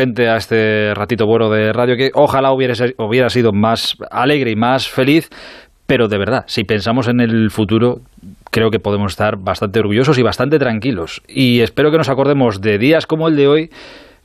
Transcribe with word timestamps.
gente 0.00 0.30
a 0.30 0.38
este 0.38 0.94
ratito 0.94 1.26
bueno 1.26 1.50
de 1.50 1.74
radio 1.74 1.94
que 1.94 2.10
ojalá 2.14 2.52
hubiera, 2.52 2.72
hubiera 2.96 3.28
sido 3.28 3.52
más 3.52 3.98
alegre 4.10 4.50
y 4.50 4.56
más 4.56 4.88
feliz, 4.88 5.28
pero 5.86 6.08
de 6.08 6.16
verdad, 6.16 6.44
si 6.46 6.64
pensamos 6.64 7.06
en 7.06 7.20
el 7.20 7.50
futuro, 7.50 8.00
creo 8.50 8.70
que 8.70 8.78
podemos 8.78 9.12
estar 9.12 9.36
bastante 9.36 9.78
orgullosos 9.78 10.16
y 10.16 10.22
bastante 10.22 10.58
tranquilos. 10.58 11.20
Y 11.28 11.60
espero 11.60 11.90
que 11.90 11.98
nos 11.98 12.08
acordemos 12.08 12.62
de 12.62 12.78
días 12.78 13.04
como 13.04 13.28
el 13.28 13.36
de 13.36 13.46
hoy 13.46 13.70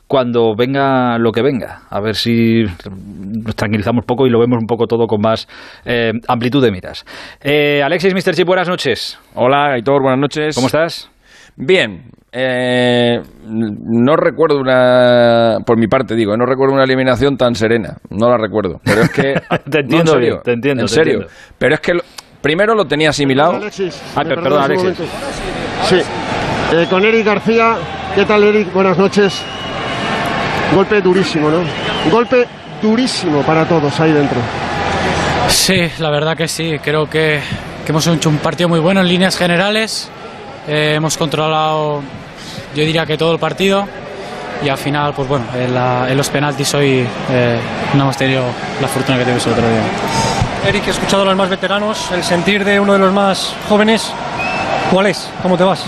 cuando 0.08 0.56
venga 0.56 1.18
lo 1.18 1.34
que 1.34 1.42
venga. 1.42 1.82
A 1.90 2.00
ver 2.00 2.16
si 2.16 2.64
nos 2.88 3.56
tranquilizamos 3.58 4.06
poco 4.06 4.28
y 4.28 4.30
lo 4.30 4.40
vemos 4.40 4.60
un 4.62 4.68
poco 4.68 4.88
todo 4.88 5.08
con 5.08 5.20
más 5.20 5.46
eh, 5.84 6.14
amplitud 6.30 6.64
de 6.64 6.72
miras. 6.72 7.06
Eh, 7.42 7.82
Alexis, 7.84 8.14
Mr. 8.14 8.34
Chip, 8.34 8.48
buenas 8.48 8.70
noches. 8.70 9.20
Hola, 9.34 9.74
Aitor, 9.74 10.02
buenas 10.02 10.20
noches. 10.20 10.56
¿Cómo 10.56 10.68
estás? 10.68 11.10
Bien, 11.58 12.12
eh, 12.32 13.22
no 13.48 14.16
recuerdo 14.18 14.60
una, 14.60 15.58
por 15.66 15.78
mi 15.78 15.88
parte 15.88 16.16
digo, 16.16 16.36
no 16.36 16.46
recuerdo 16.46 16.74
una 16.74 16.84
eliminación 16.84 17.38
tan 17.38 17.56
serena, 17.56 17.98
no 18.10 18.30
la 18.30 18.38
recuerdo, 18.38 18.80
pero 18.84 19.04
es 19.04 19.10
que... 19.10 19.34
te 19.72 19.80
entiendo, 19.80 20.42
te 20.44 20.52
entiendo. 20.52 20.82
En 20.84 20.88
serio, 20.90 21.20
pero 21.58 21.76
es 21.76 21.80
que 21.80 21.94
primero 22.42 22.76
lo 22.76 22.86
tenía 22.86 23.10
asimilado... 23.10 23.60
ah, 24.16 24.24
perdón, 24.24 24.64
Alexis. 24.64 24.98
Sí, 25.84 26.02
con 26.90 27.06
Eric 27.06 27.26
García, 27.26 27.76
¿qué 28.16 28.26
tal 28.26 28.44
Eric? 28.44 28.74
Buenas 28.74 28.98
noches. 28.98 29.42
Golpe 30.74 31.00
durísimo, 31.00 31.50
¿no? 31.50 31.62
Golpe 32.12 32.46
durísimo 32.82 33.42
para 33.44 33.66
todos 33.66 33.98
ahí 34.00 34.12
dentro. 34.12 34.40
Sí, 35.48 35.90
la 36.00 36.10
verdad 36.10 36.36
que 36.36 36.48
sí. 36.48 36.78
Creo 36.84 37.08
que, 37.10 37.40
hemos 37.88 38.08
hecho 38.08 38.30
un 38.30 38.38
partido 38.38 38.68
muy 38.68 38.80
bueno 38.80 39.02
en 39.02 39.08
líneas 39.08 39.38
generales. 39.38 40.12
Eh, 40.68 40.94
hemos 40.96 41.18
controlado, 41.18 42.02
yo 42.76 42.84
diría 42.84 43.06
que 43.06 43.18
todo 43.18 43.34
el 43.34 43.40
partido. 43.40 43.88
Y 44.64 44.70
al 44.70 44.78
final, 44.78 45.14
pues 45.14 45.28
bueno, 45.28 45.46
en, 45.54 46.18
los 46.18 46.30
penaltis 46.30 46.74
hoy 46.74 47.06
eh, 47.30 47.60
no 47.94 48.04
hemos 48.04 48.18
tenido 48.18 48.44
la 48.82 48.88
fortuna 48.88 49.18
que 49.18 49.26
tuvimos 49.26 49.46
el 49.46 49.54
otro 49.54 49.68
día. 49.68 50.70
Eric, 50.70 50.88
he 50.88 50.92
escuchado 50.92 51.24
a 51.24 51.26
los 51.26 51.36
más 51.36 51.50
veteranos, 51.50 52.10
el 52.12 52.24
sentir 52.24 52.64
de 52.64 52.80
uno 52.80 52.94
de 52.94 53.00
los 53.00 53.14
más 53.14 53.54
jóvenes. 53.68 54.12
¿Cuál 54.92 55.08
es? 55.08 55.30
¿Cómo 55.44 55.58
te 55.58 55.64
vas? 55.64 55.84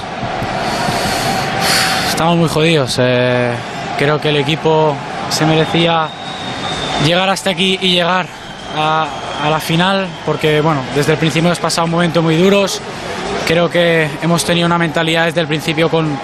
Estamos 2.09 2.38
muy 2.38 2.50
jodidos. 2.50 2.98
Eh, 3.00 3.53
Creo 3.98 4.22
que 4.22 4.30
el 4.30 4.36
equipo 4.36 4.95
se 5.31 5.44
merecía 5.48 6.08
llegar 7.03 7.30
hasta 7.31 7.50
aquí 7.50 7.80
y 7.81 7.94
llegar 7.94 8.28
a, 8.76 9.08
la 9.50 9.60
final, 9.60 10.08
porque 10.26 10.62
bueno, 10.62 10.82
desde 10.96 11.14
el 11.14 11.18
principio 11.18 11.48
hemos 11.48 11.60
pasado 11.60 11.88
momentos 11.88 12.23
muy 12.23 12.36
duros. 12.36 12.82
Creo 13.48 13.70
que 13.70 14.10
hemos 14.22 14.44
tenido 14.44 14.66
una 14.66 14.78
mentalidad 14.78 15.26
desde 15.26 15.42
el 15.42 15.48
principio 15.48 15.90
con 15.90 16.18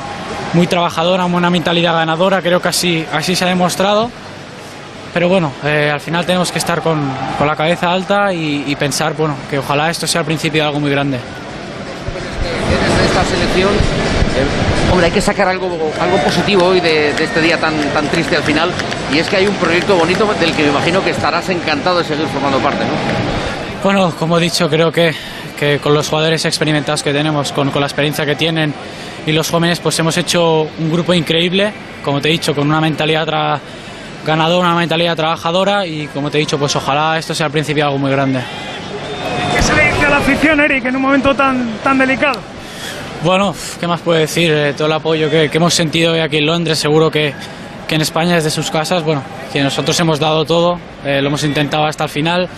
muy 0.53 0.67
trabajadora, 0.67 1.25
una 1.25 1.49
mentalidad 1.49 1.93
ganadora. 1.93 2.41
Creo 2.41 2.61
que 2.61 2.67
así, 2.67 3.05
así 3.11 3.35
se 3.35 3.45
ha 3.45 3.47
demostrado. 3.47 4.09
Pero 5.13 5.29
bueno, 5.29 5.51
eh, 5.63 5.91
al 5.93 5.99
final 5.99 6.25
tenemos 6.25 6.51
que 6.51 6.57
estar 6.57 6.81
con, 6.81 6.99
con 7.37 7.45
la 7.45 7.55
cabeza 7.55 7.91
alta 7.91 8.33
y, 8.33 8.75
pensar 8.75 9.13
bueno, 9.13 9.35
que 9.49 9.59
ojalá 9.59 9.91
esto 9.91 10.07
sea 10.07 10.21
el 10.21 10.25
principio 10.25 10.63
de 10.63 10.67
algo 10.67 10.79
muy 10.79 10.89
grande. 10.89 11.19
esta 13.05 13.23
selección 13.25 13.92
Hombre, 14.91 15.07
hay 15.07 15.11
que 15.11 15.21
sacar 15.21 15.47
algo, 15.47 15.91
algo 15.99 16.17
positivo 16.17 16.65
hoy 16.65 16.79
de, 16.79 17.09
este 17.09 17.41
día 17.41 17.57
tan, 17.57 17.75
tan 17.93 18.07
triste 18.07 18.35
al 18.35 18.43
final, 18.43 18.71
y 19.11 19.19
es 19.19 19.27
que 19.27 19.37
hay 19.37 19.47
un 19.47 19.55
proyecto 19.55 19.95
bonito 19.95 20.31
del 20.39 20.53
que 20.53 20.63
me 20.63 20.69
imagino 20.69 21.03
que 21.03 21.11
estarás 21.11 21.49
encantado 21.49 21.99
de 21.99 22.03
seguir 22.03 22.27
formando 22.27 22.59
parte, 22.59 22.83
¿no? 22.83 22.91
Bueno, 23.83 24.13
como 24.17 24.37
he 24.37 24.41
dicho, 24.41 24.69
creo 24.69 24.91
que, 24.91 25.13
que 25.59 25.79
con 25.79 25.93
los 25.93 26.07
jugadores 26.07 26.45
experimentados 26.45 27.03
que 27.03 27.11
tenemos, 27.11 27.51
con, 27.51 27.69
con 27.71 27.81
la 27.81 27.87
experiencia 27.87 28.25
que 28.25 28.35
tienen 28.35 28.73
y 29.25 29.31
los 29.31 29.49
jóvenes, 29.49 29.79
pues 29.79 29.97
hemos 29.99 30.15
hecho 30.17 30.67
un 30.79 30.91
grupo 30.91 31.13
increíble, 31.13 31.73
como 32.03 32.21
te 32.21 32.29
he 32.29 32.31
dicho, 32.31 32.55
con 32.55 32.67
una 32.69 32.79
mentalidad 32.79 33.59
ganadora, 34.25 34.67
una 34.67 34.77
mentalidad 34.77 35.15
trabajadora 35.15 35.85
y 35.85 36.07
como 36.07 36.31
te 36.31 36.37
he 36.37 36.39
dicho, 36.39 36.57
pues 36.57 36.75
ojalá 36.75 37.17
esto 37.17 37.35
sea 37.35 37.47
al 37.47 37.51
principio 37.51 37.85
algo 37.85 37.97
muy 37.97 38.11
grande. 38.11 38.41
¿Qué 39.55 39.61
se 39.61 39.73
le 39.73 39.91
dice 39.91 40.05
a 40.05 40.09
la 40.09 40.17
afición, 40.17 40.59
Eric, 40.61 40.85
en 40.85 40.95
un 40.95 41.01
momento 41.01 41.35
tan, 41.35 41.77
tan 41.83 41.97
delicado? 41.97 42.39
Bueno, 43.23 43.55
¿qué 43.79 43.87
más 43.87 44.01
puedo 44.01 44.19
decir? 44.19 44.51
Eh, 44.51 44.73
todo 44.73 44.87
el 44.87 44.93
apoyo 44.93 45.29
que, 45.29 45.49
hemos 45.53 45.73
sentido 45.73 46.11
hoy 46.11 46.19
aquí 46.19 46.39
en 46.39 46.45
Londres, 46.45 46.77
seguro 46.77 47.09
que, 47.09 47.33
en 47.89 48.01
España 48.01 48.35
desde 48.35 48.49
sus 48.49 48.71
casas, 48.71 49.03
bueno, 49.03 49.21
que 49.53 49.61
nosotros 49.61 49.97
hemos 49.99 50.19
dado 50.19 50.43
todo, 50.45 50.79
eh, 51.05 51.21
lo 51.21 51.27
hemos 51.27 51.43
intentado 51.43 51.85
hasta 51.85 52.05
el 52.05 52.09
final 52.09 52.49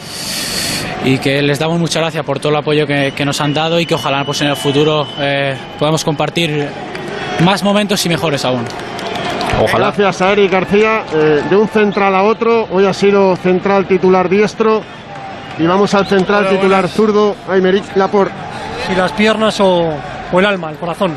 y 1.04 1.18
que 1.18 1.42
les 1.42 1.60
damos 1.60 1.78
muchas 1.78 2.02
gracias 2.02 2.24
por 2.26 2.40
todo 2.40 2.54
el 2.54 2.56
apoyo 2.56 2.88
que, 2.88 3.26
nos 3.26 3.42
han 3.42 3.54
dado 3.54 3.80
y 3.80 3.86
que 3.86 3.96
ojalá 3.96 4.24
pues, 4.24 4.42
en 4.42 4.48
el 4.48 4.56
futuro 4.56 5.06
eh, 5.20 5.56
podamos 5.78 6.06
compartir 6.06 6.70
más 7.44 7.62
momentos 7.64 8.04
y 8.06 8.10
mejores 8.10 8.46
aún. 8.46 8.64
Ojalá. 9.62 9.88
Gracias 9.88 10.22
a 10.22 10.32
Eric 10.32 10.52
García, 10.52 11.04
de 11.50 11.56
un 11.56 11.68
central 11.68 12.16
a 12.16 12.24
otro, 12.24 12.68
hoy 12.72 12.86
ha 12.86 12.94
sido 12.94 13.36
central 13.36 13.88
titular 13.88 14.30
diestro 14.30 14.82
y 15.60 15.68
vamos 15.68 15.94
al 15.94 16.08
central 16.08 16.48
titular 16.50 16.88
zurdo, 16.88 17.36
Aymeric 17.50 17.96
Laporte. 17.96 18.34
Si 18.88 18.96
las 18.96 19.12
piernas 19.12 19.60
o 19.60 19.94
o 20.32 20.40
el 20.40 20.46
alma, 20.46 20.72
el 20.72 20.78
corazón? 20.78 21.14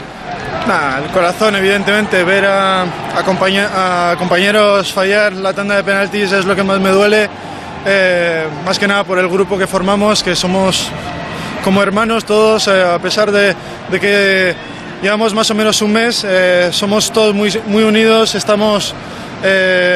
el 1.03 1.11
corazón, 1.13 1.57
evidentemente. 1.57 2.23
Ver 2.25 2.45
a, 2.45 2.83
a, 2.83 4.17
compañeros 4.19 4.93
fallar 4.93 5.33
la 5.33 5.53
tanda 5.55 5.77
de 5.77 5.85
penaltis 5.85 6.33
es 6.33 6.45
lo 6.45 6.55
que 6.55 6.63
más 6.63 6.79
me 6.79 6.91
duele. 6.91 7.29
Eh, 7.87 8.47
más 8.65 8.79
que 8.79 8.87
nada 8.87 9.05
por 9.05 9.19
el 9.19 9.29
grupo 9.29 9.57
que 9.57 9.67
formamos, 9.67 10.23
que 10.23 10.35
somos 10.37 10.89
como 11.65 11.83
hermanos 11.83 12.25
todos, 12.25 12.69
eh, 12.69 12.83
a 12.83 12.99
pesar 12.99 13.31
de, 13.33 13.55
que 13.91 14.55
llevamos 15.03 15.33
más 15.33 15.51
o 15.51 15.55
menos 15.55 15.81
un 15.81 15.93
mes, 15.93 16.25
eh, 16.29 16.69
somos 16.71 17.11
todos 17.13 17.35
muy, 17.35 17.51
muy 17.67 17.85
unidos, 17.85 18.35
estamos, 18.35 18.95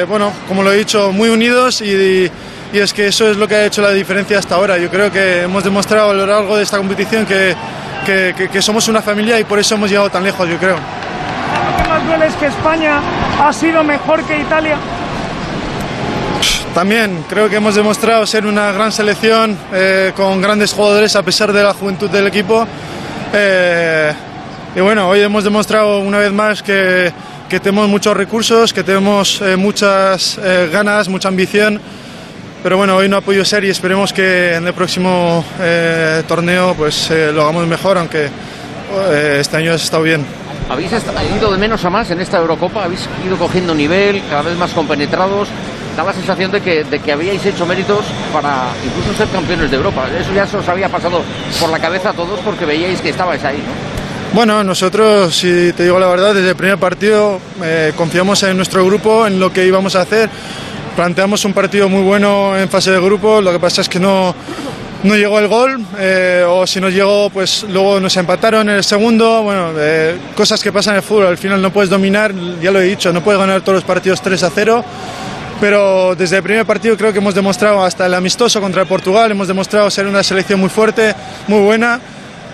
bueno, 0.08 0.32
como 0.48 0.62
lo 0.62 0.72
he 0.72 0.76
dicho, 0.76 1.12
muy 1.12 1.28
unidos 1.28 1.82
y, 1.82 2.30
y, 2.72 2.78
es 2.78 2.92
que 2.94 3.08
eso 3.08 3.30
es 3.30 3.36
lo 3.36 3.46
que 3.46 3.56
ha 3.56 3.66
hecho 3.66 3.82
la 3.82 3.90
diferencia 3.90 4.38
hasta 4.38 4.54
ahora. 4.54 4.78
Yo 4.78 4.88
creo 4.88 5.10
que 5.10 5.42
hemos 5.42 5.64
demostrado 5.64 6.10
a 6.12 6.14
lo 6.14 6.26
largo 6.26 6.56
de 6.56 6.62
esta 6.62 6.78
competición 6.78 7.26
que 7.26 7.54
que, 8.04 8.62
somos 8.62 8.88
una 8.88 9.02
familia 9.02 9.38
y 9.38 9.44
por 9.44 9.58
eso 9.58 9.74
hemos 9.74 9.88
llegado 9.88 10.10
tan 10.10 10.24
lejos, 10.24 10.48
yo 10.48 10.58
creo. 10.58 10.76
¿Qué 10.76 11.88
más 11.88 12.06
duele 12.06 12.26
es 12.26 12.34
que 12.34 12.46
España 12.46 13.00
ha 13.40 13.52
sido 13.52 13.82
mejor 13.84 14.22
que 14.24 14.40
Italia? 14.40 14.76
También 16.74 17.24
creo 17.28 17.50
que 17.50 17.56
hemos 17.56 17.74
demostrado 17.74 18.24
ser 18.26 18.46
una 18.46 18.72
gran 18.72 18.92
selección 18.92 19.56
eh, 19.72 20.12
con 20.16 20.40
grandes 20.40 20.72
jugadores 20.72 21.14
a 21.16 21.22
pesar 21.22 21.52
de 21.52 21.62
la 21.62 21.74
juventud 21.74 22.08
del 22.08 22.26
equipo. 22.26 22.66
Eh, 23.34 24.12
y 24.74 24.80
bueno, 24.80 25.08
hoy 25.08 25.20
hemos 25.20 25.44
demostrado 25.44 26.00
una 26.00 26.18
vez 26.18 26.32
más 26.32 26.62
que, 26.62 27.12
que 27.48 27.60
tenemos 27.60 27.88
muchos 27.88 28.16
recursos, 28.16 28.72
que 28.72 28.82
tenemos 28.82 29.42
eh, 29.42 29.56
muchas 29.56 30.40
ganas, 30.72 31.08
mucha 31.08 31.28
ambición 31.28 31.80
pero 32.62 32.76
bueno, 32.76 32.96
hoy 32.96 33.08
no 33.08 33.16
ha 33.16 33.20
podido 33.20 33.44
ser 33.44 33.64
y 33.64 33.70
esperemos 33.70 34.12
que 34.12 34.54
en 34.54 34.66
el 34.66 34.72
próximo 34.72 35.44
eh, 35.60 36.22
torneo 36.28 36.74
pues 36.74 37.10
eh, 37.10 37.32
lo 37.32 37.42
hagamos 37.42 37.66
mejor, 37.66 37.98
aunque 37.98 38.26
eh, 38.26 39.38
este 39.40 39.56
año 39.56 39.72
ha 39.72 39.74
estado 39.74 40.04
bien. 40.04 40.24
¿Habéis 40.70 40.92
ido 41.36 41.50
de 41.50 41.58
menos 41.58 41.84
a 41.84 41.90
más 41.90 42.10
en 42.10 42.20
esta 42.20 42.38
Eurocopa? 42.38 42.84
¿Habéis 42.84 43.08
ido 43.26 43.36
cogiendo 43.36 43.74
nivel, 43.74 44.22
cada 44.30 44.42
vez 44.42 44.56
más 44.56 44.70
compenetrados? 44.70 45.48
Da 45.96 46.04
la 46.04 46.12
sensación 46.12 46.50
de 46.50 46.60
que, 46.62 46.84
de 46.84 47.00
que 47.00 47.12
habíais 47.12 47.44
hecho 47.44 47.66
méritos 47.66 48.04
para 48.32 48.68
incluso 48.82 49.12
ser 49.14 49.28
campeones 49.28 49.70
de 49.70 49.76
Europa. 49.76 50.06
Eso 50.18 50.32
ya 50.32 50.46
se 50.46 50.56
os 50.56 50.68
había 50.68 50.88
pasado 50.88 51.20
por 51.60 51.68
la 51.68 51.78
cabeza 51.78 52.10
a 52.10 52.12
todos 52.14 52.40
porque 52.40 52.64
veíais 52.64 53.00
que 53.02 53.10
estabais 53.10 53.44
ahí, 53.44 53.58
¿no? 53.58 53.92
Bueno, 54.34 54.64
nosotros, 54.64 55.36
si 55.36 55.74
te 55.74 55.82
digo 55.82 55.98
la 55.98 56.06
verdad, 56.06 56.34
desde 56.34 56.48
el 56.50 56.56
primer 56.56 56.78
partido 56.78 57.38
confiamos 57.96 58.42
en 58.44 58.56
nuestro 58.56 58.86
grupo, 58.86 59.26
en 59.26 59.38
lo 59.38 59.52
que 59.52 59.66
íbamos 59.66 59.94
a 59.94 60.02
hacer 60.02 60.30
planteamos 60.96 61.44
un 61.44 61.52
partido 61.52 61.88
muy 61.88 62.02
bueno 62.02 62.56
en 62.56 62.68
fase 62.68 62.90
de 62.90 63.00
grupo, 63.00 63.40
lo 63.40 63.52
que 63.52 63.58
pasa 63.58 63.80
es 63.80 63.88
que 63.88 63.98
no, 63.98 64.34
no 65.02 65.16
llegó 65.16 65.38
el 65.38 65.48
gol, 65.48 65.84
eh, 65.98 66.44
o 66.46 66.66
si 66.66 66.80
no 66.80 66.88
llegó, 66.88 67.30
pues 67.30 67.64
luego 67.68 67.98
nos 67.98 68.16
empataron 68.16 68.68
en 68.68 68.76
el 68.76 68.84
segundo, 68.84 69.42
bueno, 69.42 69.72
eh, 69.76 70.16
cosas 70.36 70.62
que 70.62 70.72
pasan 70.72 70.94
en 70.94 70.96
el 70.98 71.02
fútbol, 71.02 71.26
al 71.26 71.38
final 71.38 71.60
no 71.62 71.72
puedes 71.72 71.90
dominar, 71.90 72.32
ya 72.60 72.70
lo 72.70 72.80
he 72.80 72.84
dicho, 72.84 73.12
no 73.12 73.22
puedes 73.22 73.40
ganar 73.40 73.62
todos 73.62 73.76
los 73.76 73.84
partidos 73.84 74.20
3 74.20 74.42
a 74.42 74.50
0, 74.50 74.84
pero 75.60 76.14
desde 76.14 76.36
el 76.36 76.42
primer 76.42 76.66
partido 76.66 76.96
creo 76.96 77.12
que 77.12 77.18
hemos 77.18 77.34
demostrado, 77.34 77.82
hasta 77.82 78.06
el 78.06 78.14
amistoso 78.14 78.60
contra 78.60 78.84
Portugal, 78.84 79.30
hemos 79.30 79.48
demostrado 79.48 79.90
ser 79.90 80.06
una 80.06 80.22
selección 80.22 80.60
muy 80.60 80.68
fuerte, 80.68 81.14
muy 81.48 81.60
buena, 81.60 82.00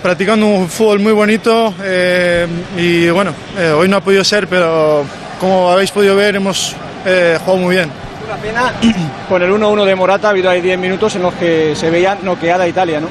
practicando 0.03 0.47
un 0.47 0.69
fútbol 0.69 1.01
muy 1.01 1.13
bonito, 1.13 1.75
eh, 1.83 2.47
y 2.77 3.11
bueno, 3.11 3.35
hoy 3.77 3.89
no 3.89 3.97
ha 3.97 4.01
podido 4.01 4.23
ser, 4.23 4.47
pero 4.47 5.05
como 5.41 5.71
habéis 5.71 5.91
podido 5.91 6.15
ver, 6.15 6.37
hemos 6.37 6.77
jugado 7.05 7.57
muy 7.57 7.77
bien. 7.77 8.08
Una 8.29 8.37
pena, 8.37 8.75
con 9.29 9.41
el 9.41 9.51
1-1 9.51 9.87
de 9.87 9.95
Morata 9.95 10.29
ha 10.29 10.31
habido 10.33 10.51
ahí 10.51 10.61
10 10.61 10.79
minutos 10.79 11.17
en 11.17 11.23
los 11.23 11.33
que 11.33 11.75
se 11.75 11.89
veía 11.89 12.15
noqueada 12.23 12.69
Italia, 12.69 13.01
¿no? 13.01 13.09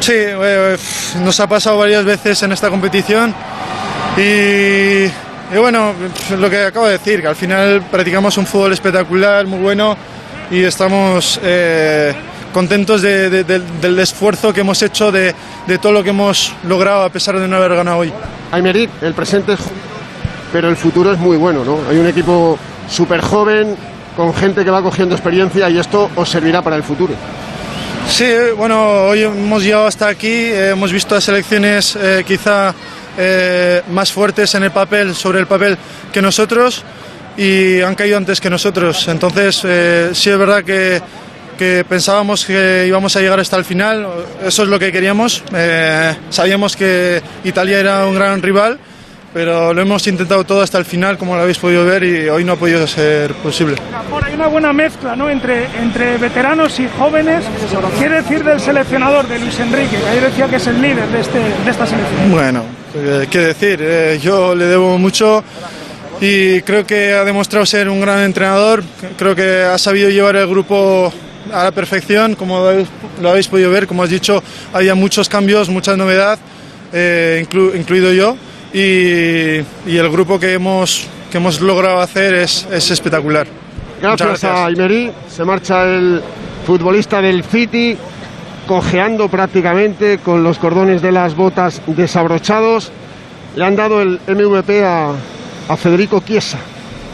Sí, 0.00 0.14
eh, 0.16 0.78
nos 1.22 1.38
ha 1.40 1.46
pasado 1.46 1.76
varias 1.76 2.02
veces 2.02 2.42
en 2.42 2.52
esta 2.52 2.70
competición 2.70 3.34
y, 4.16 5.08
bueno, 5.58 5.92
lo 6.38 6.48
que 6.48 6.64
acabo 6.64 6.86
de 6.86 6.92
decir, 6.92 7.20
que 7.20 7.26
al 7.26 7.36
final 7.36 7.82
practicamos 7.90 8.38
un 8.38 8.46
fútbol 8.46 8.72
espectacular, 8.72 9.46
muy 9.46 9.58
bueno 9.58 9.94
y 10.50 10.62
estamos 10.62 11.38
eh, 11.42 12.14
contentos 12.50 13.02
del 13.02 13.98
esfuerzo 13.98 14.54
que 14.54 14.62
hemos 14.62 14.80
hecho, 14.80 15.12
de, 15.12 15.34
todo 15.82 15.92
lo 15.92 16.02
que 16.02 16.10
hemos 16.10 16.50
logrado 16.66 17.02
a 17.02 17.10
pesar 17.10 17.38
de 17.38 17.46
no 17.46 17.56
haber 17.56 17.76
ganado 17.76 17.98
hoy. 17.98 18.12
Aymerit, 18.52 18.90
el 19.02 19.12
presente 19.12 19.52
es 19.52 19.60
pero 20.50 20.68
el 20.68 20.76
futuro 20.76 21.12
es 21.12 21.18
muy 21.18 21.38
bueno, 21.38 21.64
¿no? 21.64 21.78
Hay 21.88 21.96
un 21.96 22.06
equipo 22.06 22.58
súper 22.88 23.20
joven, 23.20 23.76
con 24.16 24.34
gente 24.34 24.64
que 24.64 24.70
va 24.70 24.82
cogiendo 24.82 25.14
experiencia 25.14 25.68
y 25.70 25.78
esto 25.78 26.10
os 26.16 26.28
servirá 26.28 26.62
para 26.62 26.76
el 26.76 26.82
futuro. 26.82 27.14
Sí, 28.08 28.26
bueno, 28.56 29.04
hoy 29.06 29.22
hemos 29.22 29.62
llegado 29.62 29.86
hasta 29.86 30.08
aquí, 30.08 30.28
eh, 30.28 30.70
hemos 30.70 30.92
visto 30.92 31.14
a 31.14 31.20
selecciones 31.20 31.96
eh, 31.96 32.22
quizá 32.26 32.74
eh, 33.16 33.82
más 33.90 34.12
fuertes 34.12 34.54
en 34.54 34.64
el 34.64 34.70
papel, 34.70 35.14
sobre 35.14 35.40
el 35.40 35.46
papel 35.46 35.78
que 36.12 36.20
nosotros 36.20 36.84
y 37.36 37.80
han 37.80 37.94
caído 37.94 38.18
antes 38.18 38.40
que 38.40 38.50
nosotros. 38.50 39.08
Entonces, 39.08 39.56
sí 40.12 40.28
es 40.28 40.38
verdad 40.38 40.62
que, 40.62 41.00
que, 41.56 41.86
pensábamos 41.88 42.44
que 42.44 42.84
íbamos 42.86 43.16
a 43.16 43.20
llegar 43.20 43.40
hasta 43.40 43.56
el 43.56 43.64
final, 43.64 44.06
eso 44.44 44.64
es 44.64 44.68
lo 44.68 44.78
que 44.78 44.92
queríamos. 44.92 45.42
sabíamos 46.28 46.76
que 46.76 47.22
Italia 47.44 47.80
era 47.80 48.06
un 48.06 48.14
gran 48.14 48.42
rival 48.42 48.78
pero 49.32 49.72
lo 49.72 49.80
hemos 49.80 50.06
intentado 50.06 50.44
todo 50.44 50.60
hasta 50.60 50.78
el 50.78 50.84
final, 50.84 51.16
como 51.16 51.34
lo 51.34 51.42
habéis 51.42 51.58
podido 51.58 51.84
ver, 51.84 52.04
y 52.04 52.28
hoy 52.28 52.44
no 52.44 52.52
ha 52.52 52.56
podido 52.56 52.86
ser 52.86 53.32
posible. 53.34 53.76
hay 54.22 54.34
una 54.34 54.46
buena 54.46 54.72
mezcla 54.72 55.16
¿no? 55.16 55.30
entre, 55.30 55.64
entre 55.80 56.18
veteranos 56.18 56.78
y 56.78 56.88
jóvenes. 56.98 57.44
¿Qué 57.98 58.08
decir 58.08 58.44
del 58.44 58.60
seleccionador, 58.60 59.26
de 59.26 59.38
Luis 59.38 59.58
Enrique, 59.58 59.96
que 59.96 60.08
ayer 60.08 60.24
decía 60.24 60.48
que 60.48 60.56
es 60.56 60.66
el 60.66 60.82
líder 60.82 61.08
de, 61.08 61.20
este, 61.20 61.38
de 61.38 61.70
esta 61.70 61.86
selección? 61.86 62.30
Bueno, 62.30 62.64
eh, 62.94 63.26
qué 63.30 63.38
decir, 63.38 63.78
eh, 63.82 64.18
yo 64.22 64.54
le 64.54 64.66
debo 64.66 64.98
mucho 64.98 65.42
y 66.20 66.60
creo 66.62 66.86
que 66.86 67.14
ha 67.14 67.24
demostrado 67.24 67.64
ser 67.64 67.88
un 67.88 68.00
gran 68.00 68.20
entrenador, 68.20 68.84
creo 69.16 69.34
que 69.34 69.62
ha 69.62 69.78
sabido 69.78 70.10
llevar 70.10 70.36
el 70.36 70.46
grupo 70.46 71.12
a 71.52 71.64
la 71.64 71.72
perfección, 71.72 72.34
como 72.34 72.70
lo 73.20 73.30
habéis, 73.30 73.48
podido 73.48 73.70
ver, 73.70 73.86
como 73.86 74.02
has 74.02 74.10
dicho, 74.10 74.42
había 74.72 74.94
muchos 74.94 75.28
cambios, 75.28 75.68
mucha 75.70 75.96
novedad, 75.96 76.38
eh, 76.92 77.44
incluido 77.74 78.12
yo 78.12 78.36
y, 78.72 79.96
el 79.96 80.10
grupo 80.10 80.38
que 80.38 80.54
hemos, 80.54 81.06
que 81.30 81.38
hemos 81.38 81.60
logrado 81.60 82.00
hacer 82.00 82.34
es, 82.34 82.66
es 82.70 82.90
espectacular. 82.90 83.46
Gracias, 84.00 84.44
a 84.44 84.70
Imerí. 84.70 85.10
Se 85.28 85.44
marcha 85.44 85.84
el 85.84 86.20
futbolista 86.66 87.20
del 87.20 87.44
City, 87.44 87.96
cojeando 88.66 89.28
prácticamente 89.28 90.18
con 90.18 90.42
los 90.42 90.58
cordones 90.58 91.02
de 91.02 91.12
las 91.12 91.36
botas 91.36 91.80
desabrochados. 91.86 92.90
Le 93.54 93.64
han 93.64 93.76
dado 93.76 94.00
el 94.00 94.18
MVP 94.26 94.84
a, 94.84 95.12
a 95.68 95.76
Federico 95.76 96.22
Chiesa. 96.26 96.58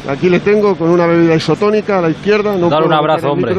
Aquí 0.09 0.31
le 0.31 0.41
tengo 0.41 0.77
con 0.77 0.89
una 0.89 1.07
bebida 1.07 1.35
isotónica 1.35 1.99
a 1.99 2.03
la 2.03 2.11
izquierda. 2.11 2.57
No 2.57 2.71
Dale 2.71 2.87
un 2.87 2.93
abrazo, 2.93 3.31
hombre. 3.31 3.57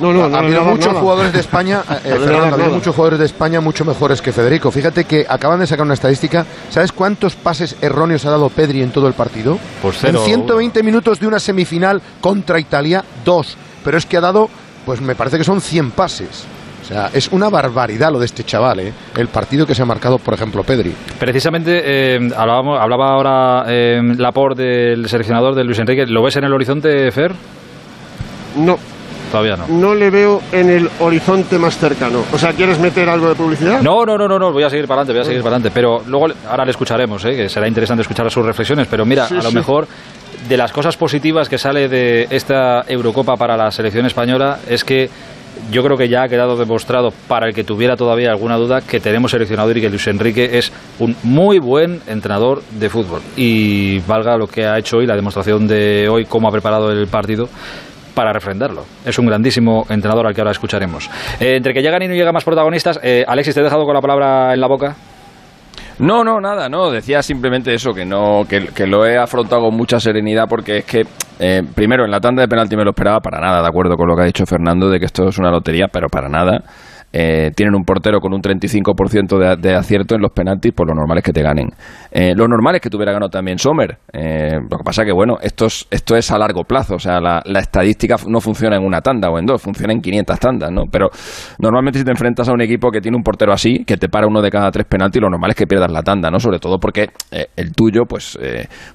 No, 0.00 0.12
no, 0.12 0.34
ha 0.34 0.38
habido 0.40 0.64
muchos 0.64 0.96
jugadores 0.96 1.32
de 1.32 1.40
España, 1.40 1.82
eh, 2.04 2.12
ha 2.42 2.54
habido 2.54 2.70
muchos 2.70 2.94
jugadores 2.94 3.18
de 3.18 3.26
España 3.26 3.60
mucho 3.60 3.84
mejores 3.84 4.22
que 4.22 4.32
Federico. 4.32 4.70
Fíjate 4.70 5.04
que 5.04 5.26
acaban 5.28 5.60
de 5.60 5.66
sacar 5.66 5.84
una 5.84 5.94
estadística. 5.94 6.46
¿Sabes 6.70 6.92
cuántos 6.92 7.36
pases 7.36 7.76
erróneos 7.80 8.24
ha 8.24 8.30
dado 8.30 8.48
Pedri 8.48 8.82
en 8.82 8.90
todo 8.90 9.08
el 9.08 9.14
partido? 9.14 9.58
Pues 9.82 10.02
en 10.04 10.16
120 10.16 10.82
minutos 10.82 11.20
de 11.20 11.26
una 11.26 11.38
semifinal 11.38 12.00
contra 12.20 12.58
Italia, 12.58 13.04
dos. 13.24 13.56
Pero 13.84 13.98
es 13.98 14.06
que 14.06 14.16
ha 14.16 14.20
dado, 14.20 14.48
pues 14.86 15.00
me 15.00 15.14
parece 15.14 15.38
que 15.38 15.44
son 15.44 15.60
100 15.60 15.90
pases. 15.92 16.46
O 16.82 16.84
sea, 16.92 17.10
es 17.12 17.28
una 17.28 17.48
barbaridad 17.48 18.10
lo 18.10 18.18
de 18.18 18.26
este 18.26 18.42
chaval, 18.42 18.80
¿eh? 18.80 18.92
el 19.16 19.28
partido 19.28 19.66
que 19.66 19.74
se 19.74 19.82
ha 19.82 19.84
marcado, 19.84 20.18
por 20.18 20.34
ejemplo, 20.34 20.64
Pedri. 20.64 20.92
Precisamente 21.18 21.82
eh, 21.84 22.30
hablaba 22.36 23.12
ahora 23.12 23.64
eh, 23.68 24.00
Laporte 24.16 24.62
del 24.62 25.08
seleccionador 25.08 25.54
de 25.54 25.62
Luis 25.62 25.78
Enrique. 25.78 26.06
¿Lo 26.06 26.22
ves 26.22 26.36
en 26.36 26.44
el 26.44 26.52
horizonte, 26.52 27.10
Fer? 27.12 27.32
No, 28.56 28.78
Todavía 29.30 29.56
no. 29.56 29.66
No 29.68 29.94
le 29.94 30.10
veo 30.10 30.40
en 30.52 30.70
el 30.70 30.90
horizonte 30.98 31.58
más 31.58 31.78
cercano. 31.78 32.24
O 32.32 32.38
sea, 32.38 32.52
¿quieres 32.52 32.78
meter 32.78 33.08
algo 33.08 33.28
de 33.28 33.34
publicidad? 33.34 33.80
No, 33.82 34.04
no, 34.04 34.16
no, 34.18 34.26
no, 34.26 34.38
no. 34.38 34.52
voy 34.52 34.64
a 34.64 34.70
seguir 34.70 34.86
para 34.86 35.02
adelante, 35.02 35.12
voy 35.12 35.22
a 35.22 35.24
seguir 35.24 35.42
para 35.42 35.56
adelante. 35.56 35.70
Pero 35.72 36.02
luego, 36.06 36.26
ahora 36.48 36.64
le 36.64 36.70
escucharemos, 36.72 37.24
¿eh? 37.24 37.36
que 37.36 37.48
será 37.48 37.68
interesante 37.68 38.02
escuchar 38.02 38.30
sus 38.30 38.44
reflexiones. 38.44 38.88
Pero 38.88 39.04
mira, 39.04 39.26
a 39.26 39.42
lo 39.42 39.52
mejor 39.52 39.86
de 40.48 40.56
las 40.56 40.72
cosas 40.72 40.96
positivas 40.96 41.48
que 41.48 41.58
sale 41.58 41.88
de 41.88 42.26
esta 42.30 42.84
Eurocopa 42.88 43.36
para 43.36 43.56
la 43.56 43.70
selección 43.70 44.06
española 44.06 44.58
es 44.68 44.84
que 44.84 45.10
yo 45.70 45.82
creo 45.84 45.96
que 45.96 46.08
ya 46.08 46.22
ha 46.22 46.28
quedado 46.28 46.56
demostrado 46.56 47.10
para 47.28 47.46
el 47.46 47.54
que 47.54 47.64
tuviera 47.64 47.96
todavía 47.96 48.30
alguna 48.30 48.56
duda 48.56 48.80
que 48.80 49.00
tenemos 49.00 49.30
seleccionador 49.30 49.76
y 49.76 49.80
que 49.80 49.90
Luis 49.90 50.06
Enrique 50.06 50.58
es 50.58 50.72
un 50.98 51.16
muy 51.22 51.58
buen 51.58 52.00
entrenador 52.06 52.62
de 52.70 52.88
fútbol. 52.88 53.20
Y 53.36 53.98
valga 54.00 54.36
lo 54.36 54.46
que 54.46 54.64
ha 54.64 54.78
hecho 54.78 54.98
hoy, 54.98 55.06
la 55.06 55.16
demostración 55.16 55.66
de 55.66 56.08
hoy, 56.08 56.24
cómo 56.24 56.48
ha 56.48 56.52
preparado 56.52 56.90
el 56.90 57.06
partido 57.08 57.48
para 58.14 58.32
refrendarlo. 58.32 58.84
Es 59.04 59.18
un 59.18 59.26
grandísimo 59.26 59.86
entrenador 59.88 60.26
al 60.26 60.34
que 60.34 60.40
ahora 60.40 60.52
escucharemos. 60.52 61.08
Eh, 61.40 61.56
entre 61.56 61.72
que 61.72 61.82
llegan 61.82 62.02
y 62.02 62.08
no 62.08 62.14
llegan 62.14 62.34
más 62.34 62.44
protagonistas, 62.44 63.00
eh, 63.02 63.24
Alexis, 63.26 63.54
¿te 63.54 63.60
he 63.60 63.64
dejado 63.64 63.84
con 63.84 63.94
la 63.94 64.00
palabra 64.00 64.54
en 64.54 64.60
la 64.60 64.68
boca? 64.68 64.96
No, 66.00 66.24
no, 66.24 66.40
nada, 66.40 66.68
no. 66.68 66.90
Decía 66.90 67.22
simplemente 67.22 67.74
eso, 67.74 67.92
que 67.92 68.06
no, 68.06 68.44
que, 68.48 68.86
lo 68.86 69.06
he 69.06 69.18
afrontado 69.18 69.62
con 69.62 69.76
mucha 69.76 70.00
serenidad 70.00 70.46
porque 70.48 70.78
es 70.78 70.84
que, 70.84 71.06
eh, 71.38 71.62
primero, 71.74 72.04
en 72.04 72.10
la 72.10 72.20
tanda 72.20 72.40
de 72.40 72.48
penalti 72.48 72.74
me 72.74 72.84
lo 72.84 72.90
esperaba 72.90 73.20
para 73.20 73.38
nada, 73.38 73.60
de 73.60 73.68
acuerdo 73.68 73.96
con 73.96 74.08
lo 74.08 74.16
que 74.16 74.22
ha 74.22 74.26
dicho 74.26 74.46
Fernando, 74.46 74.88
de 74.88 74.98
que 74.98 75.04
esto 75.04 75.28
es 75.28 75.38
una 75.38 75.50
lotería, 75.50 75.88
pero 75.92 76.08
para 76.08 76.28
nada. 76.28 76.62
Eh, 77.12 77.50
tienen 77.56 77.74
un 77.74 77.82
portero 77.82 78.20
con 78.20 78.32
un 78.32 78.40
35% 78.40 79.36
de, 79.36 79.56
de, 79.56 79.74
acierto 79.74 80.14
en 80.14 80.22
los 80.22 80.30
penaltis, 80.30 80.72
pues 80.74 80.86
lo 80.88 80.94
normal 80.94 81.18
es 81.18 81.24
que 81.24 81.32
te 81.32 81.42
ganen. 81.42 81.68
Eh, 82.12 82.34
lo 82.36 82.46
normal 82.46 82.76
es 82.76 82.80
que 82.80 82.88
tuviera 82.88 83.12
ganado 83.12 83.30
también 83.30 83.58
Sommer. 83.58 83.98
Eh, 84.12 84.58
lo 84.70 84.78
que 84.78 84.84
pasa 84.84 85.04
que, 85.04 85.12
bueno, 85.12 85.36
esto 85.42 85.66
es, 85.66 85.88
esto 85.90 86.14
es 86.16 86.30
a 86.30 86.38
largo 86.38 86.62
plazo. 86.62 86.94
O 86.94 86.98
sea, 86.98 87.20
la, 87.20 87.42
estadística 87.58 88.16
no 88.28 88.40
funciona 88.40 88.76
en 88.76 88.84
una 88.84 89.00
tanda 89.00 89.28
o 89.28 89.38
en 89.38 89.46
dos, 89.46 89.60
funciona 89.60 89.92
en 89.92 90.00
500 90.00 90.38
tandas, 90.38 90.70
¿no? 90.70 90.84
Pero 90.90 91.08
normalmente 91.58 91.98
si 91.98 92.04
te 92.04 92.12
enfrentas 92.12 92.48
a 92.48 92.52
un 92.52 92.60
equipo 92.60 92.90
que 92.90 93.00
tiene 93.00 93.16
un 93.16 93.24
portero 93.24 93.52
así, 93.52 93.84
que 93.84 93.96
te 93.96 94.08
para 94.08 94.26
uno 94.28 94.40
de 94.40 94.50
cada 94.50 94.70
tres 94.70 94.86
penaltis, 94.86 95.20
lo 95.20 95.30
normal 95.30 95.50
es 95.50 95.56
que 95.56 95.66
pierdas 95.66 95.90
la 95.90 96.02
tanda, 96.02 96.30
¿no? 96.30 96.38
Sobre 96.38 96.58
todo 96.58 96.78
porque 96.78 97.08
el 97.56 97.72
tuyo, 97.72 98.04
pues, 98.08 98.38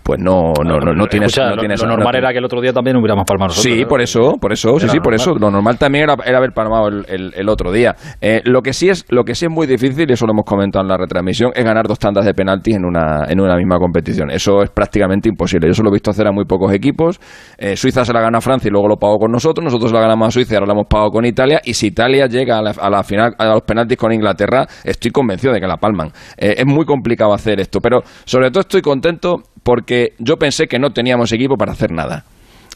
pues 0.04 0.20
no, 0.20 0.54
no, 0.64 0.80
no, 0.80 0.94
no 0.94 1.08
tienes... 1.08 1.36
lo, 1.38 1.88
normal 1.88 2.16
era 2.16 2.32
que 2.32 2.38
el 2.38 2.46
otro 2.46 2.62
día 2.62 2.72
también 2.72 2.96
hubiéramos 2.98 3.26
palmado 3.26 3.52
Sí, 3.52 3.86
por 3.86 4.02
eso, 4.02 4.34
por 4.40 4.54
eso, 4.54 4.80
sí, 4.80 4.88
sí, 4.88 5.00
por 5.00 5.14
eso. 5.14 5.36
Lo 5.36 5.52
normal 5.52 5.78
también 5.78 6.06
era, 6.06 6.16
era 6.26 6.38
haber 6.38 6.54
palmado 6.54 6.88
el, 6.88 7.34
el 7.36 7.50
otro 7.50 7.72
día. 7.72 7.96
Eh, 8.22 8.42
lo, 8.46 8.62
que 8.62 8.74
sí 8.74 8.90
es, 8.90 9.06
lo 9.10 9.24
que 9.24 9.36
sí 9.36 9.46
es 9.46 9.52
muy 9.52 9.68
difícil, 9.68 10.10
y 10.10 10.14
eso 10.14 10.26
lo 10.26 10.34
hemos 10.34 10.46
comentado 10.46 10.84
en 10.84 10.90
la 10.90 10.98
retransmisión, 10.98 11.52
es 11.56 11.64
ganar 11.64 11.88
dos 11.88 12.00
tandas 12.00 12.26
de 12.26 12.34
penaltis 12.34 12.76
en 12.76 12.86
una, 12.86 13.26
en 13.28 13.40
una 13.40 13.56
misma 13.56 13.78
competición. 13.78 14.32
Eso 14.32 14.62
es 14.64 14.70
prácticamente 14.70 15.30
imposible. 15.30 15.68
Yo 15.68 15.72
eso 15.72 15.84
lo 15.84 15.90
he 15.90 15.94
visto 15.94 16.12
hacer 16.12 16.28
a 16.28 16.32
muy 16.32 16.46
pocos 16.46 16.74
equipos. 16.74 17.20
Eh, 17.58 17.76
Suiza 17.76 18.06
se 18.06 18.14
la 18.14 18.22
gana 18.22 18.38
a 18.40 18.42
Francia 18.42 18.68
y 18.68 18.72
luego 18.72 18.88
lo 18.88 18.98
pagó 18.98 19.18
con 19.18 19.32
nosotros. 19.32 19.64
Nosotros 19.64 19.92
la 19.92 20.02
ganamos 20.02 20.28
a 20.28 20.32
Suiza 20.32 20.54
y 20.54 20.56
ahora 20.56 20.68
la 20.68 20.74
hemos 20.74 20.88
pagado 20.88 21.12
con 21.12 21.26
Italia. 21.26 21.62
Y 21.64 21.74
si 21.74 21.88
Italia 21.88 22.28
llega 22.28 22.60
a 22.60 22.90
la, 22.90 23.04
final, 23.04 23.36
a 23.38 23.46
los 23.46 23.62
penaltis 23.62 23.98
con 23.98 24.12
Inglaterra, 24.14 24.66
estoy 24.84 25.12
convencido 25.12 25.54
de 25.54 25.60
que 25.60 25.68
la 25.68 25.78
palman. 25.78 26.10
Eh, 26.38 26.56
es 26.58 26.66
muy 26.66 26.86
complicado 26.86 27.34
hacer 27.34 27.60
esto, 27.60 27.80
pero 27.80 28.02
sobre 28.26 28.50
todo 28.52 28.62
estoy 28.62 28.82
contento 28.82 29.44
porque 29.64 30.14
yo 30.20 30.38
pensé 30.38 30.68
que 30.68 30.80
no 30.80 30.92
teníamos 30.92 31.32
equipo 31.32 31.56
para 31.56 31.72
hacer 31.72 31.92
nada. 31.92 32.26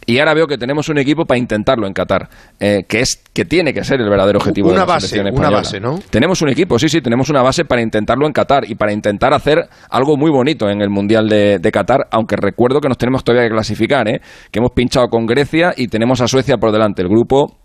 Y 0.10 0.18
ahora 0.18 0.34
veo 0.34 0.48
que 0.48 0.58
tenemos 0.58 0.90
un 0.90 0.98
equipo 0.98 1.26
para 1.26 1.38
intentarlo 1.38 1.86
en 1.86 1.94
Qatar, 1.94 2.30
eh, 2.60 2.84
que 2.88 3.02
es 3.02 3.22
que 3.32 3.46
tiene 3.46 3.76
que 3.76 3.84
ser 3.84 4.02
el 4.02 4.10
verdadero 4.10 4.40
objetivo 4.40 4.70
una 4.70 4.74
de 4.74 4.80
la 4.80 4.86
base, 4.86 5.08
selección 5.08 5.28
española. 5.28 5.50
Una 5.50 5.58
base, 5.60 5.80
¿no? 5.80 6.00
Tenemos 6.10 6.42
un 6.42 6.50
equipo, 6.50 6.80
sí, 6.80 6.90
sí, 6.90 7.00
tenemos 7.00 7.30
una 7.30 7.44
base 7.44 7.64
para 7.64 7.84
intentarlo 7.84 8.26
en 8.26 8.34
Qatar 8.34 8.68
y 8.68 8.74
para 8.74 8.92
intentar 8.92 9.36
hacer 9.36 9.70
algo 9.88 10.18
muy 10.18 10.32
bonito 10.32 10.68
en 10.68 10.82
el 10.82 10.90
Mundial 10.90 11.30
de, 11.30 11.60
de 11.60 11.72
Qatar, 11.72 12.08
aunque 12.10 12.38
recuerdo 12.38 12.82
que 12.82 12.88
nos 12.88 12.98
tenemos 12.98 13.24
todavía 13.24 13.48
que 13.48 13.54
clasificar, 13.54 14.08
¿eh? 14.08 14.20
que 14.50 14.58
hemos 14.58 14.72
pinchado 14.72 15.10
con 15.10 15.28
Grecia 15.28 15.76
y 15.78 15.90
tenemos 15.90 16.22
a 16.22 16.28
Suecia 16.28 16.58
por 16.58 16.72
delante. 16.72 17.04
El 17.04 17.08
grupo 17.08 17.59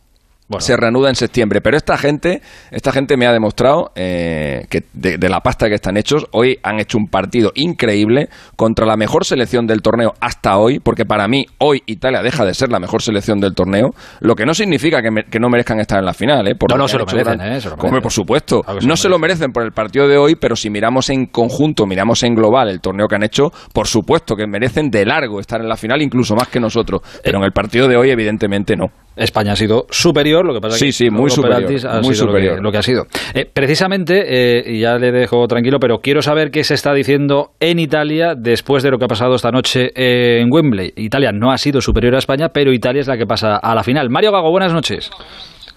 se 0.59 0.77
reanuda 0.77 1.09
en 1.09 1.15
septiembre. 1.15 1.61
Pero 1.61 1.77
esta 1.77 1.97
gente, 1.97 2.43
esta 2.71 2.93
gente 2.93 3.17
me 3.17 3.27
ha 3.27 3.33
demostrado 3.33 3.93
eh, 3.95 4.67
que 4.69 4.85
de, 4.93 5.29
la 5.29 5.41
pasta 5.41 5.69
que 5.69 5.75
están 5.75 5.97
hechos, 5.97 6.27
hoy 6.33 6.59
han 6.63 6.81
hecho 6.81 6.99
un 6.99 7.09
partido 7.09 7.51
increíble 7.55 8.29
contra 8.57 8.87
la 8.87 8.97
mejor 8.97 9.25
selección 9.25 9.67
del 9.67 9.81
torneo 9.81 10.15
hasta 10.21 10.59
hoy, 10.59 10.81
porque 10.81 11.05
para 11.05 11.27
mí 11.29 11.47
hoy 11.59 11.83
Italia 11.87 12.23
deja 12.23 12.45
de 12.45 12.55
ser 12.55 12.71
la 12.71 12.79
mejor 12.79 13.03
selección 13.03 13.41
del 13.41 13.55
torneo, 13.55 13.91
lo 14.21 14.35
que 14.35 14.45
no 14.45 14.55
significa 14.55 15.01
que, 15.03 15.39
no 15.39 15.49
merezcan 15.49 15.81
estar 15.81 15.99
en 15.99 16.05
la 16.05 16.15
final. 16.15 16.47
¿eh? 16.49 16.57
no, 16.69 16.77
no, 16.77 16.89
se 16.89 16.99
lo 16.99 17.07
merecen, 17.07 17.41
¿eh? 17.41 17.61
por 18.01 18.13
supuesto. 18.13 18.63
no 18.83 18.97
se, 18.97 19.09
lo 19.09 19.19
merecen 19.19 19.53
por 19.53 19.65
el 19.65 19.73
partido 19.73 20.09
de 20.09 20.17
hoy, 20.17 20.37
pero 20.37 20.57
si 20.57 20.71
miramos 20.71 21.11
en 21.11 21.27
conjunto, 21.27 21.87
miramos 21.87 22.23
en 22.23 22.35
global 22.35 22.69
el 22.69 22.81
torneo 22.81 23.09
que 23.09 23.15
han 23.15 23.25
hecho, 23.25 23.51
por 23.73 23.87
supuesto 23.87 24.37
que 24.37 24.47
merecen 24.47 24.91
de 24.91 25.05
largo 25.05 25.41
estar 25.41 25.61
en 25.61 25.69
la 25.69 25.77
final, 25.77 26.03
incluso 26.03 26.35
más 26.35 26.49
que 26.49 26.61
nosotros. 26.61 27.03
Pero 27.23 27.39
en 27.39 27.45
el 27.45 27.53
partido 27.53 27.89
de 27.89 27.97
hoy, 27.97 28.11
evidentemente, 28.11 28.77
no. 28.77 28.91
España 29.17 29.53
ha 29.53 29.57
sido 29.57 29.87
superior, 29.91 30.34
lo 30.43 30.55
que 30.55 30.61
pasa 30.61 30.77
sí, 30.77 30.87
que 30.87 30.93
sí, 30.93 31.11
muy 31.11 31.31
superior, 31.31 31.65
ha 31.87 32.01
muy 32.01 32.15
sido 32.15 32.27
superior. 32.27 32.63
Lo, 32.63 32.73
que, 32.73 32.79
ha 32.79 32.83
sido. 32.83 33.05
Eh, 33.35 33.47
precisamente, 33.53 34.25
eh, 34.27 34.65
y 34.67 34.81
ya 34.81 34.97
le 34.97 35.13
dejo 35.13 35.47
tranquilo, 35.47 35.79
pero 35.79 35.99
quiero 35.99 36.23
saber 36.23 36.51
qué 36.51 36.65
se 36.65 36.75
está 36.75 36.93
diciendo 36.95 37.53
en 37.61 37.79
Italia 37.79 38.35
después 38.37 38.83
de 38.83 38.91
lo 38.91 38.99
que 38.99 39.05
ha 39.05 39.09
pasado 39.09 39.35
esta 39.35 39.51
noche 39.51 39.93
en 39.95 40.49
Wembley. 40.51 40.93
Italia 40.97 41.31
no 41.33 41.53
ha 41.53 41.59
sido 41.59 41.81
superior 41.81 42.15
a 42.15 42.19
España, 42.19 42.49
pero 42.49 42.73
Italia 42.73 43.01
es 43.01 43.09
la 43.09 43.17
que 43.17 43.27
pasa 43.27 43.57
a 43.57 43.75
la 43.75 43.83
final. 43.83 44.11
Mario 44.11 44.33
Gago, 44.33 44.51
buenas 44.51 44.73
noches. 44.73 45.11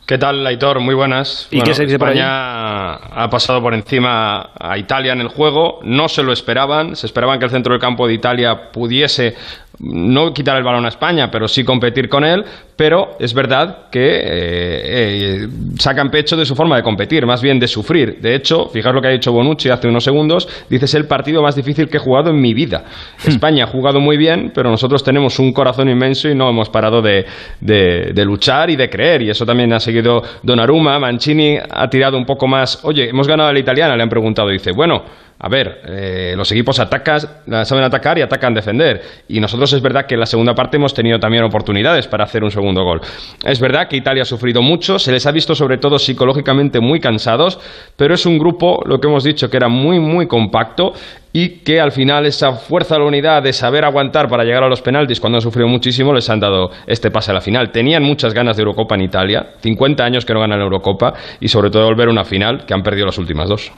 ¿Qué 0.08 0.18
tal, 0.18 0.48
Aitor? 0.48 0.80
Muy 0.80 0.96
buenas. 0.96 1.50
¿Y 1.52 1.60
qué 1.62 1.74
se 1.74 1.84
dice 1.84 1.96
España 1.96 2.94
ha 2.94 3.30
pasado 3.30 3.62
por 3.62 3.74
encima 3.74 4.52
a 4.58 4.78
Italia 4.78 5.12
en 5.12 5.20
el 5.20 5.28
juego. 5.28 5.80
No 5.84 6.08
se 6.08 6.24
lo 6.24 6.32
esperaban. 6.32 6.96
Se 6.96 7.08
esperaban 7.08 7.40
que 7.40 7.46
el 7.46 7.52
centro 7.52 7.74
del 7.74 7.82
campo 7.82 8.08
de 8.08 8.14
Italia 8.14 8.72
pudiese 8.72 9.36
no 9.80 10.34
quitar 10.34 10.56
el 10.58 10.64
balón 10.64 10.86
a 10.86 10.88
España, 10.88 11.30
pero 11.30 11.50
sí 11.50 11.66
competir 11.66 12.08
con 12.08 12.24
él, 12.24 12.46
pero 12.78 13.18
es 13.20 13.34
verdad 13.34 13.90
que 13.92 14.06
eh, 14.06 14.22
eh, 14.24 15.48
sacan 15.80 16.12
pecho 16.12 16.38
de 16.38 16.46
su 16.46 16.56
forma 16.56 16.78
de 16.78 16.84
competir, 16.84 17.26
más 17.26 17.42
bien 17.42 17.60
de 17.60 17.68
sufrir. 17.68 18.20
De 18.22 18.36
hecho, 18.36 18.70
fijaos 18.70 18.94
lo 18.94 19.02
que 19.02 19.08
ha 19.08 19.12
dicho 19.12 19.32
Bonucci 19.32 19.70
hace 19.70 19.88
unos 19.88 20.04
segundos, 20.04 20.48
dice 20.70 20.86
es 20.86 20.94
el 20.94 21.08
partido 21.08 21.42
más 21.42 21.56
difícil 21.56 21.90
que 21.90 21.98
he 21.98 22.00
jugado 22.00 22.30
en 22.30 22.40
mi 22.40 22.54
vida. 22.54 22.84
Hmm. 23.26 23.30
España 23.30 23.64
ha 23.64 23.68
jugado 23.68 24.00
muy 24.00 24.16
bien, 24.16 24.52
pero 24.54 24.70
nosotros 24.70 25.04
tenemos 25.04 25.40
un 25.40 25.52
corazón 25.52 25.90
inmenso 25.90 26.30
y 26.30 26.36
no 26.36 26.50
hemos 26.50 26.70
parado 26.70 27.02
de, 27.02 27.26
de, 27.60 28.26
luchar 28.26 28.70
y 28.70 28.76
de 28.76 28.90
creer, 28.90 29.24
y 29.24 29.32
eso 29.32 29.46
también 29.46 29.74
ha 29.74 29.80
seguido 29.80 30.22
Donnarumma, 30.44 31.00
Mancini 31.00 31.58
ha 31.58 31.90
tirado 31.90 32.18
un 32.18 32.26
poco 32.26 32.48
más, 32.48 32.84
oye, 32.84 33.10
hemos 33.10 33.28
ganado 33.28 33.50
a 33.50 33.54
la 33.54 33.60
italiana, 33.60 33.96
le 33.96 34.04
han 34.04 34.10
preguntado, 34.10 34.50
dice, 34.50 34.72
bueno, 34.72 35.04
a 35.40 35.50
ver, 35.50 35.82
eh, 35.86 36.34
los 36.36 36.52
equipos 36.52 36.80
atacan, 36.80 37.20
saben 37.64 37.84
atacar 37.84 38.18
y 38.18 38.22
atacan 38.22 38.56
defender. 38.56 39.02
Y 39.28 39.40
nosotros 39.40 39.72
es 39.74 39.82
verdad 39.82 40.08
que 40.08 40.16
en 40.16 40.22
la 40.22 40.26
segunda 40.26 40.56
parte 40.56 40.78
hemos 40.78 40.96
tenido 40.96 41.20
también 41.20 41.44
oportunidades 41.44 42.08
para 42.08 42.24
hacer 42.24 42.44
un 42.44 42.50
segundo 42.50 42.67
gol. 42.76 43.02
Es 43.44 43.60
verdad 43.60 43.88
que 43.88 43.98
Italia 43.98 44.24
ha 44.24 44.26
sufrido 44.26 44.62
mucho, 44.62 45.00
se 45.00 45.12
les 45.12 45.26
ha 45.26 45.32
visto 45.32 45.56
sobre 45.56 45.78
todo 45.78 45.98
psicológicamente 46.00 46.80
muy 46.80 47.00
cansados, 47.00 47.60
pero 47.96 48.14
es 48.14 48.26
un 48.26 48.38
grupo, 48.38 48.82
lo 48.86 49.00
que 49.00 49.08
hemos 49.08 49.24
dicho, 49.24 49.50
que 49.50 49.58
era 49.58 49.70
muy, 49.70 50.00
muy 50.00 50.28
compacto 50.28 50.94
y 51.34 51.60
que 51.60 51.80
al 51.80 51.92
final 51.92 52.26
esa 52.26 52.54
fuerza 52.54 52.98
la 52.98 53.06
unidad 53.06 53.44
de 53.44 53.54
saber 53.54 53.86
aguantar 53.86 54.28
para 54.28 54.44
llegar 54.44 54.64
a 54.64 54.70
los 54.70 54.82
penaltis 54.82 55.20
cuando 55.20 55.38
han 55.38 55.42
sufrido 55.42 55.68
muchísimo 55.68 56.12
les 56.12 56.28
han 56.32 56.40
dado 56.40 56.72
este 56.88 57.12
pase 57.12 57.30
a 57.30 57.36
la 57.36 57.42
final. 57.42 57.72
Tenían 57.72 58.02
muchas 58.02 58.34
ganas 58.34 58.58
de 58.58 58.64
Eurocopa 58.64 58.96
en 58.96 59.02
Italia, 59.02 59.46
50 59.62 60.04
años 60.04 60.26
que 60.26 60.34
no 60.34 60.40
ganan 60.40 60.60
Eurocopa 60.60 61.14
y 61.40 61.48
sobre 61.48 61.70
todo 61.70 61.86
volver 61.86 62.08
a 62.08 62.12
una 62.12 62.24
final 62.24 62.66
que 62.66 62.74
han 62.74 62.82
perdido 62.82 63.06
las 63.06 63.20
últimas 63.20 63.50
dos. 63.50 63.72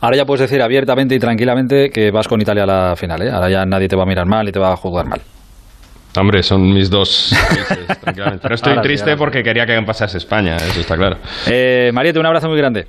Ahora 0.00 0.18
ya 0.18 0.26
puedes 0.26 0.42
decir 0.42 0.60
abiertamente 0.60 1.14
y 1.14 1.18
tranquilamente 1.18 1.88
que 1.88 2.10
vas 2.10 2.28
con 2.28 2.42
Italia 2.42 2.64
a 2.64 2.66
la 2.66 2.96
final, 2.96 3.22
¿eh? 3.22 3.30
ahora 3.30 3.48
ya 3.48 3.64
nadie 3.64 3.88
te 3.88 3.96
va 3.96 4.02
a 4.02 4.06
mirar 4.06 4.26
mal 4.26 4.46
y 4.46 4.52
te 4.52 4.58
va 4.58 4.72
a 4.72 4.76
jugar 4.76 5.06
mal. 5.06 5.37
Hombre, 6.20 6.42
son 6.42 6.62
mis 6.72 6.90
dos 6.90 7.32
tranquilamente. 8.00 8.40
Pero 8.42 8.54
estoy 8.54 8.80
triste 8.80 9.16
porque 9.16 9.42
quería 9.42 9.64
que 9.66 9.78
pasase 9.86 10.18
España, 10.18 10.56
eso 10.56 10.80
está 10.80 10.96
claro. 10.96 11.16
Eh, 11.46 11.90
Mariette, 11.92 12.18
un 12.18 12.26
abrazo 12.26 12.48
muy 12.48 12.58
grande. 12.58 12.86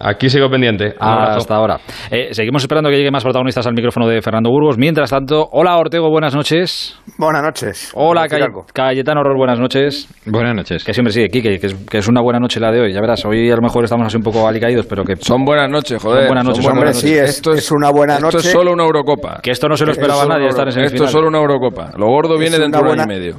Aquí 0.00 0.28
sigo 0.28 0.50
pendiente. 0.50 0.94
Hasta 1.00 1.54
ahora. 1.54 1.78
Eh, 2.10 2.28
seguimos 2.32 2.62
esperando 2.62 2.90
que 2.90 2.96
lleguen 2.96 3.12
más 3.12 3.22
protagonistas 3.22 3.66
al 3.66 3.74
micrófono 3.74 4.06
de 4.06 4.20
Fernando 4.20 4.50
Burgos. 4.50 4.76
Mientras 4.76 5.10
tanto, 5.10 5.48
hola 5.52 5.76
Ortego, 5.76 6.10
buenas 6.10 6.34
noches. 6.34 6.98
Buenas 7.16 7.42
noches. 7.42 7.90
Hola 7.94 8.26
Cayetano 8.72 9.20
Horror, 9.20 9.36
buenas 9.36 9.58
noches. 9.58 10.08
Buenas 10.26 10.54
noches. 10.54 10.84
Que 10.84 10.92
siempre 10.92 11.12
sigue, 11.12 11.28
Kike, 11.28 11.58
que 11.58 11.66
es, 11.66 11.74
que 11.74 11.98
es 11.98 12.08
una 12.08 12.20
buena 12.20 12.38
noche 12.38 12.60
la 12.60 12.70
de 12.70 12.80
hoy. 12.80 12.92
Ya 12.92 13.00
verás, 13.00 13.24
hoy 13.24 13.50
a 13.50 13.56
lo 13.56 13.62
mejor 13.62 13.84
estamos 13.84 14.06
así 14.06 14.16
un 14.16 14.22
poco 14.22 14.46
alicaídos, 14.46 14.86
pero 14.86 15.04
que... 15.04 15.16
Son 15.16 15.44
buenas 15.44 15.70
noches, 15.70 16.02
joder. 16.02 16.26
buenas 16.26 16.44
noches. 16.44 16.66
hombre, 16.66 16.92
sí, 16.92 17.14
esto 17.14 17.52
es, 17.52 17.70
una 17.72 17.90
buena 17.90 18.18
noche. 18.18 18.38
Esto 18.38 18.48
es 18.48 18.52
solo 18.52 18.72
una 18.72 18.84
Eurocopa. 18.84 19.40
Que 19.42 19.52
esto 19.52 19.68
no 19.68 19.76
se 19.76 19.86
lo 19.86 19.92
esperaba 19.92 20.26
nadie 20.26 20.48
estar 20.48 20.68
en 20.68 20.84
Esto 20.84 21.04
es 21.04 21.10
solo 21.10 21.28
una 21.28 21.38
Eurocopa. 21.38 21.92
Lo 21.96 22.06
gordo 22.06 22.38
viene 22.38 22.57
dentro 22.58 22.82
de 22.82 22.92
un 22.92 23.00
año 23.00 23.12
y 23.12 23.18
medio. 23.18 23.36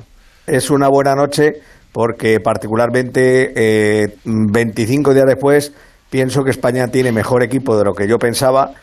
Es 0.48 0.70
una 0.70 0.88
buena 0.88 1.16
noche 1.16 1.62
porque 1.92 2.40
particularmente 2.40 3.52
eh, 3.56 4.16
25 4.26 5.14
días 5.14 5.26
después 5.26 5.74
pienso 6.10 6.44
que 6.44 6.52
España 6.52 6.88
tiene 6.88 7.12
mejor 7.12 7.44
equipo 7.44 7.78
de 7.78 7.86
lo 7.86 7.94
que 7.94 8.08
yo 8.08 8.18
pensaba 8.18 8.74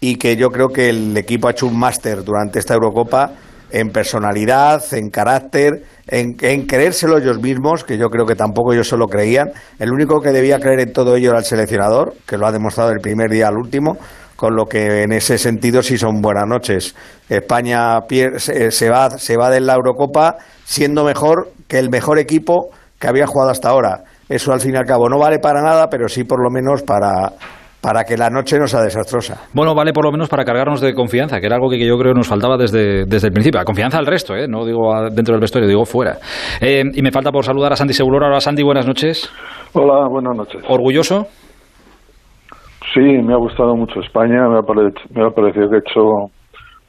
y 0.00 0.16
que 0.16 0.36
yo 0.36 0.48
creo 0.50 0.68
que 0.68 0.88
el 0.88 1.16
equipo 1.16 1.48
ha 1.48 1.52
hecho 1.52 1.66
un 1.66 1.78
máster 1.78 2.22
durante 2.22 2.58
esta 2.58 2.74
Eurocopa 2.74 3.32
en 3.70 3.90
personalidad, 3.90 4.82
en 4.92 5.10
carácter, 5.10 5.82
en, 6.06 6.36
en, 6.40 6.66
creérselo 6.66 7.18
ellos 7.18 7.40
mismos, 7.40 7.82
que 7.82 7.98
yo 7.98 8.08
creo 8.08 8.24
que 8.24 8.36
tampoco 8.36 8.72
ellos 8.72 8.88
se 8.88 8.96
lo 8.96 9.06
creían. 9.06 9.50
El 9.78 9.90
único 9.90 10.20
que 10.20 10.30
debía 10.30 10.60
creer 10.60 10.80
en 10.80 10.92
todo 10.92 11.16
ello 11.16 11.30
era 11.30 11.40
el 11.40 11.44
seleccionador, 11.44 12.14
que 12.26 12.36
lo 12.36 12.46
ha 12.46 12.52
demostrado 12.52 12.90
el 12.90 13.00
primer 13.00 13.28
día 13.30 13.48
al 13.48 13.56
último, 13.56 13.98
con 14.36 14.54
lo 14.54 14.66
que 14.66 15.02
en 15.02 15.12
ese 15.12 15.38
sentido 15.38 15.82
sí 15.82 15.98
son 15.98 16.20
buenas 16.20 16.46
noches. 16.46 16.94
España 17.28 18.00
se 18.38 18.90
va, 18.90 19.10
se 19.10 19.36
va 19.36 19.50
de 19.50 19.60
la 19.60 19.74
Eurocopa 19.74 20.36
siendo 20.64 21.04
mejor 21.04 21.48
que 21.68 21.78
el 21.78 21.90
mejor 21.90 22.18
equipo 22.18 22.68
que 22.98 23.08
había 23.08 23.26
jugado 23.26 23.50
hasta 23.50 23.70
ahora. 23.70 24.04
Eso 24.28 24.52
al 24.52 24.60
fin 24.60 24.74
y 24.74 24.76
al 24.76 24.84
cabo 24.84 25.08
no 25.08 25.18
vale 25.18 25.38
para 25.38 25.62
nada, 25.62 25.88
pero 25.88 26.08
sí 26.08 26.24
por 26.24 26.42
lo 26.42 26.50
menos 26.50 26.82
para, 26.82 27.32
para 27.80 28.04
que 28.04 28.16
la 28.16 28.28
noche 28.28 28.58
no 28.58 28.66
sea 28.66 28.82
desastrosa. 28.82 29.42
Bueno, 29.52 29.74
vale 29.74 29.92
por 29.92 30.04
lo 30.04 30.10
menos 30.10 30.28
para 30.28 30.44
cargarnos 30.44 30.80
de 30.80 30.92
confianza, 30.94 31.38
que 31.38 31.46
era 31.46 31.56
algo 31.56 31.70
que 31.70 31.78
yo 31.78 31.96
creo 31.96 32.12
nos 32.12 32.26
faltaba 32.26 32.56
desde, 32.56 33.04
desde 33.06 33.28
el 33.28 33.32
principio. 33.32 33.60
La 33.60 33.64
confianza 33.64 33.98
al 33.98 34.06
resto, 34.06 34.34
¿eh? 34.34 34.48
no 34.48 34.64
digo 34.64 34.92
dentro 35.12 35.34
del 35.34 35.40
vestuario, 35.40 35.68
digo 35.68 35.84
fuera. 35.84 36.18
Eh, 36.60 36.82
y 36.92 37.02
me 37.02 37.12
falta 37.12 37.30
por 37.30 37.44
saludar 37.44 37.72
a 37.72 37.76
Sandy 37.76 37.94
Seguro. 37.94 38.26
Hola 38.26 38.40
Sandy, 38.40 38.64
buenas 38.64 38.86
noches. 38.86 39.30
Hola, 39.72 40.08
buenas 40.08 40.36
noches. 40.36 40.62
¿Orgulloso? 40.68 41.28
Sí, 42.96 43.02
me 43.02 43.34
ha 43.34 43.36
gustado 43.36 43.76
mucho 43.76 44.00
España, 44.00 44.48
me 44.48 44.58
ha, 44.58 44.62
me 44.62 45.22
ha 45.22 45.30
parecido 45.30 45.68
que 45.68 45.76
ha 45.76 45.80
hecho 45.80 46.30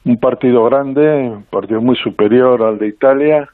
un 0.06 0.18
partido 0.18 0.64
grande, 0.64 1.02
un 1.28 1.44
partido 1.44 1.82
muy 1.82 1.96
superior 1.96 2.62
al 2.62 2.78
de 2.78 2.88
Italia 2.88 3.48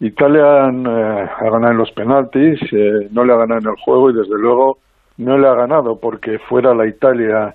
Italia 0.00 0.68
eh, 0.68 1.28
ha 1.38 1.50
ganado 1.50 1.72
en 1.72 1.78
los 1.78 1.90
penaltis, 1.92 2.60
eh, 2.72 3.08
no 3.12 3.24
le 3.24 3.32
ha 3.32 3.36
ganado 3.36 3.60
en 3.60 3.68
el 3.68 3.76
juego 3.76 4.10
y 4.10 4.14
desde 4.14 4.36
luego 4.38 4.78
no 5.18 5.38
le 5.38 5.48
ha 5.48 5.54
ganado 5.54 5.98
porque 5.98 6.38
fuera 6.38 6.74
la 6.74 6.86
Italia 6.86 7.54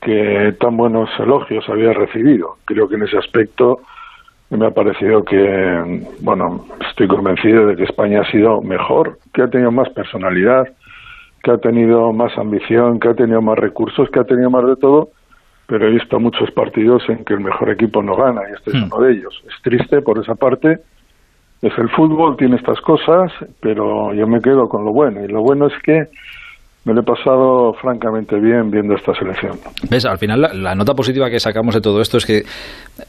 que 0.00 0.54
tan 0.60 0.76
buenos 0.76 1.08
elogios 1.18 1.64
había 1.68 1.92
recibido. 1.92 2.56
Creo 2.64 2.88
que 2.88 2.96
en 2.96 3.04
ese 3.04 3.16
aspecto 3.16 3.80
me 4.50 4.66
ha 4.66 4.70
parecido 4.70 5.24
que, 5.24 6.04
bueno, 6.20 6.66
estoy 6.90 7.08
convencido 7.08 7.66
de 7.66 7.76
que 7.76 7.84
España 7.84 8.20
ha 8.20 8.30
sido 8.30 8.60
mejor, 8.60 9.18
que 9.32 9.42
ha 9.42 9.48
tenido 9.48 9.70
más 9.70 9.88
personalidad, 9.90 10.66
que 11.42 11.50
ha 11.50 11.58
tenido 11.58 12.12
más 12.12 12.36
ambición, 12.38 13.00
que 13.00 13.08
ha 13.08 13.14
tenido 13.14 13.42
más 13.42 13.58
recursos, 13.58 14.08
que 14.10 14.20
ha 14.20 14.24
tenido 14.24 14.50
más 14.50 14.64
de 14.66 14.76
todo, 14.76 15.10
pero 15.66 15.88
he 15.88 15.90
visto 15.90 16.20
muchos 16.20 16.50
partidos 16.52 17.02
en 17.08 17.24
que 17.24 17.34
el 17.34 17.40
mejor 17.40 17.70
equipo 17.70 18.02
no 18.02 18.14
gana 18.14 18.42
y 18.48 18.52
este 18.54 18.70
es 18.70 18.76
hmm. 18.76 18.92
uno 18.92 19.04
de 19.04 19.12
ellos. 19.12 19.42
Es 19.46 19.62
triste 19.62 20.02
por 20.02 20.18
esa 20.18 20.34
parte 20.34 20.80
es 21.62 21.72
el 21.78 21.88
fútbol, 21.90 22.36
tiene 22.36 22.56
estas 22.56 22.80
cosas, 22.80 23.32
pero 23.60 24.12
yo 24.12 24.26
me 24.26 24.40
quedo 24.40 24.68
con 24.68 24.84
lo 24.84 24.92
bueno. 24.92 25.24
Y 25.24 25.28
lo 25.28 25.42
bueno 25.42 25.68
es 25.68 25.72
que 25.84 26.08
me 26.84 26.94
lo 26.94 27.00
he 27.00 27.04
pasado 27.04 27.72
francamente 27.74 28.40
bien 28.40 28.68
viendo 28.68 28.94
esta 28.94 29.14
selección. 29.14 29.52
¿Ves? 29.88 30.04
Al 30.04 30.18
final, 30.18 30.40
la, 30.40 30.74
nota 30.74 30.94
positiva 30.94 31.30
que 31.30 31.38
sacamos 31.38 31.74
de 31.74 31.80
todo 31.80 32.00
esto 32.00 32.16
es 32.16 32.26
que 32.26 32.42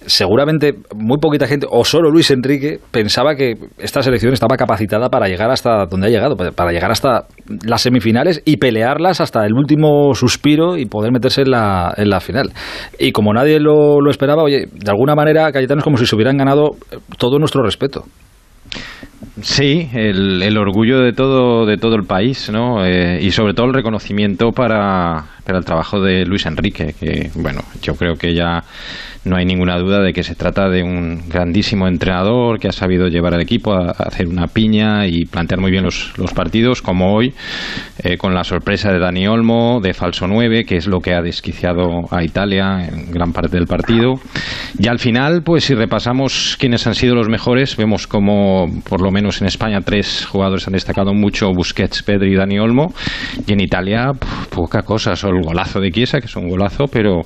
seguramente 0.06 0.74
muy 0.96 1.18
poquita 1.18 1.48
gente, 1.48 1.66
o 1.70 1.84
solo 1.84 2.12
Luis 2.12 2.30
Enrique, 2.30 2.78
pensaba 2.92 3.36
que 3.36 3.56
esta 3.80 4.04
selección 4.04 4.34
estaba 4.34 4.58
capacitada 4.58 5.10
para 5.10 5.28
llegar 5.28 5.50
hasta 5.50 5.88
donde 5.88 6.08
ha 6.08 6.10
llegado, 6.12 6.36
para 6.36 6.72
llegar 6.72 6.92
hasta 6.92 7.24
las 7.66 7.82
semifinales 7.82 8.44
y 8.46 8.58
pelearlas 8.58 9.22
hasta 9.22 9.44
el 9.44 9.54
último 9.54 10.14
suspiro 10.14 10.78
y 10.78 10.86
poder 10.86 11.12
meterse 11.12 11.42
en 11.42 11.52
la, 11.52 11.94
en 11.98 12.10
la 12.12 12.20
final. 12.20 12.52
Y 13.00 13.12
como 13.12 13.34
nadie 13.34 13.60
lo, 13.60 14.02
lo 14.02 14.12
esperaba, 14.12 14.44
oye, 14.44 14.68
de 14.72 14.92
alguna 14.92 15.16
manera, 15.16 15.52
Cayetano 15.52 15.80
es 15.80 15.84
como 15.84 15.98
si 15.98 16.06
se 16.06 16.16
hubieran 16.16 16.38
ganado 16.38 16.72
todo 17.18 17.40
nuestro 17.40 17.64
respeto. 17.64 18.04
Sí, 19.42 19.90
el, 19.94 20.58
orgullo 20.58 21.00
de 21.00 21.14
todo, 21.14 21.66
de 21.66 21.78
todo 21.78 21.96
el 21.96 22.04
país, 22.04 22.50
¿no? 22.52 22.86
Eh, 22.86 23.20
y 23.22 23.32
sobre 23.32 23.54
todo 23.54 23.68
el 23.68 23.74
reconocimiento 23.74 24.52
para, 24.52 25.26
para 25.46 25.58
el 25.58 25.66
trabajo 25.66 26.02
de 26.02 26.26
Luis 26.26 26.46
Enrique, 26.46 26.94
que, 27.00 27.30
bueno, 27.36 27.62
yo 27.82 27.96
creo 27.96 28.16
que 28.16 28.34
ya 28.34 28.64
no 29.26 29.38
hay 29.38 29.46
ninguna 29.46 29.78
duda 29.78 30.02
de 30.02 30.12
que 30.12 30.24
se 30.24 30.36
trata 30.36 30.70
de 30.70 30.84
un 30.84 31.30
grandísimo 31.30 31.88
entrenador 31.88 32.60
que 32.60 32.68
ha 32.68 32.72
sabido 32.72 33.08
llevar 33.08 33.34
al 33.34 33.42
equipo 33.42 33.74
a, 33.74 33.92
hacer 33.92 34.28
una 34.28 34.48
piña 34.48 35.08
y 35.08 35.26
plantear 35.26 35.62
muy 35.62 35.72
bien 35.72 35.84
los, 35.84 36.12
partidos, 36.36 36.82
como 36.82 37.14
hoy, 37.14 37.34
eh, 38.04 38.18
con 38.18 38.34
la 38.34 38.44
sorpresa 38.44 38.92
de 38.92 39.00
Dani 39.00 39.28
Olmo, 39.28 39.80
de 39.82 39.94
falso 39.94 40.28
9, 40.28 40.66
que 40.66 40.78
es 40.78 40.88
lo 40.88 41.00
que 41.00 41.14
ha 41.14 41.22
desquiciado 41.22 42.06
a 42.12 42.24
Italia 42.24 42.86
en 42.86 43.12
gran 43.12 43.32
parte 43.32 43.58
del 43.58 43.68
partido. 43.68 44.16
Y 44.78 44.88
al 44.88 45.00
final, 45.00 45.44
pues 45.44 45.66
si 45.66 45.76
repasamos 45.76 46.58
quiénes 46.60 46.86
han 46.88 46.96
sido 46.96 47.16
los 47.16 47.30
mejores, 47.30 47.78
vemos 47.78 48.08
como, 48.08 48.68
por 48.90 49.02
lo 49.02 49.12
menos 49.14 49.40
en 49.42 49.48
España, 49.48 49.80
tres 49.82 50.26
jugadores 50.26 50.68
han 50.68 50.74
destacado 50.74 51.14
mucho, 51.14 51.52
Busquets, 51.54 52.04
Pedri 52.04 52.34
y 52.34 52.36
Dani 52.36 52.60
Olmo, 52.60 52.94
y 53.48 53.54
en 53.54 53.62
Italia, 53.62 54.12
poca 54.50 54.82
cosa, 54.82 55.16
solo 55.16 55.38
el 55.38 55.46
golazo 55.46 55.80
de 55.80 55.92
Chiesa, 55.92 56.20
que 56.20 56.26
es 56.26 56.36
un 56.36 56.50
golazo, 56.50 56.86
pero 56.92 57.22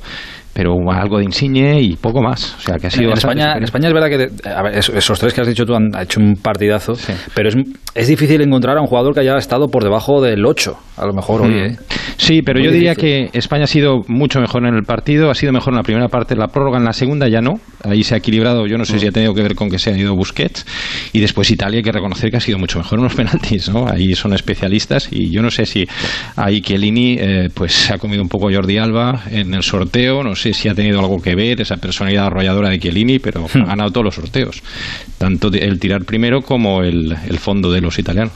pero 0.58 0.76
algo 0.92 1.20
de 1.20 1.26
Insigne 1.26 1.80
y 1.80 1.96
poco 1.98 2.20
más. 2.20 2.56
O 2.58 2.62
sea, 2.62 2.80
que 2.80 2.88
ha 2.88 2.90
sido 2.90 3.12
en 3.12 3.18
España, 3.18 3.54
en 3.58 3.64
España 3.64 3.90
es 3.90 3.94
verdad 3.94 4.10
que 4.10 4.98
esos 4.98 5.20
tres 5.20 5.32
que 5.32 5.42
has 5.42 5.48
dicho 5.48 5.66
tú 5.66 5.76
han 5.76 5.92
hecho 6.02 6.20
un 6.20 6.34
partidazo, 6.34 6.94
pero 7.36 7.50
es, 7.50 7.56
es, 7.94 8.08
difícil 8.08 8.42
encontrar 8.42 8.76
a 8.76 8.82
un 8.82 8.88
jugador 8.88 9.14
que 9.14 9.20
haya 9.20 9.38
estado 9.38 9.68
por 9.68 9.84
debajo 9.84 10.20
del 10.20 10.44
8, 10.44 10.76
a 10.98 11.06
lo 11.06 11.14
mejor 11.14 11.44
hoy. 11.44 11.52
Mm. 11.52 11.58
¿eh? 11.58 11.78
Sí, 12.18 12.42
pero 12.42 12.60
yo 12.60 12.72
diría 12.72 12.96
que 12.96 13.30
España 13.34 13.66
ha 13.66 13.68
sido 13.68 14.02
mucho 14.08 14.40
mejor 14.40 14.66
en 14.66 14.74
el 14.74 14.82
partido, 14.82 15.30
ha 15.30 15.36
sido 15.36 15.54
mejor 15.54 15.74
en 15.74 15.78
la 15.78 15.84
primera 15.84 16.08
parte, 16.08 16.36
la 16.36 16.48
prórroga 16.48 16.80
en 16.80 16.86
la 16.86 16.94
segunda 16.94 17.28
ya 17.28 17.42
no, 17.42 17.60
ahí 17.84 18.04
se 18.04 18.16
ha 18.16 18.18
equilibrado, 18.18 18.66
yo 18.66 18.80
no 18.80 18.86
sé 18.86 18.98
si 18.98 19.06
ha 19.06 19.12
tenido 19.12 19.36
que 19.36 19.44
ver 19.44 19.54
con 19.54 19.70
que 19.70 19.78
se 19.78 19.92
ha 19.92 19.98
ido 19.98 20.16
Busquets, 20.16 20.66
y 21.14 21.20
después 21.20 21.52
Italia 21.52 21.78
hay 21.78 21.84
que 21.84 21.92
reconocer 21.92 22.32
que 22.32 22.38
ha 22.38 22.42
sido 22.42 22.58
mucho 22.58 22.80
mejor 22.80 22.98
en 22.98 23.04
los 23.04 23.14
penaltis, 23.16 23.70
¿no? 23.70 23.88
Ahí 23.88 24.16
son 24.16 24.34
especialistas 24.34 25.10
y 25.12 25.30
yo 25.30 25.44
no 25.44 25.52
sé 25.52 25.68
si 25.68 25.88
ahí 26.36 26.62
Chiellini 26.62 27.18
eh, 27.20 27.50
pues 27.54 27.74
se 27.74 27.94
ha 27.94 28.00
comido 28.00 28.24
un 28.24 28.30
poco 28.30 28.50
Jordi 28.52 28.80
Alba 28.80 29.22
en 29.30 29.54
el 29.54 29.62
sorteo, 29.62 30.24
no 30.24 30.34
sé 30.34 30.47
sé 30.54 30.62
si 30.62 30.70
ha 30.70 30.74
tenido 30.74 31.00
algo 31.00 31.22
que 31.22 31.36
ver 31.36 31.60
esa 31.62 31.77
personalidad 31.77 32.25
arrolladora 32.27 32.70
de 32.70 32.80
Chiellini, 32.80 33.20
pero 33.20 33.42
Hmm. 33.54 33.62
ha 33.63 33.66
ganado 33.68 33.92
todos 33.92 34.06
los 34.06 34.16
sorteos, 34.16 34.62
tanto 35.18 35.50
el 35.54 35.80
tirar 35.80 36.04
primero 36.06 36.42
como 36.42 36.82
el, 36.82 37.16
el 37.30 37.38
fondo 37.39 37.72
de 37.72 37.82
los 37.82 37.98
italianos. 38.00 38.34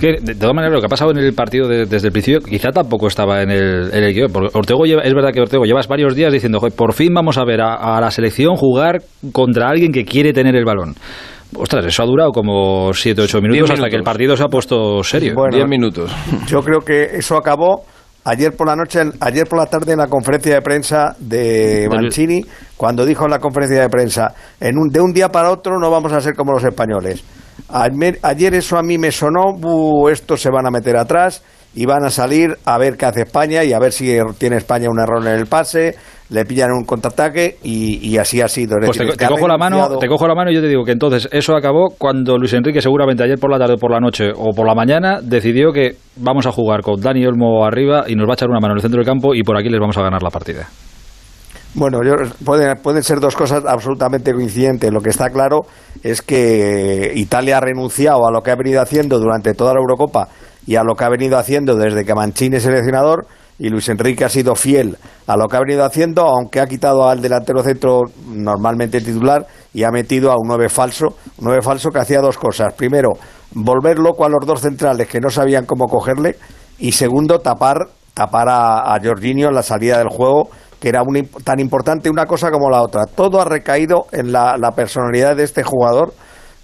Que, 0.00 0.16
de 0.20 0.34
todas 0.34 0.54
maneras, 0.54 0.74
lo 0.74 0.80
que 0.80 0.86
ha 0.86 0.88
pasado 0.88 1.10
en 1.10 1.18
el 1.18 1.32
partido 1.34 1.68
de- 1.68 1.86
desde 1.86 2.08
el 2.08 2.12
principio, 2.12 2.40
quizá 2.40 2.70
tampoco 2.70 3.06
estaba 3.08 3.42
en 3.42 3.50
el, 3.50 3.90
en 3.92 4.04
el 4.04 4.14
guion. 4.14 4.32
Porque 4.32 4.56
Ortego 4.56 4.84
lleva, 4.84 5.02
es 5.02 5.14
verdad 5.14 5.32
que 5.32 5.40
Ortego 5.40 5.64
llevas 5.64 5.88
varios 5.88 6.14
días 6.14 6.32
diciendo, 6.32 6.58
"Joder, 6.60 6.74
por 6.74 6.92
fin 6.92 7.12
vamos 7.14 7.38
a 7.38 7.44
ver 7.44 7.60
a, 7.60 7.96
a 7.96 8.00
la 8.00 8.10
selección 8.10 8.56
jugar 8.56 9.02
contra 9.32 9.68
alguien 9.68 9.92
que 9.92 10.04
quiere 10.04 10.32
tener 10.32 10.56
el 10.56 10.64
balón. 10.64 10.94
Ostras, 11.54 11.86
eso 11.86 12.02
ha 12.02 12.06
durado 12.06 12.32
como 12.32 12.92
7 12.92 13.20
o 13.20 13.24
8 13.24 13.40
minutos, 13.40 13.62
hasta 13.62 13.74
minutos. 13.74 13.90
que 13.90 13.96
el 13.96 14.02
partido 14.02 14.36
se 14.36 14.42
ha 14.42 14.48
puesto 14.48 15.02
serio. 15.04 15.32
Bueno, 15.34 15.56
Diez 15.56 15.68
minutos. 15.68 16.10
Yo 16.48 16.60
creo 16.60 16.80
que 16.80 17.04
eso 17.18 17.36
acabó 17.36 17.84
ayer 18.26 18.54
por 18.56 18.66
la 18.66 18.76
noche, 18.76 19.00
ayer 19.20 19.46
por 19.46 19.58
la 19.58 19.66
tarde 19.66 19.92
en 19.92 19.98
la 19.98 20.08
conferencia 20.08 20.54
de 20.56 20.62
prensa 20.62 21.16
de 21.18 21.88
Mancini, 21.90 22.44
cuando 22.76 23.06
dijo 23.06 23.24
en 23.24 23.30
la 23.30 23.38
conferencia 23.38 23.80
de 23.80 23.88
prensa, 23.88 24.34
en 24.60 24.76
un, 24.78 24.88
de 24.88 25.00
un 25.00 25.12
día 25.12 25.28
para 25.30 25.50
otro 25.50 25.78
no 25.78 25.90
vamos 25.90 26.12
a 26.12 26.20
ser 26.20 26.34
como 26.34 26.52
los 26.52 26.64
españoles. 26.64 27.22
Ayer, 27.68 28.18
ayer 28.22 28.54
eso 28.54 28.76
a 28.76 28.82
mí 28.82 28.98
me 28.98 29.12
sonó, 29.12 29.54
"Bu, 29.56 30.08
estos 30.08 30.42
se 30.42 30.50
van 30.50 30.66
a 30.66 30.70
meter 30.70 30.96
atrás 30.96 31.42
y 31.76 31.84
van 31.84 32.04
a 32.04 32.10
salir 32.10 32.56
a 32.64 32.78
ver 32.78 32.96
qué 32.96 33.04
hace 33.04 33.22
España 33.22 33.62
y 33.62 33.74
a 33.74 33.78
ver 33.78 33.92
si 33.92 34.16
tiene 34.38 34.56
España 34.56 34.88
un 34.88 34.98
error 34.98 35.22
en 35.26 35.34
el 35.34 35.44
pase, 35.46 35.94
le 36.30 36.46
pillan 36.46 36.70
un 36.72 36.84
contraataque 36.86 37.58
y, 37.62 37.98
y 38.08 38.16
así 38.16 38.40
ha 38.40 38.48
sido. 38.48 38.78
Es 38.78 38.86
Pues 38.86 38.96
te, 38.96 39.04
decir, 39.04 39.18
te 39.18 39.26
ha 39.26 39.28
cojo 39.28 39.46
la 39.46 39.58
mano, 39.58 39.98
te 39.98 40.08
cojo 40.08 40.26
la 40.26 40.34
mano 40.34 40.50
y 40.50 40.54
yo 40.54 40.62
te 40.62 40.68
digo 40.68 40.84
que 40.84 40.92
entonces 40.92 41.28
eso 41.30 41.54
acabó 41.54 41.90
cuando 41.98 42.38
Luis 42.38 42.54
Enrique 42.54 42.80
seguramente 42.80 43.22
ayer 43.22 43.38
por 43.38 43.50
la 43.50 43.58
tarde, 43.58 43.76
por 43.76 43.92
la 43.92 44.00
noche 44.00 44.30
o 44.34 44.54
por 44.54 44.66
la 44.66 44.74
mañana 44.74 45.20
decidió 45.22 45.70
que 45.70 45.96
vamos 46.16 46.46
a 46.46 46.50
jugar 46.50 46.80
con 46.80 46.98
Dani 46.98 47.26
Olmo 47.26 47.66
arriba 47.66 48.04
y 48.08 48.14
nos 48.14 48.26
va 48.26 48.32
a 48.32 48.34
echar 48.36 48.48
una 48.48 48.58
mano 48.58 48.72
en 48.72 48.78
el 48.78 48.82
centro 48.82 48.98
del 48.98 49.06
campo 49.06 49.34
y 49.34 49.42
por 49.42 49.58
aquí 49.58 49.68
les 49.68 49.78
vamos 49.78 49.98
a 49.98 50.02
ganar 50.02 50.22
la 50.22 50.30
partida. 50.30 50.66
Bueno, 51.74 51.98
yo, 52.02 52.14
pueden, 52.42 52.78
pueden 52.82 53.02
ser 53.02 53.20
dos 53.20 53.36
cosas 53.36 53.62
absolutamente 53.66 54.32
coincidentes. 54.32 54.90
Lo 54.90 55.02
que 55.02 55.10
está 55.10 55.28
claro 55.28 55.66
es 56.02 56.22
que 56.22 57.12
Italia 57.14 57.58
ha 57.58 57.60
renunciado 57.60 58.26
a 58.26 58.32
lo 58.32 58.40
que 58.40 58.50
ha 58.50 58.56
venido 58.56 58.80
haciendo 58.80 59.18
durante 59.18 59.52
toda 59.52 59.74
la 59.74 59.80
Eurocopa 59.80 60.28
y 60.66 60.76
a 60.76 60.82
lo 60.82 60.94
que 60.94 61.04
ha 61.04 61.08
venido 61.08 61.38
haciendo 61.38 61.76
desde 61.76 62.04
que 62.04 62.14
Mancini 62.14 62.56
es 62.56 62.64
seleccionador 62.64 63.26
y 63.58 63.70
Luis 63.70 63.88
Enrique 63.88 64.24
ha 64.24 64.28
sido 64.28 64.54
fiel 64.54 64.98
a 65.26 65.36
lo 65.36 65.46
que 65.48 65.56
ha 65.56 65.60
venido 65.60 65.84
haciendo, 65.84 66.22
aunque 66.22 66.60
ha 66.60 66.66
quitado 66.66 67.08
al 67.08 67.22
delantero 67.22 67.62
centro 67.62 68.02
normalmente 68.26 69.00
titular 69.00 69.46
y 69.72 69.84
ha 69.84 69.90
metido 69.90 70.30
a 70.30 70.34
un 70.36 70.46
nueve 70.46 70.68
falso, 70.68 71.06
un 71.38 71.44
nueve 71.44 71.62
falso 71.62 71.90
que 71.90 72.00
hacía 72.00 72.20
dos 72.20 72.36
cosas. 72.36 72.74
Primero, 72.74 73.12
volver 73.52 73.98
loco 73.98 74.24
a 74.24 74.28
los 74.28 74.44
dos 74.44 74.60
centrales 74.60 75.08
que 75.08 75.20
no 75.20 75.30
sabían 75.30 75.64
cómo 75.64 75.86
cogerle 75.86 76.36
y 76.78 76.92
segundo, 76.92 77.38
tapar 77.38 77.88
tapar 78.12 78.48
a, 78.48 78.94
a 78.94 78.98
Jorginho 79.02 79.48
en 79.48 79.54
la 79.54 79.62
salida 79.62 79.98
del 79.98 80.08
juego, 80.08 80.48
que 80.80 80.88
era 80.88 81.02
un 81.02 81.28
tan 81.44 81.60
importante 81.60 82.08
una 82.08 82.24
cosa 82.24 82.50
como 82.50 82.70
la 82.70 82.80
otra. 82.80 83.04
Todo 83.04 83.42
ha 83.42 83.44
recaído 83.44 84.06
en 84.10 84.32
la 84.32 84.72
personalidad 84.74 85.36
de 85.36 85.44
este 85.44 85.62
jugador, 85.62 86.14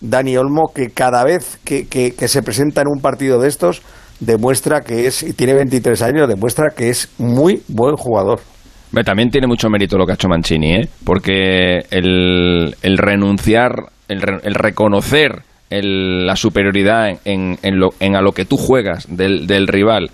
Dani 0.02 0.36
Olmo, 0.36 0.72
que 0.74 0.90
cada 0.90 1.24
vez 1.24 1.58
que, 1.64 1.86
que- 1.88 2.12
se 2.28 2.42
presenta 2.42 2.82
en 2.82 2.88
un 2.88 3.00
partido 3.00 3.40
de 3.40 3.48
estos 3.48 3.82
demuestra 4.20 4.80
que 4.82 5.06
es, 5.06 5.22
y 5.22 5.32
tiene 5.32 5.54
23 5.54 6.00
años, 6.02 6.28
demuestra 6.28 6.70
que 6.76 6.90
es 6.90 7.08
muy 7.18 7.62
buen 7.68 7.96
jugador. 7.96 8.40
También 9.04 9.30
tiene 9.30 9.46
mucho 9.46 9.68
mérito 9.70 9.96
lo 9.96 10.04
que 10.04 10.12
ha 10.12 10.14
hecho 10.16 10.28
Mancini, 10.28 10.74
¿eh? 10.74 10.88
porque 11.04 11.78
el, 11.90 12.74
renunciar, 12.98 13.72
el, 14.08 14.20
el 14.42 14.54
reconocer 14.54 15.42
la 15.70 16.36
superioridad 16.36 17.08
en, 17.08 17.18
en, 17.24 17.58
en 17.62 17.78
lo, 17.78 17.90
en 18.00 18.14
a 18.14 18.20
lo 18.20 18.32
que 18.32 18.44
tú 18.44 18.58
juegas 18.58 19.06
del, 19.08 19.46
del 19.46 19.66
rival, 19.66 20.10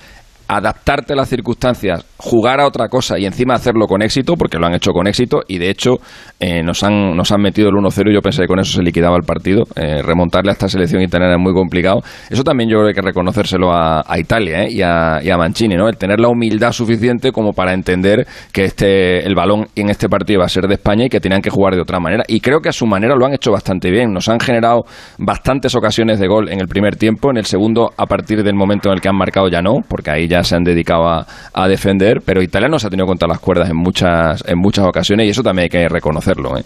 adaptarte 0.48 1.12
a 1.12 1.16
las 1.16 1.28
circunstancias, 1.28 2.04
jugar 2.16 2.60
a 2.60 2.66
otra 2.66 2.88
cosa 2.88 3.18
y 3.18 3.26
encima 3.26 3.54
hacerlo 3.54 3.86
con 3.86 4.02
éxito, 4.02 4.34
porque 4.34 4.58
lo 4.58 4.66
han 4.66 4.74
hecho 4.74 4.92
con 4.92 5.06
éxito 5.06 5.42
y 5.46 5.58
de 5.58 5.68
hecho 5.68 5.96
eh, 6.40 6.62
nos, 6.62 6.82
han, 6.82 7.14
nos 7.14 7.30
han 7.30 7.42
metido 7.42 7.68
el 7.68 7.74
1-0 7.74 8.10
y 8.10 8.14
yo 8.14 8.22
pensé 8.22 8.42
que 8.42 8.48
con 8.48 8.58
eso 8.58 8.72
se 8.72 8.82
liquidaba 8.82 9.16
el 9.16 9.24
partido. 9.24 9.64
Eh, 9.76 10.00
remontarle 10.02 10.50
a 10.50 10.54
esta 10.54 10.68
selección 10.68 11.02
italiana 11.02 11.34
es 11.34 11.40
muy 11.40 11.52
complicado. 11.52 12.00
Eso 12.30 12.42
también 12.42 12.70
yo 12.70 12.78
creo 12.78 12.86
que 12.86 12.88
hay 12.88 12.94
que 12.94 13.02
reconocérselo 13.02 13.70
a, 13.70 14.02
a 14.06 14.18
Italia 14.18 14.64
¿eh? 14.64 14.68
y, 14.70 14.80
a, 14.80 15.20
y 15.22 15.30
a 15.30 15.36
Mancini, 15.36 15.76
¿no? 15.76 15.86
el 15.86 15.98
tener 15.98 16.18
la 16.18 16.28
humildad 16.28 16.72
suficiente 16.72 17.30
como 17.30 17.52
para 17.52 17.74
entender 17.74 18.26
que 18.52 18.64
este 18.64 19.26
el 19.26 19.34
balón 19.34 19.68
en 19.76 19.90
este 19.90 20.08
partido 20.08 20.40
va 20.40 20.46
a 20.46 20.48
ser 20.48 20.66
de 20.66 20.74
España 20.74 21.04
y 21.04 21.08
que 21.10 21.20
tenían 21.20 21.42
que 21.42 21.50
jugar 21.50 21.74
de 21.74 21.82
otra 21.82 22.00
manera. 22.00 22.24
Y 22.26 22.40
creo 22.40 22.60
que 22.60 22.70
a 22.70 22.72
su 22.72 22.86
manera 22.86 23.14
lo 23.14 23.26
han 23.26 23.34
hecho 23.34 23.52
bastante 23.52 23.90
bien. 23.90 24.12
Nos 24.12 24.28
han 24.28 24.40
generado 24.40 24.84
bastantes 25.18 25.74
ocasiones 25.74 26.18
de 26.18 26.26
gol 26.26 26.48
en 26.48 26.60
el 26.60 26.68
primer 26.68 26.96
tiempo, 26.96 27.30
en 27.30 27.36
el 27.36 27.44
segundo 27.44 27.90
a 27.96 28.06
partir 28.06 28.42
del 28.42 28.54
momento 28.54 28.88
en 28.88 28.94
el 28.94 29.00
que 29.02 29.08
han 29.08 29.16
marcado 29.16 29.48
ya 29.48 29.60
no, 29.60 29.74
porque 29.86 30.10
ahí 30.10 30.26
ya 30.26 30.37
se 30.44 30.56
han 30.56 30.64
dedicado 30.64 31.08
a, 31.08 31.68
defender, 31.68 32.22
pero 32.24 32.42
Italia 32.42 32.68
nos 32.68 32.84
ha 32.84 32.90
tenido 32.90 33.06
contra 33.06 33.28
las 33.28 33.40
cuerdas 33.40 33.68
en 33.68 33.76
muchas 33.76 34.42
en 34.46 34.58
muchas 34.58 34.86
ocasiones 34.86 35.26
y 35.26 35.30
eso 35.30 35.42
también 35.42 35.64
hay 35.64 35.68
que 35.68 35.88
reconocerlo. 35.88 36.56
¿eh? 36.56 36.64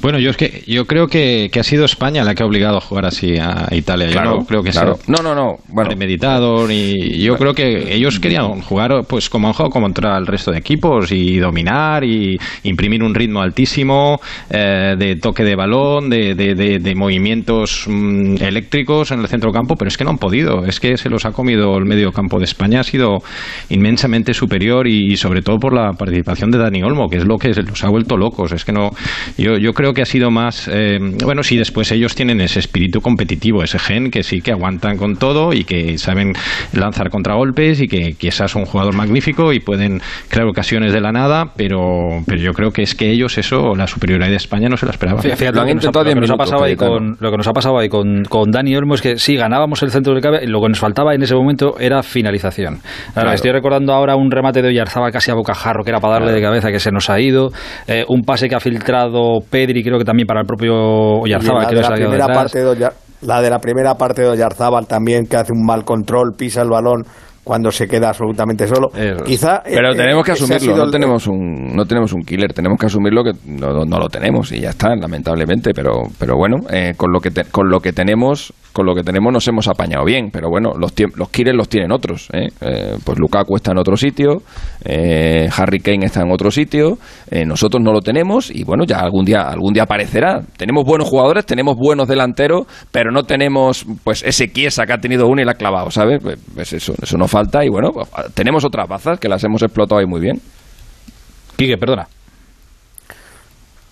Bueno, 0.00 0.18
yo 0.18 0.30
es 0.30 0.36
que 0.36 0.62
yo 0.66 0.84
creo 0.86 1.06
que, 1.06 1.48
que 1.52 1.60
ha 1.60 1.64
sido 1.64 1.84
España 1.84 2.22
la 2.24 2.34
que 2.34 2.42
ha 2.42 2.46
obligado 2.46 2.76
a 2.76 2.80
jugar 2.80 3.06
así 3.06 3.36
a 3.38 3.68
Italia. 3.72 4.08
Claro, 4.08 4.32
yo 4.32 4.36
no 4.40 4.46
creo 4.46 4.62
que 4.62 4.70
claro. 4.70 4.96
sea 4.96 5.04
No, 5.08 5.22
no, 5.22 5.34
no. 5.34 5.56
Bueno. 5.68 5.88
premeditado 5.88 6.66
ni 6.68 7.18
yo 7.20 7.36
creo 7.36 7.54
que 7.54 7.94
ellos 7.94 8.20
querían 8.20 8.60
jugar 8.62 9.04
pues 9.08 9.28
como 9.28 9.48
han 9.48 9.54
jugado 9.54 9.70
contra 9.70 10.16
el 10.18 10.26
resto 10.26 10.52
de 10.52 10.58
equipos 10.58 11.10
y 11.10 11.38
dominar 11.38 12.04
y 12.04 12.38
imprimir 12.64 13.02
un 13.02 13.14
ritmo 13.14 13.40
altísimo 13.40 14.20
eh, 14.50 14.94
de 14.98 15.16
toque 15.16 15.42
de 15.42 15.56
balón, 15.56 16.10
de, 16.10 16.34
de- 16.34 16.54
de- 16.54 16.78
de 16.78 16.94
movimientos 16.94 17.84
mm, 17.88 18.36
eléctricos 18.42 19.10
en 19.10 19.20
el 19.20 19.28
centro 19.28 19.50
campo, 19.52 19.74
pero 19.76 19.88
es 19.88 19.96
que 19.96 20.04
no 20.04 20.10
han 20.10 20.18
podido. 20.18 20.64
Es 20.64 20.80
que 20.80 20.96
se 20.96 21.08
los 21.08 21.24
ha 21.24 21.32
comido 21.32 21.76
el 21.76 21.84
medio 21.86 22.12
campo 22.12 22.38
de 22.38 22.44
España. 22.44 22.80
Ha 22.80 22.84
sido 22.84 23.18
inmensamente 23.68 24.34
superior 24.34 24.86
y, 24.86 25.16
sobre 25.16 25.42
todo 25.42 25.58
por 25.58 25.72
la 25.74 25.92
participación 25.92 26.50
de 26.50 26.58
Dani 26.58 26.82
Olmo, 26.82 27.08
que 27.08 27.16
es 27.18 27.24
lo 27.24 27.36
que 27.38 27.48
los 27.48 27.82
ha 27.84 27.88
vuelto 27.88 28.16
locos. 28.16 28.52
Es 28.52 28.64
que 28.64 28.72
no, 28.72 28.90
yo, 29.36 29.56
yo 29.58 29.72
creo 29.78 29.92
que 29.94 30.02
ha 30.02 30.06
sido 30.06 30.32
más, 30.32 30.68
eh, 30.72 30.98
bueno, 31.24 31.44
sí, 31.44 31.56
después 31.56 31.92
ellos 31.92 32.16
tienen 32.16 32.40
ese 32.40 32.58
espíritu 32.58 33.00
competitivo, 33.00 33.62
ese 33.62 33.78
gen 33.78 34.10
que 34.10 34.24
sí 34.24 34.40
que 34.40 34.50
aguantan 34.50 34.96
con 34.96 35.14
todo 35.14 35.52
y 35.52 35.62
que 35.62 35.96
saben 35.98 36.32
lanzar 36.72 37.10
contragolpes 37.10 37.80
y 37.80 37.86
que 37.86 38.14
quizás 38.18 38.50
son 38.50 38.62
un 38.62 38.66
jugador 38.66 38.96
magnífico 38.96 39.52
y 39.52 39.60
pueden 39.60 40.00
crear 40.28 40.48
ocasiones 40.48 40.92
de 40.92 41.00
la 41.00 41.12
nada, 41.12 41.52
pero, 41.56 41.78
pero 42.26 42.40
yo 42.42 42.52
creo 42.54 42.72
que 42.72 42.82
es 42.82 42.96
que 42.96 43.08
ellos 43.12 43.38
eso, 43.38 43.76
la 43.76 43.86
superioridad 43.86 44.28
de 44.30 44.34
España 44.34 44.68
no 44.68 44.76
se 44.76 44.84
la 44.84 44.90
esperaban. 44.90 45.22
Fíjate, 45.22 45.52
lo, 45.52 45.64
que 45.64 45.74
nos 45.76 45.86
ha- 45.86 45.92
lo 45.92 46.04
que 46.04 46.14
nos 46.16 46.30
ha 46.32 46.36
pasado 46.36 46.64
ahí 46.64 46.74
con, 46.74 47.16
lo 47.20 47.30
que 47.30 47.36
nos 47.36 47.46
ha 47.46 47.52
pasado 47.52 47.78
ahí 47.78 47.88
con, 47.88 48.24
con 48.24 48.50
Dani 48.50 48.74
Olmo 48.74 48.96
es 48.96 49.00
que 49.00 49.16
sí, 49.16 49.36
ganábamos 49.36 49.80
el 49.84 49.92
centro 49.92 50.12
del 50.12 50.42
y 50.42 50.46
lo 50.48 50.60
que 50.60 50.68
nos 50.68 50.80
faltaba 50.80 51.14
en 51.14 51.22
ese 51.22 51.36
momento 51.36 51.78
era 51.78 52.02
finalización. 52.02 52.74
Ahora, 52.74 53.28
Claro. 53.28 53.32
Estoy 53.32 53.52
recordando 53.52 53.92
ahora 53.92 54.16
un 54.16 54.30
remate 54.32 54.60
de 54.60 54.68
Oyarzaba 54.68 55.12
casi 55.12 55.30
a 55.30 55.34
bocajarro 55.34 55.84
que 55.84 55.90
era 55.90 56.00
para 56.00 56.14
darle 56.14 56.32
de 56.32 56.42
cabeza 56.42 56.72
que 56.72 56.80
se 56.80 56.90
nos 56.90 57.08
ha 57.10 57.20
ido, 57.20 57.50
eh, 57.86 58.04
un 58.08 58.22
pase 58.22 58.48
que 58.48 58.56
ha 58.56 58.60
filtrado 58.60 59.38
Pedri 59.68 59.82
creo 59.84 59.98
que 59.98 60.04
también 60.04 60.26
para 60.26 60.40
el 60.40 60.46
propio 60.46 60.74
Oyarzábal 61.20 61.62
la, 61.64 61.68
que 61.68 61.74
de 61.76 61.82
la 61.82 61.88
primera 61.90 62.26
detrás. 62.26 62.36
parte 62.36 62.64
de 62.64 62.90
la 63.20 63.42
de 63.42 63.50
la 63.50 63.58
primera 63.58 63.94
parte 63.96 64.22
de 64.22 64.28
Oyarzábal 64.28 64.86
también, 64.86 65.26
que 65.26 65.36
hace 65.36 65.52
un 65.52 65.64
mal 65.66 65.84
control, 65.84 66.34
pisa 66.36 66.62
el 66.62 66.68
balón 66.70 67.04
cuando 67.44 67.70
se 67.72 67.86
queda 67.88 68.10
absolutamente 68.10 68.66
solo. 68.66 68.88
Quizá. 69.24 69.62
Pero 69.64 69.92
eh, 69.92 69.96
tenemos 69.96 70.24
que 70.24 70.30
ha 70.32 70.34
asumirlo, 70.34 70.76
no 70.76 70.84
el- 70.84 70.90
tenemos 70.90 71.26
un 71.26 71.74
no 71.74 71.84
tenemos 71.86 72.12
un 72.12 72.22
killer, 72.22 72.52
tenemos 72.52 72.78
que 72.78 72.86
asumirlo 72.86 73.24
que 73.24 73.32
no, 73.46 73.84
no 73.84 73.98
lo 73.98 74.08
tenemos 74.08 74.52
y 74.52 74.60
ya 74.60 74.70
está, 74.70 74.94
lamentablemente, 74.94 75.72
pero 75.74 76.02
pero 76.18 76.36
bueno, 76.36 76.56
eh, 76.70 76.92
con 76.96 77.10
lo 77.12 77.20
que 77.20 77.30
te- 77.30 77.44
con 77.44 77.68
lo 77.68 77.80
que 77.80 77.92
tenemos, 77.92 78.52
con 78.78 78.86
lo 78.86 78.94
que 78.94 79.02
tenemos 79.02 79.32
nos 79.32 79.46
hemos 79.48 79.66
apañado 79.66 80.04
bien, 80.04 80.30
pero 80.32 80.48
bueno, 80.48 80.74
los 80.78 80.92
los 81.16 81.28
killers 81.30 81.56
los 81.56 81.68
tienen 81.68 81.90
otros, 81.90 82.28
¿eh? 82.32 82.46
Eh, 82.60 82.96
pues 83.04 83.18
Lukaku 83.18 83.56
está 83.56 83.72
en 83.72 83.78
otro 83.78 83.96
sitio, 83.96 84.42
eh, 84.84 85.48
Harry 85.56 85.80
Kane 85.80 86.06
está 86.06 86.22
en 86.22 86.30
otro 86.30 86.50
sitio, 86.52 86.96
eh, 87.28 87.44
nosotros 87.44 87.82
no 87.82 87.92
lo 87.92 88.00
tenemos 88.00 88.50
y 88.50 88.62
bueno, 88.62 88.84
ya 88.86 89.00
algún 89.00 89.24
día 89.24 89.40
algún 89.42 89.72
día 89.72 89.82
aparecerá. 89.82 90.40
Tenemos 90.56 90.84
buenos 90.84 91.08
jugadores, 91.08 91.44
tenemos 91.44 91.74
buenos 91.76 92.06
delanteros, 92.06 92.66
pero 92.92 93.10
no 93.10 93.24
tenemos 93.24 93.84
pues 94.04 94.22
ese 94.22 94.52
Chiesa 94.52 94.86
que 94.86 94.92
ha 94.92 94.98
tenido 94.98 95.26
uno 95.26 95.42
y 95.42 95.44
la 95.44 95.52
ha 95.52 95.56
clavado, 95.56 95.90
¿sabes? 95.90 96.20
Pues, 96.22 96.38
pues 96.54 96.72
eso, 96.72 96.94
eso 97.02 97.18
nos 97.18 97.28
falta 97.30 97.64
y 97.64 97.68
bueno, 97.68 97.90
pues, 97.92 98.08
tenemos 98.34 98.64
otras 98.64 98.88
bazas 98.88 99.18
que 99.18 99.28
las 99.28 99.42
hemos 99.42 99.60
explotado 99.62 99.98
ahí 100.00 100.06
muy 100.06 100.20
bien. 100.20 100.40
Quique, 101.56 101.76
perdona. 101.76 102.06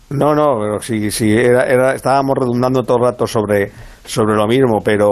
No, 0.08 0.36
no, 0.36 0.56
pero 0.60 0.80
sí, 0.80 1.10
sí, 1.10 1.28
era, 1.32 1.64
era- 1.64 1.94
estábamos 1.96 2.36
redundando 2.38 2.84
todo 2.84 2.98
el 2.98 3.02
rato 3.10 3.26
sobre, 3.26 3.72
sobre 4.06 4.34
lo 4.36 4.46
mismo, 4.46 4.80
pero 4.84 5.10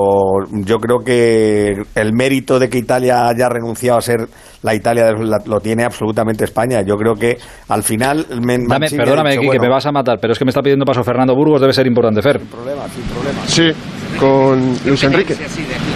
yo 0.51 0.79
creo 0.79 0.99
que 1.05 1.75
el 1.95 2.13
mérito 2.13 2.59
de 2.59 2.69
que 2.69 2.79
Italia 2.79 3.27
haya 3.29 3.49
renunciado 3.49 3.99
a 3.99 4.03
ser 4.03 4.21
la 4.63 4.75
Italia 4.75 5.07
de- 5.07 5.25
la- 5.27 5.43
lo 5.47 5.61
tiene 5.61 5.85
absolutamente 5.85 6.45
España. 6.45 6.81
Yo 6.83 6.95
creo 6.97 7.15
que 7.15 7.37
al 7.69 7.83
final. 7.83 8.27
me- 8.41 8.59
Dame, 8.67 8.89
perdóname, 8.91 9.31
dicho, 9.31 9.41
Quique, 9.43 9.47
bueno, 9.59 9.63
me 9.65 9.69
vas 9.69 9.87
a 9.87 9.93
matar, 9.93 10.19
pero 10.21 10.33
es 10.33 10.39
que 10.39 10.45
me 10.45 10.51
está 10.51 10.63
pidiendo 10.63 10.85
paso 10.85 11.03
Fernando 11.03 11.35
Burgos, 11.35 11.61
debe 11.61 11.73
ser 11.73 11.87
importante, 11.87 12.23
Fer. 12.23 12.41
problema, 12.41 12.83
sin 12.89 13.03
problema. 13.05 13.41
Sí, 13.47 13.71
con 14.19 14.77
Luis 14.87 15.03
Enrique. 15.05 15.35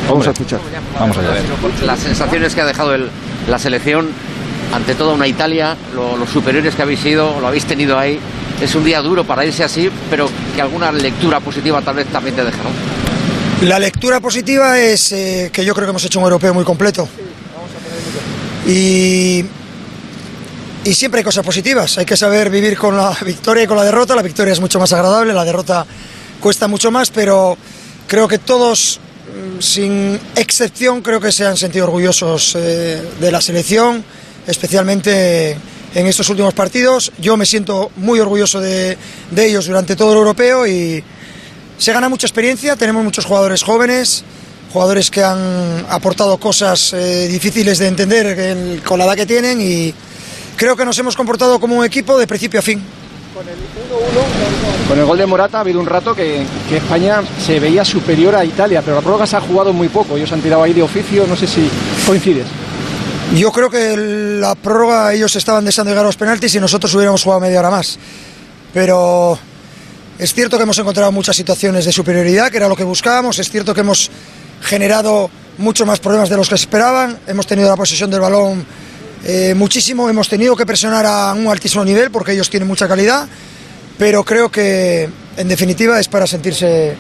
Vamos 0.09 0.27
a 0.27 0.31
escuchar. 0.33 0.61
Vamos 0.99 1.17
allá. 1.19 1.31
Las 1.87 1.99
sensaciones 2.01 2.55
que 2.55 2.61
ha 2.61 2.67
dejado 2.67 2.95
el- 2.95 3.09
la 3.49 3.59
selección 3.59 4.09
ante 4.73 4.95
toda 4.95 5.15
una 5.15 5.27
Italia, 5.27 5.77
lo- 5.95 6.17
los 6.17 6.29
superiores 6.29 6.75
que 6.75 6.83
habéis 6.83 7.01
sido, 7.01 7.41
lo 7.41 7.47
habéis 7.47 7.65
tenido 7.65 7.99
ahí. 7.99 8.19
Es 8.61 8.75
un 8.75 8.85
día 8.85 9.01
duro 9.01 9.25
para 9.25 9.45
irse 9.45 9.63
así, 9.63 9.89
pero 10.11 10.29
que 10.55 10.61
alguna 10.61 10.91
lectura 10.91 11.39
positiva 11.41 11.81
tal 11.81 11.97
vez 11.97 12.07
también 12.09 12.35
te 12.35 12.45
deja. 12.45 12.59
La 13.63 13.79
lectura 13.79 14.21
positiva 14.21 14.79
es 14.79 15.13
eh, 15.13 15.51
que 15.53 15.65
yo 15.65 15.75
creo 15.75 15.87
que 15.87 15.91
hemos 15.91 16.05
hecho 16.05 16.19
un 16.19 16.25
europeo 16.25 16.55
muy 16.55 16.65
completo. 16.65 17.09
Y, 18.67 19.45
y 20.85 20.95
siempre 20.95 21.21
hay 21.21 21.25
cosas 21.25 21.45
positivas. 21.45 21.99
Hay 21.99 22.05
que 22.05 22.17
saber 22.17 22.51
vivir 22.51 22.77
con 22.77 22.97
la 22.97 23.17
victoria 23.25 23.65
y 23.65 23.67
con 23.67 23.77
la 23.77 23.85
derrota. 23.85 24.15
La 24.15 24.23
victoria 24.23 24.53
es 24.53 24.61
mucho 24.61 24.79
más 24.79 24.93
agradable, 24.93 25.33
la 25.33 25.45
derrota 25.45 25.87
cuesta 26.41 26.69
mucho 26.69 26.91
más, 26.91 27.11
pero 27.11 27.57
creo 28.07 28.27
que 28.29 28.39
todos, 28.39 29.01
mm, 29.59 29.61
sin 29.61 30.21
excepción, 30.37 31.03
creo 31.03 31.21
que 31.21 31.33
se 31.33 31.47
han 31.47 31.57
sentido 31.57 31.85
orgullosos 31.85 32.55
eh, 32.57 33.03
de 33.21 33.31
la 33.33 33.41
selección, 33.41 34.05
especialmente 34.47 35.57
en 35.95 36.07
estos 36.07 36.29
últimos 36.31 36.55
partidos. 36.55 37.13
Yo 37.19 37.37
me 37.37 37.47
siento 37.47 37.91
muy 37.97 38.21
orgulloso 38.21 38.61
de, 38.61 38.97
de 39.31 39.47
ellos 39.47 39.67
durante 39.67 39.97
todo 39.97 40.13
el 40.13 40.19
europeo 40.19 40.67
y 40.67 41.03
se 41.79 41.93
gana 41.93 42.09
mucha 42.09 42.27
experiencia. 42.27 42.77
Tenemos 42.77 43.05
muchos 43.05 43.25
jugadores 43.25 43.63
jóvenes 43.63 44.25
jugadores 44.71 45.11
que 45.11 45.25
han 45.25 45.87
aportado 45.89 46.37
cosas 46.37 46.93
eh, 46.93 47.27
difíciles 47.27 47.79
de 47.79 47.87
entender 47.89 48.39
en- 48.39 48.81
con 48.81 48.99
la 48.99 49.07
edad 49.07 49.17
que 49.17 49.25
tienen 49.25 49.59
y 49.63 49.95
creo 50.57 50.77
que 50.77 50.85
nos 50.85 50.99
hemos 50.99 51.17
comportado 51.17 51.59
como 51.59 51.75
un 51.77 51.87
equipo 51.87 52.19
de 52.19 52.27
principio 52.27 52.61
a 52.61 52.63
fin. 52.63 52.83
Con 54.89 54.99
el 54.99 55.05
gol 55.07 55.17
de 55.17 55.25
Morata 55.25 55.57
ha 55.59 55.61
habido 55.63 55.81
un 55.81 55.87
rato 55.87 56.15
que, 56.15 56.45
que 56.69 56.77
España 56.77 57.23
se 57.45 57.59
veía 57.59 57.83
superior 57.83 58.35
a 58.35 58.45
Italia, 58.45 58.83
pero 58.83 58.97
la 58.97 59.01
prórroga 59.03 59.27
se 59.27 59.37
ha 59.37 59.41
jugado 59.41 59.73
muy 59.73 59.89
poco. 59.89 60.19
Ellos 60.19 60.31
han 60.33 60.43
tirado 60.43 60.63
ahí 60.63 60.75
de 60.75 60.83
oficio, 60.83 61.27
no 61.27 61.35
sé 61.35 61.47
si 61.47 61.67
coincides. 62.07 62.45
Yo 63.35 63.53
creo 63.53 63.69
que 63.69 63.95
la 64.41 64.55
prórroga 64.55 65.13
ellos 65.13 65.37
estaban 65.37 65.65
deseando 65.65 65.91
llegar 65.91 66.05
a 66.05 66.09
los 66.09 66.17
penaltis 66.17 66.55
y 66.55 66.61
nosotros 66.61 66.95
hubiéramos 66.95 67.23
jugado 67.23 67.41
media 67.41 67.61
hora 67.61 67.71
más. 67.71 67.99
Pero 68.73 69.39
es 70.19 70.33
cierto 70.33 70.57
que 70.57 70.63
hemos 70.63 70.79
encontrado 70.79 71.13
muchas 71.13 71.37
situaciones 71.37 71.85
de 71.85 71.93
superioridad, 71.93 72.51
que 72.51 72.57
era 72.57 72.69
lo 72.69 72.75
que 72.75 72.85
buscábamos. 72.85 73.39
Es 73.39 73.51
cierto 73.51 73.75
que 73.75 73.83
hemos 73.83 74.11
generado 74.63 75.31
mucho 75.59 75.85
más 75.85 76.01
problemas 76.01 76.31
de 76.31 76.37
los 76.37 76.49
que 76.49 76.55
esperaban. 76.55 77.19
Hemos 77.27 77.47
tenido 77.47 77.69
la 77.69 77.77
posesión 77.77 78.11
del 78.11 78.21
balón 78.21 78.65
eh, 79.25 79.55
muchísimo. 79.55 80.09
Hemos 80.09 80.29
tenido 80.29 80.57
que 80.57 80.65
presionar 80.65 81.05
a 81.05 81.35
un 81.35 81.49
altísimo 81.49 81.85
nivel 81.85 82.11
porque 82.11 82.33
ellos 82.33 82.49
tienen 82.49 82.67
mucha 82.67 82.89
calidad. 82.89 83.29
Pero 83.99 84.25
creo 84.25 84.51
que, 84.51 85.09
en 85.37 85.49
definitiva, 85.49 86.01
es 86.01 86.09
para 86.09 86.27
sentirse 86.27 86.97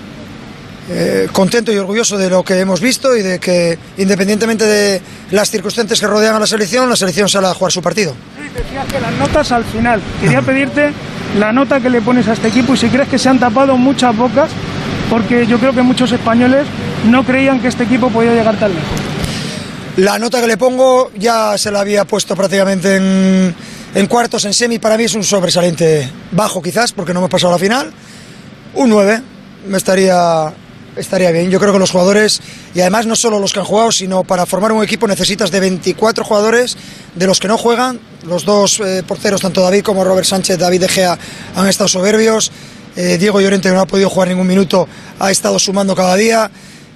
eh, 0.91 1.29
contento 1.33 1.73
y 1.73 1.77
orgulloso 1.77 2.17
de 2.17 2.31
lo 2.31 2.43
que 2.43 2.59
hemos 2.59 2.81
visto 2.81 3.17
y 3.17 3.23
de 3.23 3.39
que, 3.39 3.79
independientemente 3.99 4.65
de 4.65 5.03
las 5.31 5.51
circunstancias 5.51 6.01
que 6.01 6.07
rodean 6.07 6.35
a 6.37 6.39
la 6.39 6.47
selección, 6.47 6.89
la 6.89 6.97
selección 6.97 7.29
sale 7.29 7.47
a 7.49 7.55
jugar 7.55 7.73
su 7.73 7.83
partido. 7.83 8.15
Decías 8.55 8.87
que 8.87 9.01
las 9.01 9.13
notas 9.15 9.53
al 9.53 9.65
final. 9.65 10.01
Quería 10.21 10.43
pedirte 10.43 10.93
la 11.39 11.53
nota 11.53 11.81
que 11.81 11.91
le 11.91 12.01
pones 12.01 12.27
a 12.29 12.33
este 12.33 12.49
equipo 12.49 12.75
y 12.75 12.77
si 12.77 12.89
crees 12.89 13.09
que 13.09 13.19
se 13.19 13.29
han 13.29 13.39
tapado 13.39 13.77
muchas 13.77 14.17
bocas, 14.17 14.51
porque 15.11 15.47
yo 15.47 15.59
creo 15.59 15.73
que 15.73 15.83
muchos 15.83 16.11
españoles 16.13 16.67
no 17.07 17.25
creían 17.25 17.61
que 17.61 17.69
este 17.69 17.85
equipo 17.85 18.11
podía 18.11 18.33
llegar 18.33 18.59
tan 18.59 18.71
lejos. 18.71 18.89
La 19.99 20.19
nota 20.19 20.41
que 20.41 20.47
le 20.47 20.57
pongo 20.57 21.11
ya 21.17 21.59
se 21.59 21.71
la 21.71 21.81
había 21.81 22.05
puesto 22.05 22.37
prácticamente 22.37 22.97
en, 22.97 23.55
en 23.95 24.07
cuartos, 24.07 24.45
en 24.45 24.55
semi. 24.55 24.79
Para 24.79 24.97
mí 24.97 25.05
es 25.05 25.15
un 25.15 25.25
sobresaliente 25.25 26.09
bajo, 26.31 26.63
quizás, 26.63 26.93
porque 26.93 27.13
no 27.13 27.21
hemos 27.21 27.31
pasado 27.31 27.53
a 27.53 27.57
la 27.57 27.59
final. 27.59 27.93
Un 28.75 28.91
9 28.91 29.23
me 29.67 29.77
estaría, 29.77 30.53
estaría 30.99 31.31
bien. 31.31 31.51
Yo 31.51 31.59
creo 31.59 31.73
que 31.73 31.79
los 31.79 31.91
jugadores, 31.91 32.41
y 32.75 32.81
además 32.81 33.07
no 33.07 33.17
solo 33.17 33.39
los 33.39 33.53
que 33.53 33.61
han 33.61 33.65
jugado, 33.65 33.93
sino 33.93 34.25
para 34.25 34.47
formar 34.47 34.73
un 34.73 34.83
equipo 34.83 35.07
necesitas 35.07 35.51
de 35.51 35.61
24 35.61 36.25
jugadores, 36.25 36.77
de 37.15 37.27
los 37.27 37.41
que 37.41 37.49
no 37.49 37.57
juegan. 37.57 38.01
Los 38.27 38.45
dos 38.45 38.81
eh, 38.81 39.03
porteros, 39.07 39.41
tanto 39.41 39.63
David 39.63 39.83
como 39.83 40.05
Robert 40.05 40.27
Sánchez, 40.27 40.59
David 40.59 40.81
De 40.81 40.89
Gea, 40.89 41.19
han 41.55 41.69
estado 41.69 41.89
soberbios. 41.89 42.51
Eh, 42.97 43.17
Diego 43.19 43.41
Llorente 43.41 43.71
no 43.71 43.81
ha 43.81 43.87
podido 43.87 44.11
jugar 44.11 44.29
ningún 44.29 44.47
minuto, 44.47 44.89
ha 45.19 45.31
estado 45.31 45.59
sumando 45.59 45.95
cada 45.95 46.17
día. 46.17 46.51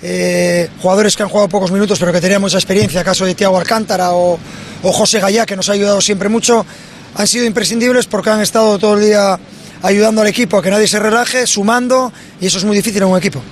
Eh, 0.04 0.68
jugadores 0.80 1.16
que 1.16 1.22
han 1.22 1.28
jugado 1.28 1.48
pocos 1.48 1.70
minutos 1.70 1.96
pero 2.00 2.12
que 2.12 2.20
tenían 2.20 2.40
mucha 2.40 2.56
experiencia, 2.56 3.04
caso 3.04 3.24
de 3.24 3.36
Tiago 3.36 3.56
Alcántara 3.56 4.10
o, 4.10 4.36
o 4.82 4.92
José 4.92 5.20
Gallá, 5.20 5.46
que 5.46 5.54
nos 5.54 5.68
ha 5.68 5.74
ayudado 5.74 6.00
siempre 6.00 6.28
mucho, 6.28 6.66
han 7.14 7.26
sido 7.28 7.44
imprescindibles 7.44 8.06
porque 8.06 8.30
han 8.30 8.40
estado 8.40 8.80
todo 8.80 8.94
el 8.94 9.04
día 9.04 9.38
ayudando 9.82 10.22
al 10.22 10.28
equipo 10.28 10.58
a 10.58 10.62
que 10.62 10.70
nadie 10.70 10.88
se 10.88 10.98
relaje, 10.98 11.46
sumando, 11.46 12.12
y 12.40 12.46
eso 12.46 12.58
es 12.58 12.64
muy 12.64 12.76
difícil 12.76 13.02
en 13.02 13.08
un 13.08 13.18
equipo. 13.18 13.42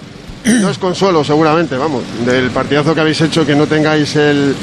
No 0.44 0.70
es 0.70 0.78
consuelo, 0.78 1.22
seguramente, 1.22 1.76
vamos, 1.76 2.02
del 2.24 2.50
partidazo 2.50 2.94
que 2.94 3.00
habéis 3.00 3.20
hecho 3.20 3.44
que 3.44 3.54
no 3.54 3.66
tengáis 3.66 4.16
el, 4.16 4.54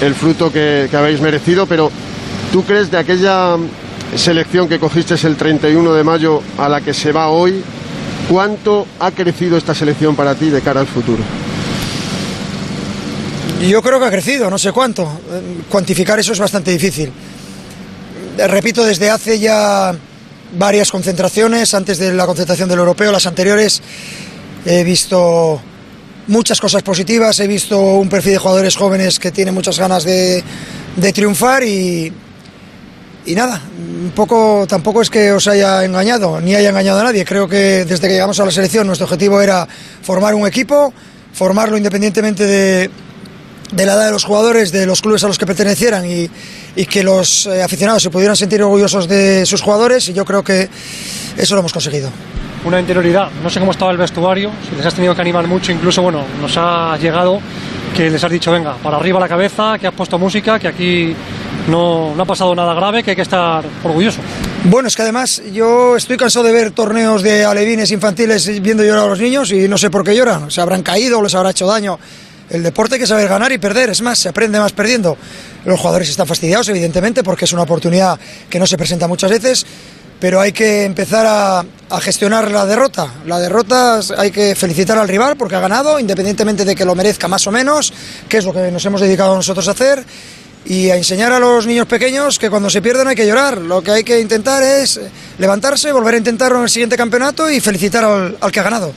el 0.00 0.14
fruto 0.14 0.52
que, 0.52 0.86
que 0.90 0.96
habéis 0.96 1.20
merecido, 1.20 1.66
pero 1.66 1.90
¿tú 2.52 2.62
crees 2.64 2.90
de 2.90 2.98
aquella 2.98 3.56
selección 4.16 4.68
que 4.68 4.78
cogiste 4.78 5.14
el 5.26 5.36
31 5.36 5.92
de 5.92 6.04
mayo 6.04 6.40
a 6.56 6.68
la 6.68 6.80
que 6.80 6.94
se 6.94 7.10
va 7.10 7.28
hoy, 7.28 7.62
cuánto 8.30 8.86
ha 9.00 9.10
crecido 9.10 9.56
esta 9.56 9.74
selección 9.74 10.14
para 10.14 10.34
ti 10.36 10.50
de 10.50 10.60
cara 10.60 10.80
al 10.80 10.86
futuro? 10.86 11.22
Yo 13.68 13.82
creo 13.82 13.98
que 13.98 14.06
ha 14.06 14.10
crecido, 14.10 14.50
no 14.50 14.58
sé 14.58 14.72
cuánto. 14.72 15.02
Eh, 15.30 15.62
Cuantificar 15.68 16.18
eso 16.18 16.32
es 16.32 16.38
bastante 16.38 16.70
difícil. 16.70 17.10
Eh, 18.38 18.46
Repito, 18.46 18.84
desde 18.84 19.10
hace 19.10 19.38
ya 19.38 19.94
varias 20.58 20.90
concentraciones, 20.90 21.72
antes 21.74 21.98
de 21.98 22.12
la 22.12 22.26
concentración 22.26 22.68
del 22.68 22.78
europeo, 22.78 23.10
las 23.10 23.26
anteriores, 23.26 23.80
he 24.64 24.84
visto 24.84 25.60
muchas 26.26 26.60
cosas 26.60 26.82
positivas, 26.82 27.38
he 27.40 27.46
visto 27.46 27.78
un 27.78 28.08
perfil 28.08 28.32
de 28.32 28.38
jugadores 28.38 28.76
jóvenes 28.76 29.18
que 29.18 29.30
tienen 29.30 29.54
muchas 29.54 29.78
ganas 29.78 30.04
de, 30.04 30.42
de 30.96 31.12
triunfar 31.12 31.62
y, 31.62 32.12
y 33.26 33.34
nada, 33.34 33.60
poco 34.14 34.66
tampoco 34.66 35.02
es 35.02 35.10
que 35.10 35.32
os 35.32 35.46
haya 35.48 35.84
engañado, 35.84 36.40
ni 36.40 36.54
haya 36.54 36.70
engañado 36.70 37.00
a 37.00 37.04
nadie. 37.04 37.24
Creo 37.24 37.48
que 37.48 37.84
desde 37.84 38.08
que 38.08 38.14
llegamos 38.14 38.40
a 38.40 38.44
la 38.44 38.50
selección 38.50 38.86
nuestro 38.86 39.04
objetivo 39.04 39.40
era 39.40 39.68
formar 40.02 40.34
un 40.34 40.46
equipo, 40.46 40.92
formarlo 41.32 41.76
independientemente 41.76 42.46
de, 42.46 42.90
de 43.72 43.86
la 43.86 43.94
edad 43.94 44.06
de 44.06 44.12
los 44.12 44.24
jugadores, 44.24 44.72
de 44.72 44.86
los 44.86 45.00
clubes 45.00 45.24
a 45.24 45.28
los 45.28 45.38
que 45.38 45.46
pertenecieran 45.46 46.08
y, 46.10 46.30
y 46.76 46.86
que 46.86 47.02
los 47.02 47.46
eh, 47.46 47.62
aficionados 47.62 48.02
se 48.02 48.10
pudieran 48.10 48.36
sentir 48.36 48.62
orgullosos 48.62 49.08
de 49.08 49.46
sus 49.46 49.62
jugadores 49.62 50.08
y 50.08 50.12
yo 50.12 50.24
creo 50.24 50.42
que 50.42 50.68
eso 51.36 51.54
lo 51.54 51.60
hemos 51.60 51.72
conseguido. 51.72 52.10
Una 52.64 52.80
interioridad. 52.80 53.30
No 53.42 53.50
sé 53.50 53.60
cómo 53.60 53.72
estaba 53.72 53.90
el 53.90 53.98
vestuario, 53.98 54.50
si 54.68 54.74
les 54.76 54.86
has 54.86 54.94
tenido 54.94 55.14
que 55.14 55.20
animar 55.20 55.46
mucho, 55.46 55.70
incluso, 55.70 56.02
bueno, 56.02 56.24
nos 56.40 56.56
ha 56.56 56.96
llegado 56.96 57.40
que 57.94 58.10
les 58.10 58.24
has 58.24 58.30
dicho, 58.30 58.50
venga, 58.50 58.74
para 58.82 58.96
arriba 58.96 59.20
la 59.20 59.28
cabeza, 59.28 59.78
que 59.78 59.86
has 59.86 59.94
puesto 59.94 60.18
música, 60.18 60.58
que 60.58 60.68
aquí 60.68 61.14
no, 61.68 62.14
no 62.14 62.22
ha 62.22 62.26
pasado 62.26 62.54
nada 62.54 62.74
grave, 62.74 63.02
que 63.02 63.10
hay 63.10 63.16
que 63.16 63.22
estar 63.22 63.64
orgulloso. 63.84 64.20
Bueno, 64.64 64.88
es 64.88 64.96
que 64.96 65.02
además 65.02 65.42
yo 65.52 65.94
estoy 65.94 66.16
cansado 66.16 66.46
de 66.46 66.52
ver 66.52 66.70
torneos 66.70 67.22
de 67.22 67.44
alevines 67.44 67.90
infantiles 67.90 68.62
viendo 68.62 68.82
llorar 68.82 69.04
a 69.04 69.08
los 69.08 69.20
niños 69.20 69.52
y 69.52 69.68
no 69.68 69.76
sé 69.76 69.90
por 69.90 70.02
qué 70.02 70.16
lloran. 70.16 70.50
Se 70.50 70.60
habrán 70.60 70.82
caído 70.82 71.22
les 71.22 71.34
habrá 71.34 71.50
hecho 71.50 71.66
daño. 71.66 71.98
El 72.48 72.62
deporte 72.62 72.94
hay 72.94 73.00
que 73.00 73.06
saber 73.06 73.28
ganar 73.28 73.52
y 73.52 73.58
perder, 73.58 73.90
es 73.90 74.02
más, 74.02 74.18
se 74.18 74.28
aprende 74.28 74.58
más 74.58 74.72
perdiendo. 74.72 75.16
Los 75.64 75.80
jugadores 75.80 76.08
están 76.10 76.26
fastidiados, 76.26 76.68
evidentemente, 76.68 77.22
porque 77.22 77.46
es 77.46 77.52
una 77.52 77.62
oportunidad 77.62 78.18
que 78.50 78.58
no 78.58 78.66
se 78.66 78.76
presenta 78.76 79.08
muchas 79.08 79.30
veces, 79.30 79.66
pero 80.20 80.40
hay 80.40 80.52
que 80.52 80.84
empezar 80.84 81.26
a, 81.26 81.64
gestionar 82.00 82.50
la 82.50 82.66
derrota. 82.66 83.08
La 83.24 83.38
derrota 83.38 84.00
hay 84.18 84.30
que 84.30 84.54
felicitar 84.54 84.98
al 84.98 85.06
rival 85.06 85.36
porque 85.36 85.54
ha 85.54 85.60
ganado, 85.60 86.00
independientemente 86.00 86.64
de 86.64 86.74
que 86.74 86.84
lo 86.84 86.94
merezca 86.94 87.28
más 87.28 87.46
o 87.46 87.52
menos, 87.52 87.92
que 88.28 88.38
es 88.38 88.44
lo 88.44 88.52
que 88.52 88.70
nos 88.70 88.84
hemos 88.84 89.00
dedicado 89.00 89.36
nosotros 89.36 89.68
a 89.68 89.70
hacer 89.70 90.04
y 90.64 90.90
a 90.90 90.96
enseñar 90.96 91.30
a 91.32 91.38
los 91.38 91.66
niños 91.66 91.86
pequeños 91.86 92.38
que 92.38 92.50
cuando 92.50 92.68
se 92.68 92.82
pierden 92.82 93.06
hay 93.06 93.14
que 93.14 93.26
llorar. 93.26 93.58
Lo 93.58 93.80
que 93.80 93.92
hay 93.92 94.02
que 94.02 94.20
intentar 94.20 94.62
es 94.62 95.00
levantarse, 95.38 95.92
volver 95.92 96.14
a 96.14 96.18
intentarlo 96.18 96.58
en 96.58 96.64
el 96.64 96.70
siguiente 96.70 96.96
campeonato 96.96 97.48
y 97.48 97.60
felicitar 97.60 98.02
al, 98.02 98.36
al 98.40 98.50
que 98.50 98.60
ha 98.60 98.64
ganado. 98.64 98.92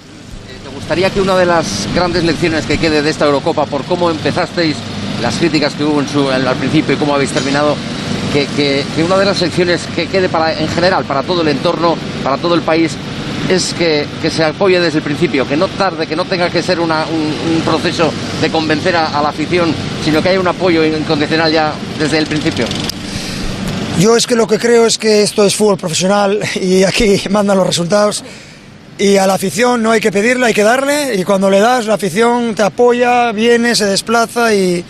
¿Te 0.64 0.70
gustaría 0.70 1.10
que 1.12 1.22
una 1.22 1.38
de 1.38 1.46
las 1.46 1.88
grandes 1.94 2.24
lecciones 2.24 2.66
que 2.66 2.80
quede 2.80 3.02
de 3.02 3.10
esta 3.10 3.26
Eurocopa, 3.26 3.66
por 3.66 3.84
cómo 3.84 4.10
empezasteis, 4.10 4.76
las 5.22 5.36
críticas 5.38 5.74
que 5.74 5.84
hubo 5.84 6.00
en 6.00 6.08
su- 6.08 6.30
al 6.30 6.56
principio 6.56 6.94
y 6.96 6.98
cómo 6.98 7.16
habéis 7.16 7.32
terminado, 7.32 7.76
que, 8.34 8.46
que- 8.56 8.84
una 9.04 9.18
de 9.18 9.26
las 9.26 9.42
lecciones 9.42 9.88
que 9.96 10.08
quede 10.08 10.30
para, 10.30 10.54
en 10.60 10.68
general 10.70 11.06
para 11.06 11.24
todo 11.24 11.42
el 11.42 11.48
entorno, 11.48 11.96
para 12.24 12.38
todo 12.38 12.56
el 12.56 12.62
país, 12.62 12.94
es 13.50 13.74
que, 13.74 14.06
que 14.22 14.30
se 14.30 14.44
apoye 14.44 14.80
desde 14.80 14.98
el 14.98 15.04
principio, 15.04 15.48
que 15.48 15.56
no 15.56 15.68
tarde, 15.70 16.06
que 16.06 16.16
no 16.16 16.26
tenga 16.26 16.50
que 16.50 16.62
ser 16.62 16.80
un, 16.80 16.92
proceso 17.64 18.12
de 18.42 18.50
convencer 18.50 18.96
a, 18.96 19.18
a 19.18 19.22
la 19.22 19.30
afición, 19.30 19.74
sino 20.04 20.22
que 20.22 20.30
haya 20.30 20.40
un 20.40 20.48
apoyo 20.48 20.84
incondicional 20.84 21.52
ya 21.52 21.72
desde 21.98 22.18
el 22.18 22.28
principio? 22.28 22.66
Yo 24.00 24.16
es 24.16 24.28
que 24.28 24.36
lo 24.36 24.46
que 24.48 24.60
creo 24.60 24.86
es 24.86 24.98
que 24.98 25.24
esto 25.24 25.44
es 25.46 25.56
fútbol 25.56 25.78
profesional 25.78 26.40
y 26.62 26.84
aquí 26.84 27.22
mandan 27.30 27.58
los 27.58 27.66
resultados. 27.66 28.24
Y 29.00 29.18
a 29.18 29.28
la 29.28 29.36
afición 29.36 29.82
no 29.84 29.92
hay 29.92 30.00
que 30.00 30.12
pedirle, 30.12 30.48
hay 30.48 30.54
que 30.54 30.64
darle. 30.64 31.16
Y 31.16 31.24
cuando 31.24 31.50
le 31.50 31.60
das, 31.60 31.86
la 31.86 31.94
afición 31.94 32.54
te 32.56 32.64
apoya, 32.64 33.32
viene, 33.32 33.76
se 33.76 33.86
desplaza 33.86 34.54
y, 34.54 34.84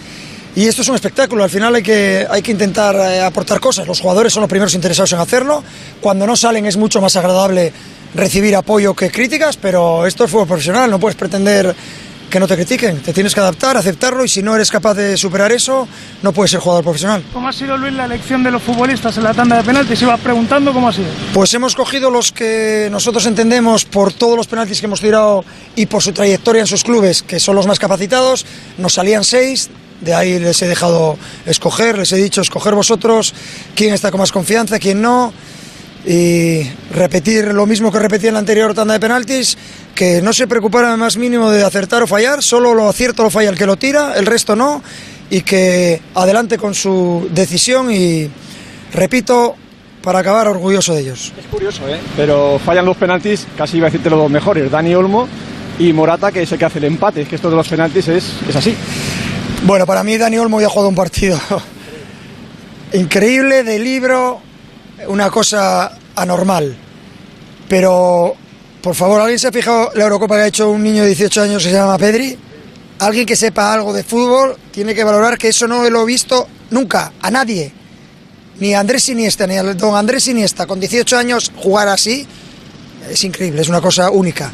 y 0.57 0.67
esto 0.67 0.81
es 0.81 0.89
un 0.89 0.95
espectáculo. 0.95 1.43
Al 1.43 1.51
final 1.51 1.75
hay 1.75 1.83
que, 1.83 2.25
hay 2.27 2.41
que 2.41 2.51
intentar 2.51 2.95
eh, 2.95 3.21
aportar 3.21 3.59
cosas. 3.59 3.85
Los 3.85 3.99
jugadores 3.99 4.33
son 4.33 4.41
los 4.41 4.49
primeros 4.49 4.73
interesados 4.73 5.13
en 5.13 5.19
hacerlo. 5.19 5.63
Cuando 6.01 6.25
no 6.25 6.35
salen 6.35 6.65
es 6.65 6.77
mucho 6.77 6.99
más 6.99 7.15
agradable 7.15 7.71
recibir 8.15 8.55
apoyo 8.55 8.95
que 8.95 9.11
críticas, 9.11 9.55
pero 9.55 10.07
esto 10.07 10.23
es 10.23 10.31
fútbol 10.31 10.47
profesional. 10.47 10.89
No 10.89 10.99
puedes 10.99 11.15
pretender 11.15 11.75
que 12.27 12.39
no 12.39 12.47
te 12.47 12.55
critiquen. 12.55 13.03
Te 13.03 13.13
tienes 13.13 13.35
que 13.35 13.39
adaptar, 13.39 13.77
aceptarlo 13.77 14.25
y 14.25 14.29
si 14.29 14.41
no 14.41 14.55
eres 14.55 14.71
capaz 14.71 14.95
de 14.95 15.15
superar 15.15 15.51
eso, 15.51 15.87
no 16.23 16.33
puedes 16.33 16.49
ser 16.49 16.59
jugador 16.59 16.83
profesional. 16.83 17.23
¿Cómo 17.33 17.47
ha 17.49 17.53
sido, 17.53 17.77
Luis, 17.77 17.93
la 17.93 18.05
elección 18.05 18.41
de 18.41 18.49
los 18.49 18.63
futbolistas 18.63 19.15
en 19.15 19.25
la 19.25 19.35
tanda 19.35 19.57
de 19.57 19.63
penaltis? 19.63 20.01
Ibas 20.01 20.19
preguntando 20.21 20.73
cómo 20.73 20.89
ha 20.89 20.93
sido. 20.93 21.09
Pues 21.35 21.53
hemos 21.53 21.75
cogido 21.75 22.09
los 22.09 22.31
que 22.31 22.87
nosotros 22.89 23.27
entendemos 23.27 23.85
por 23.85 24.11
todos 24.11 24.35
los 24.35 24.47
penaltis 24.47 24.79
que 24.79 24.87
hemos 24.87 25.01
tirado 25.01 25.45
y 25.75 25.85
por 25.85 26.01
su 26.01 26.13
trayectoria 26.13 26.61
en 26.61 26.67
sus 26.67 26.83
clubes, 26.83 27.21
que 27.21 27.39
son 27.39 27.55
los 27.55 27.67
más 27.67 27.77
capacitados. 27.77 28.43
Nos 28.79 28.93
salían 28.93 29.23
seis, 29.23 29.69
De 30.01 30.13
ahí 30.13 30.39
les 30.39 30.61
he 30.61 30.67
dejado 30.67 31.17
escoger, 31.45 31.97
les 31.97 32.11
he 32.11 32.17
dicho 32.17 32.41
escoger 32.41 32.75
vosotros 32.75 33.33
quién 33.75 33.93
está 33.93 34.11
con 34.11 34.19
más 34.19 34.31
confianza, 34.31 34.79
quién 34.79 35.01
no. 35.01 35.33
Y 36.05 36.61
repetir 36.91 37.53
lo 37.53 37.65
mismo 37.65 37.91
que 37.91 37.99
repetí 37.99 38.27
en 38.27 38.33
la 38.33 38.39
anterior 38.39 38.73
tanda 38.73 38.93
de 38.93 38.99
penaltis, 38.99 39.57
que 39.93 40.21
no 40.21 40.31
se 40.31 40.47
preocuparan 40.47 40.97
más 40.97 41.17
mínimo 41.17 41.49
de 41.49 41.63
acertar 41.63 42.03
o 42.03 42.07
fallar, 42.07 42.41
solo 42.41 42.73
lo 42.73 42.87
acierto 42.87 43.23
lo 43.23 43.29
falla 43.29 43.49
el 43.49 43.57
que 43.57 43.65
lo 43.65 43.75
tira, 43.75 44.13
el 44.15 44.25
resto 44.25 44.55
no, 44.55 44.81
y 45.29 45.41
que 45.41 46.01
adelante 46.15 46.57
con 46.57 46.73
su 46.73 47.27
decisión 47.31 47.91
y 47.91 48.29
repito, 48.93 49.55
para 50.01 50.19
acabar 50.19 50.47
orgulloso 50.47 50.93
de 50.93 51.01
ellos. 51.01 51.33
Es 51.37 51.45
curioso, 51.47 51.81
¿eh? 51.89 51.99
Pero 52.15 52.59
fallan 52.63 52.85
los 52.85 52.95
penaltis, 52.95 53.45
casi 53.57 53.75
iba 53.75 53.87
a 53.87 53.89
decirte 53.89 54.09
los 54.09 54.19
dos 54.19 54.31
mejores, 54.31 54.71
Dani 54.71 54.95
Olmo 54.95 55.27
y 55.79 55.91
Morata, 55.91 56.31
que 56.31 56.43
es 56.43 56.51
el 56.53 56.57
que 56.57 56.63
hace 56.63 56.79
el 56.79 56.85
empate. 56.85 57.23
Es 57.23 57.27
que 57.27 57.35
esto 57.35 57.49
de 57.49 57.57
los 57.57 57.67
penaltis 57.67 58.07
es, 58.07 58.33
es 58.47 58.55
así. 58.55 58.73
Bueno, 59.63 59.85
para 59.85 60.03
mí 60.03 60.17
Dani 60.17 60.37
Olmo 60.37 60.61
ya 60.61 60.67
ha 60.67 60.69
jugado 60.69 60.89
un 60.89 60.95
partido 60.95 61.39
increíble, 62.93 63.63
de 63.63 63.79
libro, 63.79 64.39
una 65.07 65.29
cosa 65.29 65.97
anormal. 66.15 66.77
Pero, 67.67 68.35
por 68.81 68.95
favor, 68.95 69.21
¿alguien 69.21 69.39
se 69.39 69.47
ha 69.47 69.51
fijado 69.51 69.91
la 69.95 70.03
Eurocopa 70.03 70.35
que 70.35 70.41
ha 70.41 70.47
hecho 70.47 70.69
un 70.69 70.83
niño 70.83 71.03
de 71.03 71.09
18 71.09 71.41
años 71.41 71.63
que 71.63 71.69
se 71.69 71.75
llama 71.75 71.97
Pedri? 71.97 72.37
Alguien 72.99 73.25
que 73.25 73.35
sepa 73.35 73.73
algo 73.73 73.93
de 73.93 74.03
fútbol 74.03 74.55
tiene 74.71 74.95
que 74.95 75.03
valorar 75.03 75.37
que 75.37 75.49
eso 75.49 75.67
no 75.67 75.87
lo 75.89 76.03
he 76.03 76.05
visto 76.05 76.47
nunca, 76.71 77.13
a 77.21 77.29
nadie. 77.29 77.71
Ni 78.59 78.73
a 78.73 78.79
Andrés 78.79 79.09
Iniesta, 79.09 79.45
ni 79.45 79.57
a 79.57 79.63
don 79.63 79.95
Andrés 79.95 80.27
Iniesta, 80.27 80.65
con 80.65 80.79
18 80.79 81.17
años, 81.17 81.51
jugar 81.55 81.87
así 81.89 82.27
es 83.09 83.23
increíble, 83.23 83.61
es 83.61 83.69
una 83.69 83.81
cosa 83.81 84.09
única. 84.09 84.51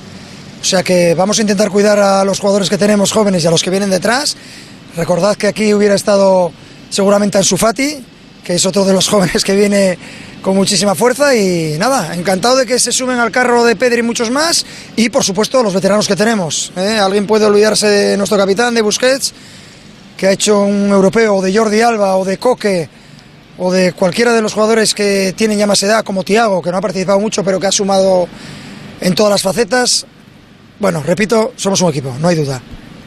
O 0.61 0.65
sea 0.65 0.83
que 0.83 1.13
vamos 1.13 1.37
a 1.39 1.41
intentar 1.41 1.69
cuidar 1.69 1.99
a 1.99 2.23
los 2.23 2.39
jugadores 2.39 2.69
que 2.69 2.77
tenemos 2.77 3.11
jóvenes 3.11 3.43
y 3.43 3.47
a 3.47 3.51
los 3.51 3.61
que 3.61 3.69
vienen 3.69 3.89
detrás. 3.89 4.35
Recordad 4.95 5.35
que 5.35 5.47
aquí 5.47 5.73
hubiera 5.73 5.95
estado 5.95 6.51
seguramente 6.89 7.39
Ansu 7.39 7.57
Fati, 7.57 7.97
que 8.43 8.55
es 8.55 8.65
otro 8.65 8.85
de 8.85 8.93
los 8.93 9.07
jóvenes 9.09 9.43
que 9.43 9.55
viene 9.55 9.97
con 10.43 10.55
muchísima 10.55 10.93
fuerza 10.93 11.33
y 11.35 11.77
nada, 11.79 12.13
encantado 12.13 12.57
de 12.57 12.65
que 12.65 12.77
se 12.77 12.91
sumen 12.91 13.17
al 13.17 13.31
carro 13.31 13.63
de 13.63 13.75
Pedri 13.75 13.99
y 13.99 14.03
muchos 14.03 14.29
más 14.29 14.65
y 14.95 15.09
por 15.09 15.23
supuesto 15.23 15.63
los 15.63 15.73
veteranos 15.73 16.07
que 16.07 16.15
tenemos. 16.15 16.71
¿eh? 16.75 16.99
Alguien 16.99 17.25
puede 17.25 17.45
olvidarse 17.45 17.87
de 17.87 18.17
nuestro 18.17 18.37
capitán, 18.37 18.75
de 18.75 18.81
Busquets, 18.81 19.33
que 20.15 20.27
ha 20.27 20.31
hecho 20.31 20.61
un 20.61 20.89
europeo, 20.89 21.37
o 21.37 21.41
de 21.41 21.57
Jordi 21.57 21.81
Alba, 21.81 22.17
o 22.17 22.25
de 22.25 22.37
Coque, 22.37 22.87
o 23.57 23.71
de 23.71 23.93
cualquiera 23.93 24.33
de 24.33 24.41
los 24.41 24.53
jugadores 24.53 24.93
que 24.93 25.33
tienen 25.35 25.57
ya 25.57 25.65
más 25.65 25.81
edad, 25.81 26.03
como 26.03 26.23
Tiago, 26.23 26.61
que 26.61 26.71
no 26.71 26.77
ha 26.77 26.81
participado 26.81 27.19
mucho 27.19 27.43
pero 27.43 27.59
que 27.59 27.67
ha 27.67 27.71
sumado 27.71 28.27
en 29.01 29.15
todas 29.15 29.31
las 29.31 29.41
facetas. 29.41 30.05
Bueno, 30.77 31.01
repito, 31.03 31.53
somos 31.55 31.81
un 31.81 31.89
equipo, 31.89 32.13
no 32.19 32.27
hay 32.27 32.35
duda. 32.35 32.61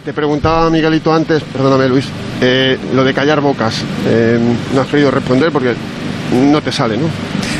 Te 0.07 0.13
preguntaba 0.13 0.71
Miguelito 0.71 1.13
antes, 1.13 1.43
perdóname 1.43 1.89
Luis, 1.89 2.05
eh, 2.41 2.79
lo 2.95 3.03
de 3.03 3.13
callar 3.13 3.41
bocas. 3.41 3.75
Eh, 4.07 4.39
no 4.73 4.81
has 4.81 4.87
querido 4.87 5.11
responder 5.11 5.51
porque 5.51 5.75
no 6.33 6.63
te 6.63 6.71
sale, 6.71 6.97
¿no? 6.97 7.09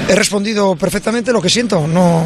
He 0.09 0.15
respondido 0.15 0.77
perfectamente 0.77 1.33
lo 1.33 1.43
que 1.43 1.49
siento. 1.51 1.89
No, 1.89 2.25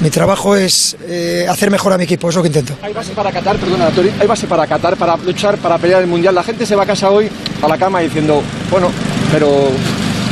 mi 0.00 0.10
trabajo 0.10 0.56
es 0.56 0.96
eh, 1.06 1.46
hacer 1.48 1.70
mejor 1.70 1.92
a 1.92 1.98
mi 1.98 2.02
equipo, 2.02 2.28
es 2.28 2.34
lo 2.34 2.42
que 2.42 2.48
intento. 2.48 2.72
Hay 2.82 2.92
base 2.92 3.12
para 3.12 3.30
Qatar, 3.30 3.58
perdona, 3.58 3.90
Tori, 3.90 4.10
hay 4.18 4.26
base 4.26 4.48
para 4.48 4.66
Qatar, 4.66 4.96
para 4.96 5.16
luchar, 5.18 5.56
para 5.58 5.78
pelear 5.78 6.02
el 6.02 6.08
Mundial. 6.08 6.34
La 6.34 6.42
gente 6.42 6.66
se 6.66 6.74
va 6.74 6.82
a 6.82 6.86
casa 6.86 7.08
hoy 7.08 7.30
a 7.62 7.68
la 7.68 7.78
cama 7.78 8.00
diciendo, 8.00 8.42
bueno, 8.72 8.90
pero 9.30 9.68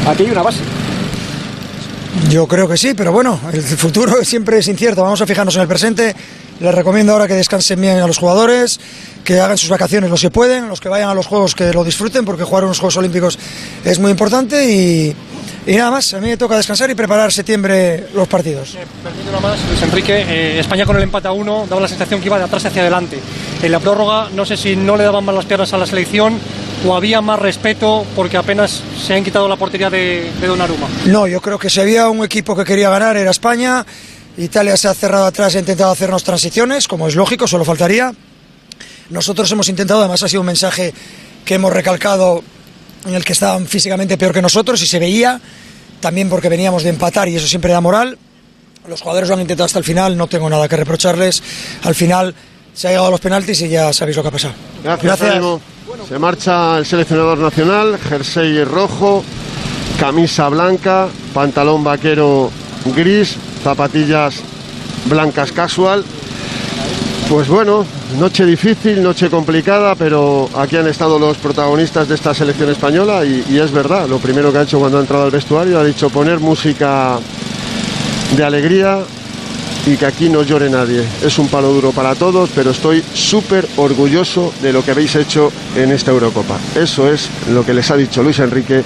aquí 0.09 0.25
hay 0.25 0.31
una 0.33 0.42
base. 0.42 0.59
Yo 2.31 2.47
creo 2.49 2.69
que 2.69 2.77
sí, 2.77 2.95
pero 2.95 3.13
bueno, 3.13 3.39
el 3.53 3.63
futuro 3.63 4.17
siempre 4.25 4.59
es 4.59 4.69
incierto. 4.69 5.03
Vamos 5.03 5.21
a 5.21 5.27
fijarnos 5.27 5.55
en 5.57 5.63
el 5.63 5.69
presente. 5.69 6.15
Les 6.59 6.75
recomiendo 6.75 7.13
ahora 7.13 7.29
que 7.29 7.35
descansen 7.35 7.79
bien 7.81 7.99
a 7.99 8.07
los 8.07 8.17
jugadores, 8.17 8.81
que 9.25 9.39
hagan 9.41 9.59
sus 9.59 9.69
vacaciones 9.69 10.09
los 10.09 10.23
que 10.23 10.31
pueden, 10.31 10.69
los 10.69 10.81
que 10.81 10.89
vayan 10.89 11.11
a 11.11 11.15
los 11.15 11.27
Juegos 11.27 11.55
que 11.55 11.71
lo 11.73 11.85
disfruten, 11.85 12.25
porque 12.25 12.45
jugar 12.45 12.65
unos 12.65 12.79
Juegos 12.79 12.97
Olímpicos 12.97 13.39
es 13.85 13.99
muy 13.99 14.11
importante 14.11 14.65
y, 14.73 15.15
y 15.67 15.77
nada 15.77 15.91
más. 15.91 16.15
A 16.15 16.21
mí 16.21 16.29
me 16.29 16.37
toca 16.39 16.57
descansar 16.57 16.91
y 16.91 16.95
preparar 16.95 17.31
septiembre 17.31 18.07
los 18.15 18.27
partidos. 18.27 18.77
Permíteme 19.03 19.31
una 19.31 19.41
más, 19.41 19.59
Luis 19.69 19.83
Enrique. 19.83 20.25
eh, 20.27 20.59
España 20.61 20.87
con 20.87 20.97
el 20.97 21.03
empate 21.03 21.29
a 21.29 21.33
uno 21.33 21.67
daba 21.69 21.83
la 21.83 21.89
sensación 21.89 22.21
que 22.21 22.27
iba 22.27 22.39
de 22.39 22.45
atrás 22.45 22.65
hacia 22.65 22.81
adelante. 22.81 23.21
En 23.63 23.71
la 23.71 23.79
prórroga, 23.79 24.31
no 24.35 24.47
sé 24.47 24.57
si 24.57 24.77
no 24.77 24.97
le 24.97 25.05
daban 25.05 25.25
más 25.27 25.35
las 25.35 25.45
piernas 25.45 25.73
a 25.75 25.79
la 25.79 25.87
selección 25.87 26.39
o 26.87 26.94
había 26.94 27.20
más 27.20 27.38
respeto 27.38 28.07
porque 28.14 28.37
apenas 28.37 28.83
se 29.05 29.14
han 29.14 29.25
quitado 29.25 29.49
la 29.49 29.57
portería 29.57 29.90
de, 29.90 30.31
de 30.40 30.46
Donnarumma. 30.46 30.88
No, 31.07 31.27
yo 31.27 31.40
creo 31.40 31.59
que 31.59 31.68
si 31.68 31.81
había 31.81 32.09
un 32.09 32.25
equipo 32.25 32.55
que 32.57 32.64
quería 32.64 32.90
ganar 32.90 33.16
era 33.16 33.31
España. 33.31 33.85
Italia 34.38 34.77
se 34.77 34.87
ha 34.87 34.94
cerrado 34.94 35.25
atrás 35.25 35.55
e 35.55 35.59
ha 35.59 35.61
intentado 35.61 35.90
hacernos 35.90 36.22
transiciones, 36.22 36.87
como 36.87 37.09
es 37.09 37.14
lógico, 37.14 37.49
solo 37.49 37.64
faltaría. 37.64 38.12
Nosotros 39.09 39.51
hemos 39.51 39.68
intentado, 39.68 40.01
además 40.01 40.22
ha 40.22 40.29
sido 40.29 40.40
un 40.42 40.46
mensaje 40.46 40.92
que 41.44 41.55
hemos 41.55 41.72
recalcado 41.72 42.42
en 43.07 43.14
el 43.14 43.25
que 43.25 43.33
estaban 43.33 43.66
físicamente 43.66 44.18
peor 44.18 44.35
que 44.35 44.42
nosotros 44.42 44.83
y 44.83 44.87
se 44.87 44.99
veía, 44.99 45.40
también 46.01 46.29
porque 46.29 46.49
veníamos 46.51 46.83
de 46.83 46.90
empatar 46.90 47.29
y 47.29 47.37
eso 47.37 47.46
siempre 47.46 47.72
da 47.72 47.81
moral. 47.81 48.18
Los 48.87 49.01
jugadores 49.01 49.29
lo 49.29 49.37
han 49.37 49.40
intentado 49.40 49.64
hasta 49.64 49.79
el 49.79 49.85
final, 49.85 50.16
no 50.16 50.27
tengo 50.27 50.51
nada 50.51 50.68
que 50.68 50.77
reprocharles. 50.77 51.42
Al 51.83 51.94
final 51.94 52.35
se 52.75 52.88
ha 52.88 52.90
llegado 52.90 53.09
a 53.09 53.11
los 53.11 53.20
penaltis 53.20 53.62
y 53.62 53.68
ya 53.68 53.92
sabéis 53.92 54.16
lo 54.16 54.22
que 54.22 54.29
ha 54.29 54.33
pasado. 54.33 54.55
Gracias, 54.85 55.22
Ánimo. 55.22 55.61
Se 56.09 56.19
marcha 56.19 56.79
el 56.79 56.87
seleccionador 56.87 57.39
nacional, 57.39 57.99
jersey 57.99 58.63
rojo, 58.65 59.25
camisa 59.99 60.49
blanca, 60.49 61.09
pantalón 61.35 61.83
vaquero 61.83 62.51
gris, 62.95 63.37
zapatillas 63.63 64.43
blancas 65.07 65.53
casual. 65.53 66.05
Pues 67.29 67.49
bueno, 67.49 67.85
noche 68.19 68.45
difícil, 68.45 69.03
noche 69.03 69.29
complicada, 69.31 69.97
pero 69.97 70.49
aquí 70.57 70.77
han 70.77 70.87
estado 70.87 71.19
los 71.19 71.37
protagonistas 71.39 72.09
de 72.09 72.15
esta 72.15 72.33
selección 72.35 72.71
española 72.71 73.25
y, 73.25 73.45
y 73.49 73.59
es 73.59 73.73
verdad, 73.73 74.07
lo 74.07 74.19
primero 74.19 74.53
que 74.53 74.59
ha 74.59 74.63
hecho 74.63 74.79
cuando 74.79 74.99
ha 74.99 75.01
entrado 75.01 75.25
al 75.25 75.33
vestuario 75.33 75.81
ha 75.81 75.85
dicho 75.85 76.09
poner 76.11 76.39
música 76.39 77.19
de 78.37 78.45
alegría 78.45 79.01
y 79.87 79.96
que 79.96 80.07
aquí 80.07 80.29
no 80.29 80.42
llore 80.42 80.68
nadie. 80.68 81.05
Es 81.22 81.38
un 81.38 81.49
palo 81.49 81.72
duro 81.72 81.92
para 81.92 82.14
todos, 82.14 82.51
pero 82.55 82.72
estoy 82.72 83.03
súper 83.14 83.66
orgulloso 83.77 84.53
de 84.61 84.72
lo 84.72 84.85
que 84.85 84.90
habéis 84.90 85.14
hecho 85.14 85.53
en 85.77 85.92
esta 85.92 86.11
Eurocopa. 86.11 86.59
Eso 86.75 87.11
es 87.11 87.31
lo 87.53 87.64
que 87.64 87.72
les 87.72 87.90
ha 87.90 87.96
dicho 87.96 88.22
Luis 88.22 88.40
Enrique 88.40 88.83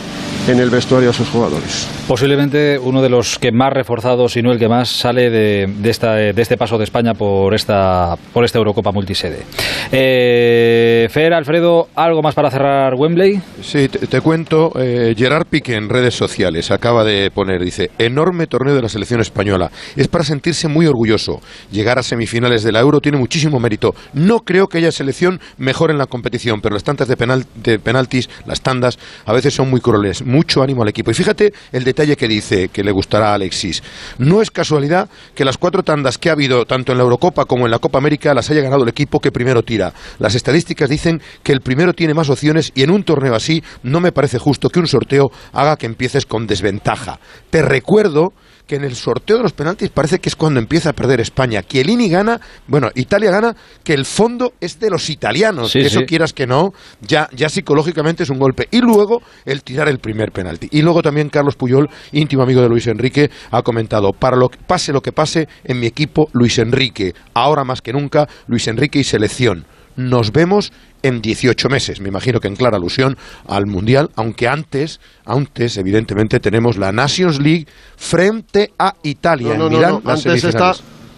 en 0.50 0.58
el 0.58 0.70
vestuario 0.70 1.10
a 1.10 1.12
sus 1.12 1.28
jugadores. 1.28 1.88
Posiblemente 2.08 2.78
uno 2.78 3.02
de 3.02 3.08
los 3.08 3.38
que 3.38 3.52
más 3.52 3.72
reforzados, 3.72 4.32
si 4.32 4.42
no 4.42 4.52
el 4.52 4.58
que 4.58 4.68
más, 4.68 4.88
sale 4.88 5.30
de, 5.30 5.66
de 5.78 5.90
esta, 5.90 6.14
de 6.14 6.42
este 6.42 6.56
paso 6.56 6.76
de 6.76 6.84
España 6.84 7.14
por 7.14 7.54
esta, 7.54 8.16
por 8.32 8.44
esta 8.44 8.58
Eurocopa 8.58 8.90
multisede. 8.92 9.44
Eh, 9.92 11.08
Fer, 11.10 11.32
Alfredo, 11.32 11.88
¿algo 11.94 12.22
más 12.22 12.34
para 12.34 12.50
cerrar 12.50 12.94
Wembley? 12.94 13.40
Sí, 13.62 13.88
te, 13.88 14.06
te 14.06 14.20
cuento, 14.20 14.72
eh, 14.76 15.14
Gerard 15.16 15.46
Piqué 15.46 15.74
en 15.76 15.88
redes 15.88 16.14
sociales 16.14 16.70
acaba 16.70 17.04
de 17.04 17.30
poner, 17.30 17.62
dice, 17.62 17.90
enorme 17.98 18.46
torneo 18.46 18.74
de 18.74 18.82
la 18.82 18.88
selección 18.88 19.20
española. 19.20 19.70
Es 19.96 20.08
para 20.08 20.24
sentirse 20.24 20.68
muy 20.68 20.86
orgulloso. 20.86 21.40
Llegar 21.70 21.98
a 21.98 22.02
semifinales 22.02 22.62
de 22.62 22.72
la 22.72 22.80
Euro 22.80 23.00
tiene 23.00 23.18
muchísimo 23.18 23.60
mérito. 23.60 23.94
No 24.12 24.40
creo 24.40 24.66
que 24.66 24.78
haya 24.78 24.92
selección 24.92 25.40
mejor 25.58 25.90
en 25.90 25.98
la 25.98 26.06
competición, 26.06 26.60
pero 26.60 26.74
las 26.74 26.84
tantas 26.84 27.08
de, 27.08 27.16
penal, 27.16 27.44
de 27.54 27.78
penaltis, 27.78 28.28
las 28.46 28.60
tandas, 28.60 28.98
a 29.24 29.32
veces 29.32 29.54
son 29.54 29.70
muy 29.70 29.80
crueles. 29.80 30.24
Mucho 30.40 30.62
ánimo 30.62 30.80
al 30.80 30.88
equipo. 30.88 31.10
Y 31.10 31.14
fíjate 31.14 31.52
el 31.70 31.84
detalle 31.84 32.16
que 32.16 32.26
dice 32.26 32.70
que 32.70 32.82
le 32.82 32.92
gustará 32.92 33.32
a 33.32 33.34
Alexis. 33.34 33.82
No 34.16 34.40
es 34.40 34.50
casualidad 34.50 35.10
que 35.34 35.44
las 35.44 35.58
cuatro 35.58 35.82
tandas 35.82 36.16
que 36.16 36.30
ha 36.30 36.32
habido, 36.32 36.64
tanto 36.64 36.92
en 36.92 36.98
la 36.98 37.04
Eurocopa 37.04 37.44
como 37.44 37.66
en 37.66 37.70
la 37.70 37.78
Copa 37.78 37.98
América, 37.98 38.32
las 38.32 38.48
haya 38.48 38.62
ganado 38.62 38.84
el 38.84 38.88
equipo 38.88 39.20
que 39.20 39.32
primero 39.32 39.62
tira. 39.62 39.92
Las 40.18 40.34
estadísticas 40.34 40.88
dicen 40.88 41.20
que 41.42 41.52
el 41.52 41.60
primero 41.60 41.92
tiene 41.92 42.14
más 42.14 42.30
opciones 42.30 42.72
y 42.74 42.84
en 42.84 42.90
un 42.90 43.04
torneo 43.04 43.34
así 43.34 43.62
no 43.82 44.00
me 44.00 44.12
parece 44.12 44.38
justo 44.38 44.70
que 44.70 44.80
un 44.80 44.86
sorteo 44.86 45.30
haga 45.52 45.76
que 45.76 45.84
empieces 45.84 46.24
con 46.24 46.46
desventaja. 46.46 47.20
Te 47.50 47.60
recuerdo 47.60 48.32
que 48.70 48.76
en 48.76 48.84
el 48.84 48.94
sorteo 48.94 49.38
de 49.38 49.42
los 49.42 49.52
penaltis 49.52 49.88
parece 49.88 50.20
que 50.20 50.28
es 50.28 50.36
cuando 50.36 50.60
empieza 50.60 50.90
a 50.90 50.92
perder 50.92 51.20
España. 51.20 51.60
Chiellini 51.60 52.08
gana, 52.08 52.40
bueno, 52.68 52.88
Italia 52.94 53.32
gana, 53.32 53.56
que 53.82 53.94
el 53.94 54.04
fondo 54.04 54.52
es 54.60 54.78
de 54.78 54.90
los 54.90 55.10
italianos. 55.10 55.72
Sí, 55.72 55.80
Eso 55.80 55.98
sí. 55.98 56.06
quieras 56.06 56.32
que 56.32 56.46
no, 56.46 56.70
ya, 57.00 57.28
ya 57.34 57.48
psicológicamente 57.48 58.22
es 58.22 58.30
un 58.30 58.38
golpe. 58.38 58.68
Y 58.70 58.80
luego 58.80 59.22
el 59.44 59.64
tirar 59.64 59.88
el 59.88 59.98
primer 59.98 60.30
penalti. 60.30 60.68
Y 60.70 60.82
luego 60.82 61.02
también 61.02 61.30
Carlos 61.30 61.56
Puyol, 61.56 61.88
íntimo 62.12 62.44
amigo 62.44 62.62
de 62.62 62.68
Luis 62.68 62.86
Enrique, 62.86 63.28
ha 63.50 63.62
comentado, 63.62 64.12
para 64.12 64.36
lo 64.36 64.48
que 64.48 64.58
pase 64.64 64.92
lo 64.92 65.00
que 65.00 65.10
pase 65.10 65.48
en 65.64 65.80
mi 65.80 65.88
equipo, 65.88 66.28
Luis 66.32 66.56
Enrique. 66.60 67.12
Ahora 67.34 67.64
más 67.64 67.82
que 67.82 67.92
nunca, 67.92 68.28
Luis 68.46 68.68
Enrique 68.68 69.00
y 69.00 69.04
selección. 69.04 69.66
Nos 69.96 70.30
vemos 70.30 70.72
en 71.02 71.20
18 71.22 71.68
meses. 71.68 72.00
Me 72.00 72.08
imagino 72.08 72.40
que 72.40 72.48
en 72.48 72.56
clara 72.56 72.76
alusión 72.76 73.16
al 73.48 73.66
Mundial, 73.66 74.10
aunque 74.16 74.48
antes, 74.48 75.00
antes 75.24 75.76
evidentemente 75.76 76.40
tenemos 76.40 76.76
la 76.78 76.92
Nations 76.92 77.38
League 77.40 77.66
frente 77.96 78.72
a 78.78 78.94
Italia 79.02 79.54
No, 79.54 79.54
no, 79.54 79.66
en 79.66 79.72
no, 79.72 79.78
Milán. 79.78 79.92
no, 79.92 80.02
las 80.04 80.26
Antes 80.26 80.44
está, 80.44 80.72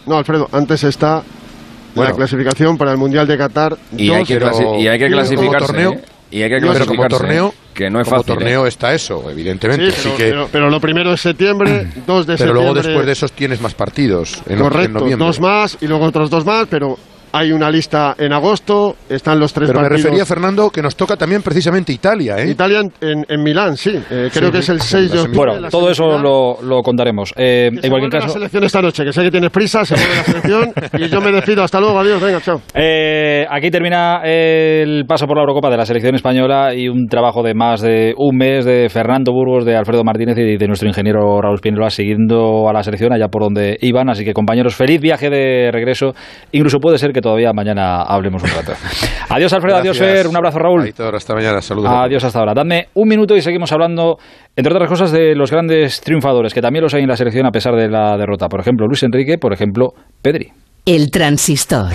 no, 0.07 0.17
Alfredo, 0.19 0.49
antes 0.53 0.85
está 0.85 1.23
Bueno. 1.95 2.11
la 2.11 2.17
clasificación 2.17 2.77
para 2.79 2.93
el 2.93 2.99
Mundial 2.99 3.27
de 3.27 3.37
Qatar. 3.39 3.77
Y 3.97 4.11
hay 4.11 4.19
dos, 4.21 4.29
que, 4.29 4.35
pero- 4.39 4.79
y 4.81 4.89
hay 4.89 4.99
que 4.99 5.09
clasificarse. 5.09 5.67
torneo- 5.73 5.93
¿eh? 5.95 6.05
Y 6.31 6.41
hay 6.43 6.49
que 6.49 6.57
Pero 6.61 6.67
como 6.69 6.73
clasificarse. 6.79 7.17
torneo, 7.19 7.49
¿eh? 7.49 7.53
que 7.75 7.91
no 7.91 8.01
es 8.01 8.09
como 8.09 8.23
fácil. 8.23 8.33
¿eh? 8.33 8.37
torneo 8.37 8.67
está 8.67 8.95
eso, 8.95 9.31
evidentemente. 9.31 9.91
Sí, 9.91 9.97
Así 9.99 10.09
pero, 10.09 10.17
que, 10.17 10.25
pero- 10.31 10.49
pero 10.51 10.71
lo 10.71 10.81
primero 10.81 11.13
es 11.13 11.21
septiembre, 11.21 11.89
2 12.07 12.27
de 12.27 12.37
pero 12.39 12.55
luego 12.55 12.69
septiembre. 12.69 12.83
después 12.89 13.07
de 13.07 13.13
esos 13.13 13.33
tienes 13.33 13.61
más 13.61 13.75
partidos. 13.75 14.43
En, 14.47 14.55
en 14.55 14.59
Correcto, 14.61 15.01
noviembre. 15.01 15.27
dos 15.27 15.41
más 15.41 15.77
y 15.83 15.87
luego 15.87 16.07
otros 16.07 16.31
dos 16.31 16.47
más, 16.47 16.67
pero 16.71 16.99
hay 17.33 17.53
una 17.53 17.71
lista 17.71 18.15
en 18.19 18.33
agosto, 18.33 18.97
están 19.09 19.41
los 19.41 19.53
tres 19.53 19.69
Pero 19.71 19.81
me 19.83 19.89
refería, 19.89 20.27
Fernando, 20.27 20.71
que 20.71 20.83
nos 20.83 20.95
toca 20.97 21.17
también 21.17 21.43
precisamente 21.43 21.93
Italia, 21.93 22.37
¿eh? 22.39 22.51
Italia 22.51 22.81
en, 22.81 22.93
en- 23.01 23.25
en 23.29 23.43
Milán, 23.43 23.77
sí. 23.77 23.91
Eh, 24.11 24.29
creo 24.33 24.47
Sí, 24.49 24.53
que 24.53 24.59
es 24.59 24.69
el 24.69 24.81
sí, 24.81 24.89
6 24.99 25.13
de 25.13 25.19
octubre. 25.21 25.53
Bueno, 25.53 25.69
todo 25.71 25.91
eso 25.91 26.19
lo, 26.19 26.61
lo 26.63 26.83
contaremos. 26.83 27.33
Eh, 27.37 27.71
en 27.73 27.81
Se 27.83 27.89
cualquier 27.89 28.13
la 28.23 28.29
selección 28.29 28.65
esta 28.65 28.83
noche, 28.83 29.05
que 29.05 29.13
sé 29.13 29.23
que 29.23 29.31
tienes 29.31 29.51
prisa, 29.51 29.85
se 29.85 29.95
vuelve 29.95 30.15
la 30.17 30.23
selección 30.25 30.73
y 30.99 31.09
yo 31.09 31.21
me 31.21 31.33
despido. 31.33 31.63
Hasta 31.63 31.81
luego, 31.81 31.99
adiós, 31.99 32.21
venga, 32.21 32.41
chao. 32.41 32.61
Eh, 32.75 33.47
aquí 33.49 33.71
termina 33.71 34.21
el 34.25 35.05
paso 35.07 35.27
por 35.27 35.37
la 35.37 35.43
Eurocopa 35.43 35.71
de 35.71 35.77
la 35.79 35.87
selección 35.87 36.15
española 36.15 36.75
y 36.75 36.89
un 36.89 37.07
trabajo 37.07 37.43
de 37.43 37.55
más 37.55 37.81
de 37.81 38.13
un 38.17 38.37
mes 38.37 38.65
de 38.65 38.89
Fernando 38.91 39.33
Burgos, 39.33 39.65
de 39.65 39.77
Alfredo 39.77 40.05
Martínez 40.05 40.37
y 40.39 40.57
de 40.59 40.67
nuestro 40.67 40.89
ingeniero 40.89 41.41
Raúl 41.41 41.59
Spínola 41.59 41.89
siguiendo 41.91 42.69
a 42.69 42.73
la 42.73 42.83
selección 42.83 43.13
allá 43.13 43.29
por 43.29 43.43
donde 43.43 43.79
iban. 43.81 44.11
Así 44.11 44.25
que 44.25 44.35
compañeros, 44.35 44.75
feliz 44.75 45.01
viaje 45.01 45.31
de 45.31 45.71
regreso. 45.73 46.13
Incluso 46.53 46.79
puede 46.79 46.99
ser 46.99 47.13
que 47.13 47.22
todavía 47.23 47.53
mañana 47.55 48.03
hablemos 48.03 48.43
un 48.43 48.51
rato. 48.51 48.73
Adiós 49.31 49.51
Alfredo, 49.55 49.79
adiós. 49.79 49.97
Fer, 49.97 50.27
un 50.27 50.37
abrazo 50.37 50.59
Raúl. 50.59 50.83
Aitor, 50.83 51.15
hasta 51.15 51.35
mañana, 51.35 51.63
saludos. 51.63 51.91
Adiós 51.91 52.23
hasta 52.23 52.39
ahora. 52.39 52.53
Dadme 52.55 52.89
un 52.93 53.09
minuto 53.09 53.35
y 53.35 53.41
seguimos 53.41 53.73
hablando, 53.73 54.19
entre 54.55 54.75
otras 54.75 54.91
cosas, 54.91 55.11
de 55.11 55.35
los 55.35 55.51
grandes 55.51 56.03
triunfadores, 56.03 56.53
que 56.53 56.61
también 56.61 56.83
los 56.83 56.93
hay 56.93 57.03
en 57.03 57.09
la 57.09 57.17
selección 57.17 57.47
a 57.47 57.51
pesar 57.51 57.75
de 57.75 57.89
la 57.89 58.19
derrota. 58.19 58.49
Por 58.49 58.61
ejemplo, 58.61 58.87
Luis 58.87 59.03
Enrique, 59.03 59.39
por 59.39 59.55
ejemplo, 59.55 59.95
Pedri. 60.21 60.53
El 60.85 61.11
transistor. 61.11 61.93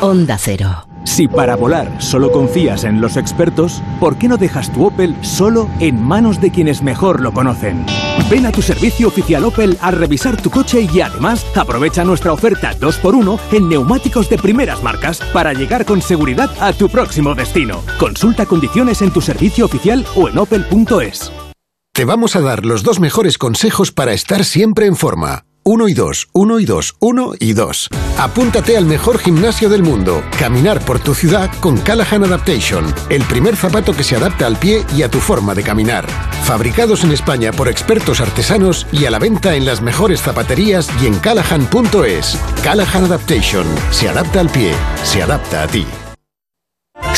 Onda 0.00 0.36
Cero. 0.38 0.87
Si 1.04 1.28
para 1.28 1.56
volar 1.56 1.90
solo 2.00 2.30
confías 2.30 2.84
en 2.84 3.00
los 3.00 3.16
expertos, 3.16 3.82
¿por 3.98 4.16
qué 4.16 4.28
no 4.28 4.36
dejas 4.36 4.72
tu 4.72 4.86
Opel 4.86 5.16
solo 5.22 5.68
en 5.80 6.02
manos 6.02 6.40
de 6.40 6.50
quienes 6.50 6.82
mejor 6.82 7.20
lo 7.20 7.32
conocen? 7.32 7.84
Ven 8.30 8.46
a 8.46 8.52
tu 8.52 8.62
servicio 8.62 9.08
oficial 9.08 9.44
Opel 9.44 9.78
a 9.80 9.90
revisar 9.90 10.40
tu 10.40 10.50
coche 10.50 10.86
y 10.92 11.00
además 11.00 11.46
aprovecha 11.56 12.04
nuestra 12.04 12.32
oferta 12.32 12.72
2x1 12.78 13.38
en 13.52 13.68
neumáticos 13.68 14.28
de 14.28 14.38
primeras 14.38 14.82
marcas 14.82 15.20
para 15.32 15.52
llegar 15.52 15.84
con 15.84 16.02
seguridad 16.02 16.50
a 16.60 16.72
tu 16.72 16.88
próximo 16.88 17.34
destino. 17.34 17.82
Consulta 17.98 18.46
condiciones 18.46 19.02
en 19.02 19.10
tu 19.10 19.20
servicio 19.20 19.64
oficial 19.64 20.04
o 20.14 20.28
en 20.28 20.38
opel.es. 20.38 21.32
Te 21.92 22.04
vamos 22.04 22.36
a 22.36 22.40
dar 22.40 22.64
los 22.64 22.84
dos 22.84 23.00
mejores 23.00 23.38
consejos 23.38 23.90
para 23.90 24.12
estar 24.12 24.44
siempre 24.44 24.86
en 24.86 24.94
forma. 24.94 25.47
Uno 25.70 25.86
y 25.86 25.92
dos, 25.92 26.28
uno 26.32 26.60
y 26.60 26.64
dos, 26.64 26.94
uno 26.98 27.34
y 27.38 27.52
dos. 27.52 27.90
Apúntate 28.16 28.78
al 28.78 28.86
mejor 28.86 29.18
gimnasio 29.18 29.68
del 29.68 29.82
mundo. 29.82 30.22
Caminar 30.38 30.80
por 30.80 30.98
tu 30.98 31.14
ciudad 31.14 31.50
con 31.60 31.76
Callahan 31.76 32.24
Adaptation, 32.24 32.86
el 33.10 33.22
primer 33.24 33.54
zapato 33.54 33.92
que 33.92 34.02
se 34.02 34.16
adapta 34.16 34.46
al 34.46 34.56
pie 34.56 34.82
y 34.96 35.02
a 35.02 35.10
tu 35.10 35.18
forma 35.18 35.54
de 35.54 35.62
caminar. 35.62 36.06
Fabricados 36.44 37.04
en 37.04 37.12
España 37.12 37.52
por 37.52 37.68
expertos 37.68 38.22
artesanos 38.22 38.86
y 38.92 39.04
a 39.04 39.10
la 39.10 39.18
venta 39.18 39.56
en 39.56 39.66
las 39.66 39.82
mejores 39.82 40.22
zapaterías 40.22 40.88
y 41.02 41.06
en 41.06 41.18
callahan.es. 41.18 42.38
Callahan 42.64 43.04
Adaptation, 43.04 43.66
se 43.90 44.08
adapta 44.08 44.40
al 44.40 44.48
pie, 44.48 44.72
se 45.04 45.22
adapta 45.22 45.64
a 45.64 45.66
ti. 45.66 45.84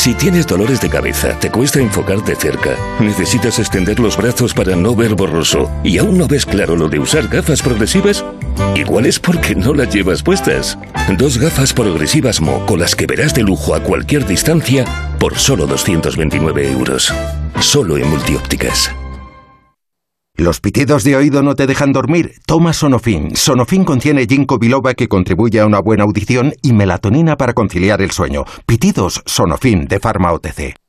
Si 0.00 0.14
tienes 0.14 0.46
dolores 0.46 0.80
de 0.80 0.88
cabeza, 0.88 1.38
te 1.38 1.50
cuesta 1.50 1.78
enfocar 1.78 2.24
de 2.24 2.34
cerca, 2.34 2.70
necesitas 3.00 3.58
extender 3.58 4.00
los 4.00 4.16
brazos 4.16 4.54
para 4.54 4.74
no 4.74 4.94
ver 4.94 5.14
borroso 5.14 5.70
y 5.84 5.98
aún 5.98 6.16
no 6.16 6.26
ves 6.26 6.46
claro 6.46 6.74
lo 6.74 6.88
de 6.88 6.98
usar 6.98 7.28
gafas 7.28 7.60
progresivas, 7.60 8.24
igual 8.76 9.06
es 9.06 9.18
porque 9.18 9.54
no 9.54 9.74
las 9.74 9.94
llevas 9.94 10.22
puestas. 10.22 10.78
Dos 11.16 11.38
gafas 11.38 11.72
progresivas 11.72 12.40
Mo 12.40 12.64
con 12.66 12.80
las 12.80 12.94
que 12.94 13.06
verás 13.06 13.34
de 13.34 13.42
lujo 13.42 13.74
a 13.74 13.82
cualquier 13.82 14.26
distancia 14.26 14.84
por 15.18 15.36
solo 15.36 15.66
229 15.66 16.72
euros. 16.72 17.12
Solo 17.60 17.96
en 17.96 18.08
multiópticas. 18.08 18.90
¿Los 20.40 20.60
pitidos 20.60 21.04
de 21.04 21.16
oído 21.16 21.42
no 21.42 21.54
te 21.54 21.66
dejan 21.66 21.92
dormir? 21.92 22.32
Toma 22.46 22.72
Sonofin. 22.72 23.36
Sonofin 23.36 23.84
contiene 23.84 24.26
ginkgo 24.26 24.58
biloba 24.58 24.94
que 24.94 25.06
contribuye 25.06 25.60
a 25.60 25.66
una 25.66 25.80
buena 25.80 26.04
audición 26.04 26.54
y 26.62 26.72
melatonina 26.72 27.36
para 27.36 27.52
conciliar 27.52 28.00
el 28.00 28.10
sueño. 28.10 28.44
Pitidos 28.64 29.22
Sonofin 29.26 29.84
de 29.84 30.00
Pharma 30.00 30.32
OTC. 30.32 30.79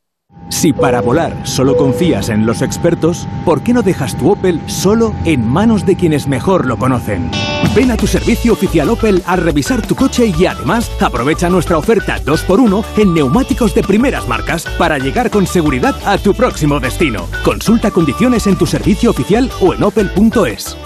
Si 0.50 0.74
para 0.74 1.02
volar 1.02 1.48
solo 1.48 1.78
confías 1.78 2.30
en 2.30 2.46
los 2.46 2.62
expertos, 2.62 3.28
¿por 3.46 3.64
qué 3.64 3.74
no 3.74 3.82
dejas 3.82 4.18
tu 4.18 4.32
Opel 4.32 4.62
solo 4.68 5.16
en 5.26 5.48
manos 5.48 5.86
de 5.86 5.96
quienes 5.96 6.28
mejor 6.28 6.66
lo 6.66 6.78
conocen? 6.78 7.32
Ven 7.74 7.90
a 7.90 7.98
tu 7.98 8.06
servicio 8.06 8.54
oficial 8.54 8.90
Opel 8.90 9.24
a 9.26 9.38
revisar 9.38 9.82
tu 9.82 9.96
coche 9.96 10.32
y 10.38 10.46
además 10.46 10.92
aprovecha 11.00 11.50
nuestra 11.50 11.78
oferta 11.78 12.18
2x1 12.24 12.84
en 12.98 13.14
neumáticos 13.14 13.74
de 13.74 13.82
primeras 13.82 14.28
marcas 14.28 14.66
para 14.78 15.00
llegar 15.00 15.32
con 15.32 15.48
seguridad 15.48 15.96
a 16.06 16.18
tu 16.18 16.34
próximo 16.34 16.80
destino. 16.80 17.28
Consulta 17.44 17.90
condiciones 17.90 18.46
en 18.46 18.58
tu 18.58 18.66
servicio 18.66 19.10
oficial 19.10 19.50
o 19.62 19.74
en 19.74 19.84
opel.es. 19.84 20.78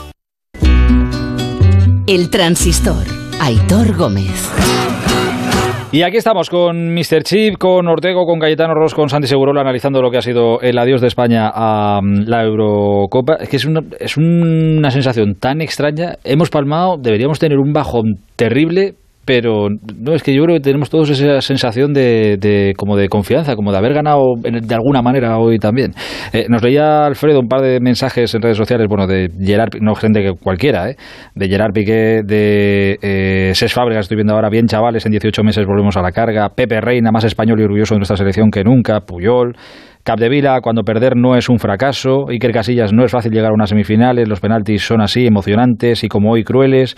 El 2.08 2.30
transistor. 2.30 3.04
Aitor 3.40 3.96
Gómez. 3.96 4.50
Y 5.96 6.04
aquí 6.04 6.18
estamos 6.18 6.50
con 6.50 6.94
Mr. 6.94 7.24
Chip, 7.24 7.58
con 7.58 7.88
Ortego, 7.88 8.26
con 8.26 8.38
Cayetano 8.38 8.74
Ross, 8.74 8.94
con 8.94 9.08
Santi 9.08 9.30
Segurola, 9.30 9.62
analizando 9.62 10.02
lo 10.02 10.12
que 10.12 10.18
ha 10.18 10.22
sido 10.22 10.60
el 10.60 10.78
adiós 10.78 11.00
de 11.00 11.08
España 11.08 11.50
a 11.56 12.02
mm, 12.04 12.26
la 12.28 12.44
Eurocopa. 12.44 13.36
Es 13.36 13.48
que 13.48 13.56
es 13.56 13.64
una, 13.64 13.80
es 13.98 14.18
una 14.18 14.92
sensación 14.92 15.36
tan 15.36 15.62
extraña. 15.62 16.16
Hemos 16.26 16.50
palmado, 16.50 16.98
deberíamos 17.00 17.40
tener 17.40 17.60
un 17.60 17.72
bajón 17.72 18.16
terrible, 18.36 18.96
pero 19.26 19.70
no 19.70 20.14
es 20.14 20.24
que 20.24 20.34
yo 20.34 20.44
creo 20.44 20.58
que 20.58 20.62
tenemos 20.62 20.90
todos 20.90 21.10
esa 21.10 21.42
sensación 21.42 21.94
de, 21.94 22.38
de 22.40 22.74
como 22.78 22.96
de 22.96 23.10
confianza, 23.10 23.56
como 23.56 23.72
de 23.72 23.78
haber 23.80 23.94
ganado 23.94 24.36
de 24.40 24.76
alguna 24.76 25.02
manera 25.02 25.38
hoy 25.38 25.58
también. 25.58 25.94
Eh, 26.32 26.46
nos 26.48 26.62
leía 26.62 27.06
Alfredo 27.06 27.40
un 27.40 27.48
par 27.48 27.62
de 27.62 27.80
mensajes 27.80 28.34
en 28.36 28.42
redes 28.42 28.58
sociales, 28.58 28.88
bueno, 28.88 29.08
de 29.08 29.30
Gerard, 29.40 29.82
no 29.82 29.96
gente 29.96 30.22
que 30.22 30.34
cualquiera, 30.34 30.90
¿eh? 30.90 30.96
de 31.34 31.48
Gerard 31.48 31.74
Piqué, 31.74 32.22
de 32.24 32.98
eh, 33.02 33.52
Ses 33.56 33.74
Fábregas, 33.74 34.06
estoy 34.06 34.16
viendo 34.16 34.34
ahora, 34.34 34.50
bien 34.50 34.68
chavales, 34.68 35.06
en 35.06 35.12
18 35.12 35.44
meses 35.44 35.66
volvemos 35.66 35.98
a 35.98 36.02
la 36.02 36.12
carga, 36.12 36.50
Pepe 36.50 36.80
Reina, 36.80 37.12
más 37.12 37.24
español 37.24 37.60
y 37.60 37.64
orgulloso 37.64 37.96
de 37.96 38.00
nuestra 38.00 38.18
selección 38.18 38.52
que 38.52 38.64
nunca, 38.64 39.02
Puyol, 39.02 39.56
Capdevila, 40.04 40.62
cuando 40.62 40.84
perder 40.84 41.16
no 41.16 41.36
es 41.36 41.50
un 41.50 41.58
fracaso, 41.58 42.30
Iker 42.30 42.52
Casillas 42.52 42.94
no 42.94 43.04
es 43.04 43.12
fácil 43.12 43.32
llegar 43.32 43.50
a 43.50 43.56
unas 43.56 43.70
semifinales, 43.70 44.30
los 44.30 44.40
penaltis 44.40 44.84
son 44.84 45.02
así, 45.02 45.26
emocionantes 45.26 46.04
y 46.04 46.10
como 46.10 46.32
hoy 46.32 46.44
crueles, 46.44 46.96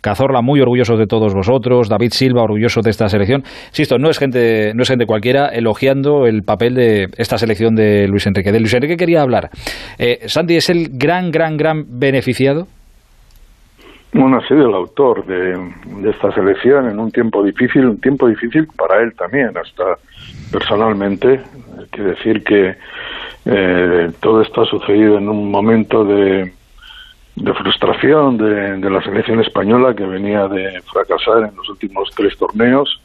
Cazorla 0.00 0.40
muy 0.40 0.60
orgulloso 0.60 0.96
de 0.96 1.06
todos 1.06 1.34
vosotros, 1.34 1.88
David 1.88 2.12
Silva 2.12 2.42
orgulloso 2.42 2.80
de 2.80 2.90
esta 2.90 3.08
selección. 3.08 3.42
Insisto, 3.68 3.98
no 3.98 4.10
es 4.10 4.18
gente, 4.18 4.72
no 4.74 4.82
es 4.82 4.88
gente 4.88 5.06
cualquiera 5.06 5.48
elogiando 5.48 6.26
el 6.26 6.42
papel 6.42 6.74
de 6.74 7.08
esta 7.16 7.38
selección 7.38 7.74
de 7.74 8.08
Luis 8.08 8.26
Enrique. 8.26 8.52
De 8.52 8.60
Luis 8.60 8.74
Enrique 8.74 8.96
quería 8.96 9.22
hablar. 9.22 9.50
Eh, 9.98 10.20
Santi 10.26 10.56
es 10.56 10.70
el 10.70 10.88
gran, 10.92 11.30
gran, 11.30 11.56
gran 11.56 11.84
beneficiado. 11.88 12.66
Bueno, 14.12 14.38
ha 14.38 14.48
sido 14.48 14.68
el 14.68 14.74
autor 14.74 15.24
de, 15.24 15.56
de 16.02 16.10
esta 16.10 16.32
selección 16.32 16.88
en 16.88 16.98
un 16.98 17.12
tiempo 17.12 17.44
difícil, 17.44 17.86
un 17.86 18.00
tiempo 18.00 18.26
difícil 18.26 18.66
para 18.76 19.00
él 19.02 19.14
también, 19.14 19.50
hasta 19.56 19.98
personalmente. 20.50 21.40
Hay 21.78 21.86
que 21.92 22.02
decir 22.02 22.42
que 22.42 22.74
eh, 23.44 24.10
todo 24.20 24.42
esto 24.42 24.62
ha 24.62 24.66
sucedido 24.66 25.18
en 25.18 25.28
un 25.28 25.50
momento 25.50 26.04
de, 26.04 26.52
de 27.36 27.54
frustración 27.54 28.36
de, 28.36 28.90
la 28.90 29.02
selección 29.02 29.40
española 29.40 29.94
que 29.94 30.04
venía 30.04 30.48
de 30.48 30.80
fracasar 30.82 31.44
en 31.48 31.56
los 31.56 31.68
últimos 31.68 32.10
tres 32.14 32.36
torneos 32.36 33.00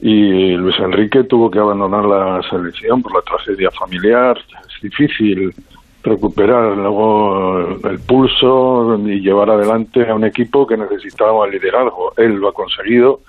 y 0.00 0.56
Luis 0.56 0.78
Enrique 0.80 1.22
tuvo 1.24 1.50
que 1.50 1.60
abandonar 1.60 2.04
la 2.04 2.42
selección 2.50 3.02
por 3.02 3.14
la 3.14 3.22
tragedia 3.22 3.70
familiar. 3.70 4.36
Es 4.66 4.82
difícil 4.82 5.54
recuperar 6.02 6.76
luego 6.76 7.78
el 7.88 8.00
pulso 8.00 8.98
y 9.06 9.20
llevar 9.20 9.50
adelante 9.50 10.08
a 10.08 10.14
un 10.16 10.24
equipo 10.24 10.66
que 10.66 10.76
necesitaba 10.76 11.46
liderazgo. 11.46 12.12
Él 12.16 12.34
lo 12.34 12.48
ha 12.48 12.52
conseguido. 12.52 13.20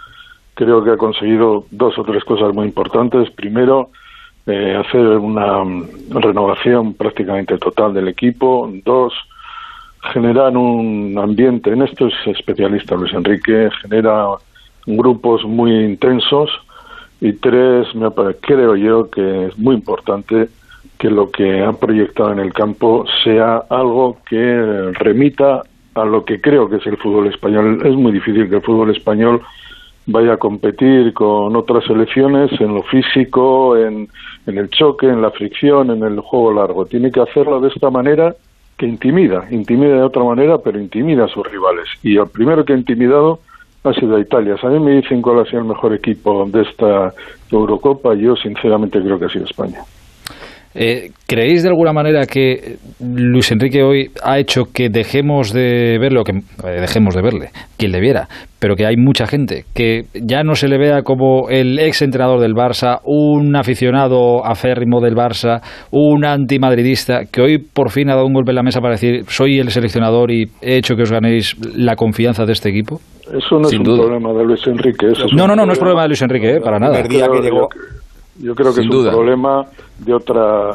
Creo 0.55 0.83
que 0.83 0.91
ha 0.91 0.97
conseguido 0.97 1.65
dos 1.69 1.97
o 1.99 2.03
tres 2.03 2.23
cosas 2.23 2.55
muy 2.55 2.65
importantes. 2.65 3.29
Primero, 3.29 3.91
eh, 4.47 4.75
hacer 4.75 5.01
una 5.01 5.63
renovación 6.09 6.95
prácticamente 6.95 7.57
total 7.59 7.93
del 7.93 8.07
equipo. 8.07 8.67
Dos, 8.83 9.13
generar 10.11 10.55
un 10.57 11.17
ambiente. 11.17 11.71
En 11.71 11.81
esto 11.81 12.07
es 12.07 12.13
especialista 12.25 12.95
Luis 12.95 13.13
Enrique. 13.13 13.69
Genera 13.81 14.27
grupos 14.85 15.43
muy 15.45 15.71
intensos. 15.71 16.49
Y 17.21 17.33
tres, 17.33 17.93
me 17.95 18.09
creo 18.41 18.75
yo 18.75 19.09
que 19.09 19.45
es 19.45 19.57
muy 19.57 19.75
importante 19.75 20.49
que 20.97 21.09
lo 21.09 21.31
que 21.31 21.61
ha 21.61 21.71
proyectado 21.71 22.33
en 22.33 22.39
el 22.39 22.53
campo 22.53 23.05
sea 23.23 23.63
algo 23.69 24.17
que 24.27 24.91
remita 24.93 25.61
a 25.95 26.05
lo 26.05 26.25
que 26.25 26.41
creo 26.41 26.69
que 26.69 26.77
es 26.77 26.85
el 26.85 26.97
fútbol 26.97 27.27
español. 27.27 27.81
Es 27.85 27.93
muy 27.93 28.11
difícil 28.11 28.49
que 28.49 28.57
el 28.57 28.61
fútbol 28.61 28.91
español 28.91 29.41
vaya 30.05 30.33
a 30.33 30.37
competir 30.37 31.13
con 31.13 31.55
otras 31.55 31.85
selecciones 31.85 32.51
en 32.59 32.73
lo 32.73 32.83
físico, 32.83 33.77
en, 33.77 34.09
en 34.45 34.57
el 34.57 34.69
choque, 34.69 35.07
en 35.07 35.21
la 35.21 35.31
fricción, 35.31 35.91
en 35.91 36.03
el 36.03 36.19
juego 36.19 36.53
largo. 36.53 36.85
Tiene 36.85 37.09
que 37.09 37.21
hacerlo 37.21 37.61
de 37.61 37.69
esta 37.69 37.89
manera 37.89 38.35
que 38.77 38.85
intimida, 38.85 39.45
intimida 39.51 39.95
de 39.95 40.03
otra 40.03 40.23
manera, 40.23 40.57
pero 40.57 40.79
intimida 40.79 41.25
a 41.25 41.27
sus 41.27 41.45
rivales. 41.49 41.87
Y 42.01 42.17
el 42.17 42.27
primero 42.27 42.65
que 42.65 42.73
ha 42.73 42.77
intimidado 42.77 43.39
ha 43.83 43.93
sido 43.93 44.17
Italia. 44.19 44.55
A 44.61 44.67
mí 44.67 44.79
me 44.79 44.91
dicen 44.91 45.21
cuál 45.21 45.39
ha 45.39 45.45
sido 45.45 45.59
el 45.59 45.67
mejor 45.67 45.93
equipo 45.93 46.45
de 46.45 46.61
esta 46.61 47.13
Eurocopa, 47.51 48.15
yo 48.15 48.35
sinceramente 48.35 49.01
creo 49.01 49.19
que 49.19 49.25
ha 49.25 49.29
sido 49.29 49.45
España. 49.45 49.79
Eh, 50.75 51.11
¿Creéis 51.27 51.63
de 51.63 51.69
alguna 51.69 51.93
manera 51.93 52.25
que 52.25 52.77
Luis 52.99 53.51
Enrique 53.51 53.83
hoy 53.83 54.09
ha 54.23 54.39
hecho 54.39 54.65
que 54.73 54.89
dejemos 54.89 55.53
de 55.53 55.97
verlo, 55.99 56.23
que 56.23 56.31
eh, 56.31 56.81
dejemos 56.81 57.15
de 57.15 57.21
verle, 57.21 57.49
quien 57.77 57.91
le 57.91 57.99
viera, 57.99 58.27
pero 58.59 58.75
que 58.75 58.85
hay 58.85 58.95
mucha 58.97 59.27
gente 59.27 59.65
que 59.73 60.03
ya 60.13 60.43
no 60.43 60.55
se 60.55 60.67
le 60.67 60.77
vea 60.77 61.03
como 61.03 61.49
el 61.49 61.79
ex 61.79 62.01
entrenador 62.01 62.39
del 62.39 62.53
Barça, 62.53 62.99
un 63.03 63.55
aficionado 63.55 64.45
aférrimo 64.45 64.99
del 64.99 65.15
Barça, 65.15 65.61
un 65.91 66.25
antimadridista, 66.25 67.25
que 67.31 67.41
hoy 67.41 67.57
por 67.59 67.91
fin 67.91 68.09
ha 68.09 68.15
dado 68.15 68.25
un 68.25 68.33
golpe 68.33 68.51
en 68.51 68.55
la 68.55 68.63
mesa 68.63 68.79
para 68.79 68.93
decir 68.93 69.25
soy 69.27 69.59
el 69.59 69.69
seleccionador 69.69 70.31
y 70.31 70.45
he 70.61 70.77
hecho 70.77 70.95
que 70.95 71.03
os 71.03 71.11
ganéis 71.11 71.55
la 71.75 71.95
confianza 71.95 72.45
de 72.45 72.53
este 72.53 72.69
equipo? 72.69 72.99
Eso 73.31 73.57
no 73.57 73.67
es 73.67 73.73
un 73.73 73.83
problema 73.83 74.33
de 74.33 74.43
Luis 74.43 74.67
Enrique. 74.67 75.07
Eso 75.11 75.25
es 75.25 75.33
No, 75.33 75.47
no, 75.47 75.55
no, 75.55 75.65
no 75.65 75.71
es 75.71 75.79
problema 75.79 76.01
de 76.03 76.09
Luis 76.09 76.21
Enrique, 76.21 76.57
eh, 76.57 76.61
para 76.61 76.77
nada. 76.77 77.01
Yo 78.39 78.55
creo 78.55 78.69
que 78.73 78.81
Sin 78.81 78.85
es 78.85 78.89
duda. 78.89 79.09
un 79.09 79.15
problema 79.15 79.65
de 79.99 80.13
otra 80.13 80.71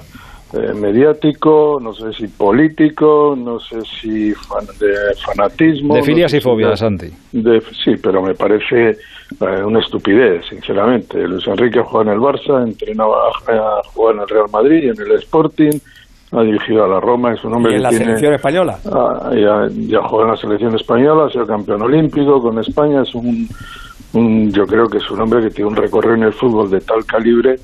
eh, 0.54 0.72
mediático, 0.74 1.78
no 1.82 1.92
sé 1.92 2.12
si 2.14 2.26
político, 2.28 3.34
no 3.36 3.60
sé 3.60 3.80
si 4.00 4.32
fan- 4.32 4.66
de 4.80 4.94
fanatismo. 5.26 5.94
De 5.94 6.00
no 6.00 6.06
filias 6.06 6.30
sé 6.30 6.38
y 6.38 6.40
si 6.40 6.44
fobias, 6.44 6.78
Santi. 6.78 7.08
de- 7.32 7.60
sí, 7.84 7.96
pero 8.02 8.22
me 8.22 8.34
parece 8.34 8.90
eh, 8.90 9.62
una 9.64 9.80
estupidez, 9.80 10.46
sinceramente. 10.48 11.26
Luis 11.28 11.46
Enrique 11.46 11.80
juega 11.84 12.10
en 12.12 12.16
el 12.16 12.22
Barça, 12.22 12.62
entrenaba, 12.66 13.28
ha 13.28 13.82
jugado 13.92 14.14
en 14.16 14.20
el 14.22 14.28
Real 14.28 14.46
Madrid 14.50 14.84
y 14.84 14.88
en 14.88 14.98
el 15.00 15.12
Sporting, 15.18 15.72
ha 16.32 16.42
dirigido 16.42 16.84
a 16.84 16.88
la 16.88 17.00
Roma, 17.00 17.34
es 17.34 17.44
un 17.44 17.54
hombre 17.54 17.72
¿Y 17.72 17.74
en 17.74 17.78
que 17.80 17.82
la 17.82 17.88
tiene- 17.90 18.04
selección 18.06 18.34
española? 18.34 18.78
Ah, 18.90 19.30
ya, 19.34 19.68
ya 19.70 20.02
jugó 20.08 20.22
en 20.22 20.28
la 20.30 20.36
selección 20.36 20.74
española, 20.76 21.26
ha 21.26 21.30
sido 21.30 21.46
campeón 21.46 21.82
olímpico 21.82 22.40
con 22.40 22.58
España, 22.58 23.02
es 23.02 23.14
un, 23.14 23.46
yo 24.12 24.64
creo 24.64 24.86
que 24.86 24.98
es 24.98 25.10
un 25.10 25.20
hombre 25.20 25.42
que 25.42 25.50
tiene 25.50 25.70
un 25.70 25.76
recorrido 25.76 26.14
en 26.14 26.22
el 26.24 26.32
fútbol 26.32 26.70
de 26.70 26.80
tal 26.80 27.04
calibre 27.04 27.56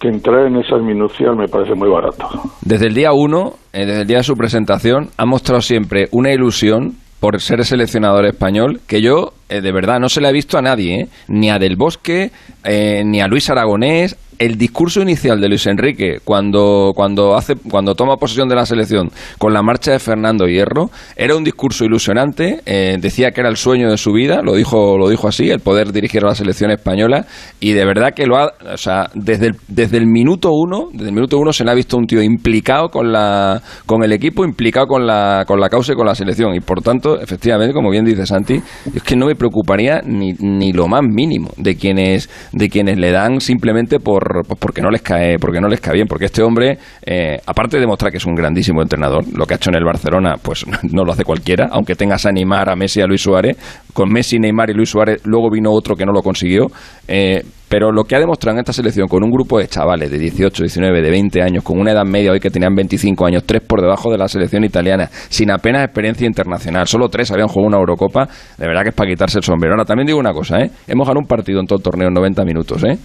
que 0.00 0.08
entrar 0.08 0.46
en 0.46 0.56
esas 0.56 0.82
minucias 0.82 1.36
me 1.36 1.46
parece 1.46 1.74
muy 1.74 1.88
barato. 1.88 2.28
Desde 2.60 2.88
el 2.88 2.94
día 2.94 3.12
uno, 3.12 3.54
eh, 3.72 3.86
desde 3.86 4.00
el 4.02 4.06
día 4.06 4.16
de 4.18 4.24
su 4.24 4.34
presentación, 4.34 5.10
ha 5.16 5.24
mostrado 5.24 5.60
siempre 5.60 6.08
una 6.10 6.32
ilusión 6.32 6.96
por 7.22 7.40
ser 7.40 7.64
seleccionador 7.64 8.26
español 8.26 8.80
que 8.88 9.00
yo, 9.00 9.32
eh, 9.48 9.60
de 9.60 9.70
verdad, 9.70 10.00
no 10.00 10.08
se 10.08 10.20
la 10.20 10.30
he 10.30 10.32
visto 10.32 10.58
a 10.58 10.60
nadie, 10.60 11.02
¿eh? 11.02 11.08
ni 11.28 11.50
a 11.50 11.60
Del 11.60 11.76
Bosque, 11.76 12.32
eh, 12.64 13.04
ni 13.06 13.20
a 13.20 13.28
Luis 13.28 13.48
Aragonés. 13.48 14.16
El 14.42 14.58
discurso 14.58 15.00
inicial 15.00 15.40
de 15.40 15.48
Luis 15.48 15.68
Enrique 15.68 16.18
cuando, 16.24 16.90
cuando, 16.96 17.36
hace, 17.36 17.54
cuando 17.54 17.94
toma 17.94 18.16
posesión 18.16 18.48
de 18.48 18.56
la 18.56 18.66
selección 18.66 19.08
con 19.38 19.52
la 19.52 19.62
marcha 19.62 19.92
de 19.92 20.00
Fernando 20.00 20.46
Hierro 20.46 20.90
era 21.14 21.36
un 21.36 21.44
discurso 21.44 21.84
ilusionante. 21.84 22.60
eh, 22.66 22.96
decía 23.00 23.30
que 23.30 23.40
era 23.40 23.48
el 23.48 23.56
sueño 23.56 23.88
de 23.88 23.96
su 23.96 24.10
vida, 24.12 24.42
lo 24.42 24.56
dijo, 24.56 24.98
lo 24.98 25.08
dijo 25.08 25.28
así, 25.28 25.48
el 25.48 25.60
poder 25.60 25.92
dirigir 25.92 26.24
a 26.24 26.30
la 26.30 26.34
selección 26.34 26.72
española. 26.72 27.24
Y 27.60 27.70
de 27.70 27.84
verdad 27.84 28.14
que 28.16 28.26
lo 28.26 28.36
ha. 28.36 28.52
O 28.72 28.76
sea, 28.76 29.10
desde 29.14 29.46
el, 29.46 29.56
desde 29.68 29.98
el 29.98 30.08
minuto 30.08 30.50
uno, 30.52 30.88
desde 30.92 31.10
el 31.10 31.14
minuto 31.14 31.38
uno 31.38 31.52
se 31.52 31.62
le 31.62 31.70
ha 31.70 31.74
visto 31.74 31.96
un 31.96 32.06
tío 32.06 32.20
implicado 32.20 32.88
con, 32.88 33.12
la, 33.12 33.62
con 33.86 34.02
el 34.02 34.10
equipo, 34.10 34.44
implicado 34.44 34.88
con 34.88 35.06
la, 35.06 35.44
con 35.46 35.60
la 35.60 35.68
causa 35.68 35.92
y 35.92 35.94
con 35.94 36.06
la 36.06 36.16
selección. 36.16 36.52
Y 36.52 36.58
por 36.58 36.82
tanto, 36.82 37.20
efectivamente, 37.20 37.72
como 37.72 37.90
bien 37.90 38.04
dice 38.04 38.26
Santi, 38.26 38.60
es 38.92 39.04
que 39.04 39.14
no 39.14 39.26
me 39.26 39.36
preocuparía 39.36 40.00
ni, 40.04 40.32
ni 40.40 40.72
lo 40.72 40.88
más 40.88 41.02
mínimo 41.04 41.50
de 41.58 41.76
quienes, 41.76 42.28
de 42.52 42.68
quienes 42.68 42.98
le 42.98 43.12
dan 43.12 43.40
simplemente 43.40 44.00
por 44.00 44.31
pues 44.46 44.58
porque 44.58 44.80
no 44.80 44.90
les 44.90 45.02
cae, 45.02 45.38
porque 45.38 45.60
no 45.60 45.68
les 45.68 45.80
cae 45.80 45.94
bien, 45.94 46.06
porque 46.06 46.26
este 46.26 46.42
hombre, 46.42 46.78
eh, 47.04 47.38
aparte 47.46 47.76
de 47.76 47.82
demostrar 47.82 48.10
que 48.10 48.18
es 48.18 48.26
un 48.26 48.34
grandísimo 48.34 48.82
entrenador, 48.82 49.24
lo 49.36 49.46
que 49.46 49.54
ha 49.54 49.56
hecho 49.56 49.70
en 49.70 49.76
el 49.76 49.84
Barcelona, 49.84 50.34
pues 50.40 50.64
no 50.92 51.04
lo 51.04 51.12
hace 51.12 51.24
cualquiera, 51.24 51.68
aunque 51.70 51.94
tengas 51.94 52.26
a 52.26 52.32
Neymar, 52.32 52.70
a 52.70 52.76
Messi, 52.76 53.00
a 53.00 53.06
Luis 53.06 53.22
Suárez, 53.22 53.56
con 53.92 54.10
Messi, 54.10 54.38
Neymar 54.38 54.70
y 54.70 54.74
Luis 54.74 54.90
Suárez, 54.90 55.20
luego 55.24 55.50
vino 55.50 55.70
otro 55.70 55.94
que 55.94 56.04
no 56.04 56.12
lo 56.12 56.22
consiguió, 56.22 56.66
eh, 57.08 57.42
pero 57.72 57.90
lo 57.90 58.04
que 58.04 58.14
ha 58.14 58.18
demostrado 58.18 58.56
en 58.56 58.60
esta 58.60 58.74
selección 58.74 59.08
con 59.08 59.24
un 59.24 59.30
grupo 59.30 59.58
de 59.58 59.66
chavales 59.66 60.10
de 60.10 60.18
18, 60.18 60.62
19, 60.62 61.00
de 61.00 61.10
20 61.10 61.40
años, 61.40 61.64
con 61.64 61.80
una 61.80 61.92
edad 61.92 62.04
media 62.04 62.30
hoy 62.30 62.38
que 62.38 62.50
tenían 62.50 62.74
25 62.74 63.24
años, 63.24 63.44
tres 63.46 63.62
por 63.66 63.80
debajo 63.80 64.12
de 64.12 64.18
la 64.18 64.28
selección 64.28 64.62
italiana, 64.62 65.08
sin 65.10 65.50
apenas 65.50 65.82
experiencia 65.82 66.26
internacional, 66.26 66.86
solo 66.86 67.08
tres 67.08 67.30
habían 67.30 67.48
jugado 67.48 67.68
una 67.68 67.78
Eurocopa, 67.78 68.28
de 68.58 68.66
verdad 68.66 68.82
que 68.82 68.90
es 68.90 68.94
para 68.94 69.08
quitarse 69.08 69.38
el 69.38 69.44
sombrero. 69.44 69.72
Ahora 69.72 69.86
también 69.86 70.06
digo 70.06 70.18
una 70.18 70.34
cosa, 70.34 70.60
¿eh? 70.60 70.70
hemos 70.86 71.06
ganado 71.06 71.20
un 71.20 71.26
partido 71.26 71.60
en 71.60 71.66
todo 71.66 71.78
el 71.78 71.82
torneo 71.82 72.08
en 72.08 72.14
90 72.14 72.44
minutos, 72.44 72.84
¿eh? 72.84 72.98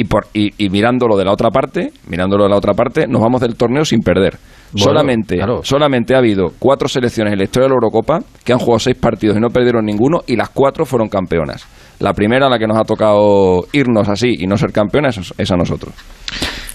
Y, 0.00 0.04
por, 0.04 0.26
y, 0.32 0.50
y 0.64 0.70
mirándolo 0.70 1.16
de 1.16 1.24
la 1.24 1.32
otra 1.32 1.50
parte, 1.50 1.90
mirándolo 2.08 2.44
de 2.44 2.50
la 2.50 2.56
otra 2.56 2.72
parte, 2.74 3.06
nos 3.06 3.20
vamos 3.20 3.40
del 3.40 3.54
torneo 3.56 3.84
sin 3.84 4.00
perder. 4.00 4.38
Bueno, 4.72 4.84
solamente, 4.84 5.36
claro. 5.36 5.60
solamente 5.62 6.14
ha 6.14 6.18
habido 6.18 6.52
cuatro 6.58 6.88
selecciones 6.88 7.32
en 7.32 7.38
la 7.38 7.44
historia 7.44 7.64
de 7.64 7.70
la 7.70 7.74
Eurocopa 7.74 8.20
que 8.44 8.52
han 8.52 8.58
jugado 8.60 8.78
seis 8.78 8.96
partidos 8.96 9.36
y 9.36 9.40
no 9.40 9.48
perdieron 9.48 9.84
ninguno 9.84 10.20
y 10.26 10.36
las 10.36 10.48
cuatro 10.50 10.84
fueron 10.86 11.08
campeonas. 11.08 11.66
La 11.98 12.14
primera 12.14 12.46
a 12.46 12.48
la 12.48 12.58
que 12.58 12.66
nos 12.66 12.78
ha 12.78 12.84
tocado 12.84 13.64
irnos 13.72 14.08
así 14.08 14.36
y 14.38 14.46
no 14.46 14.56
ser 14.56 14.72
campeonas 14.72 15.18
es, 15.18 15.34
es 15.36 15.50
a 15.50 15.56
nosotros. 15.56 15.92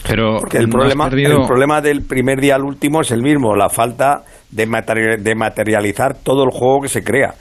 Pero 0.07 0.38
Porque 0.39 0.57
el 0.57 0.65
¿no 0.69 0.84
has 0.84 0.93
problema, 0.93 1.09
perdido- 1.09 1.41
el 1.41 1.47
problema 1.47 1.82
del 1.82 2.01
primer 2.03 2.39
día 2.39 2.55
al 2.55 2.63
último 2.63 3.01
es 3.01 3.09
el 3.11 3.23
mismo, 3.23 3.55
la 3.55 3.69
falta 3.69 4.23
de, 4.51 4.67
materi- 4.67 5.17
de 5.19 5.34
materializar 5.36 6.15
todo 6.21 6.43
el 6.43 6.51
juego 6.51 6.82
que 6.82 6.89
se 6.89 7.03
crea. 7.03 7.34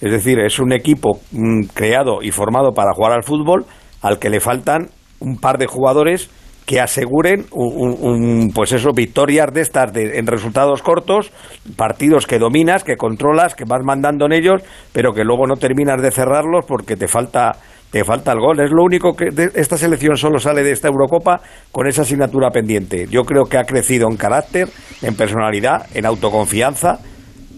Es 0.00 0.12
decir, 0.12 0.38
es 0.40 0.58
un 0.60 0.72
equipo 0.72 1.18
mm, 1.32 1.62
creado 1.74 2.22
y 2.22 2.30
formado 2.30 2.72
para 2.74 2.92
jugar 2.94 3.12
al 3.12 3.24
fútbol 3.24 3.64
al 4.02 4.18
que 4.18 4.30
le 4.30 4.40
faltan 4.40 4.88
un 5.22 5.38
par 5.38 5.58
de 5.58 5.66
jugadores 5.66 6.28
que 6.66 6.80
aseguren 6.80 7.46
un, 7.50 8.52
pues 8.54 8.72
eso, 8.72 8.90
victorias 8.94 9.52
de 9.52 9.62
estas 9.62 9.92
de- 9.92 10.18
en 10.18 10.26
resultados 10.26 10.80
cortos, 10.82 11.32
partidos 11.76 12.26
que 12.26 12.38
dominas, 12.38 12.84
que 12.84 12.96
controlas, 12.96 13.54
que 13.54 13.64
vas 13.66 13.82
mandando 13.84 14.26
en 14.26 14.32
ellos, 14.32 14.62
pero 14.92 15.12
que 15.12 15.24
luego 15.24 15.46
no 15.46 15.56
terminas 15.56 16.00
de 16.00 16.10
cerrarlos 16.12 16.64
porque 16.66 16.96
te 16.96 17.08
falta 17.08 17.52
te 17.90 18.04
falta 18.04 18.32
el 18.32 18.38
gol. 18.38 18.58
Es 18.60 18.70
lo 18.70 18.84
único 18.84 19.14
que 19.14 19.28
esta 19.54 19.76
selección 19.76 20.16
solo 20.16 20.38
sale 20.38 20.62
de 20.62 20.70
esta 20.70 20.88
Eurocopa 20.88 21.42
con 21.70 21.86
esa 21.86 22.02
asignatura 22.02 22.48
pendiente. 22.50 23.06
Yo 23.10 23.24
creo 23.24 23.44
que 23.44 23.58
ha 23.58 23.64
crecido 23.64 24.08
en 24.08 24.16
carácter, 24.16 24.70
en 25.02 25.14
personalidad, 25.14 25.84
en 25.92 26.06
autoconfianza. 26.06 27.00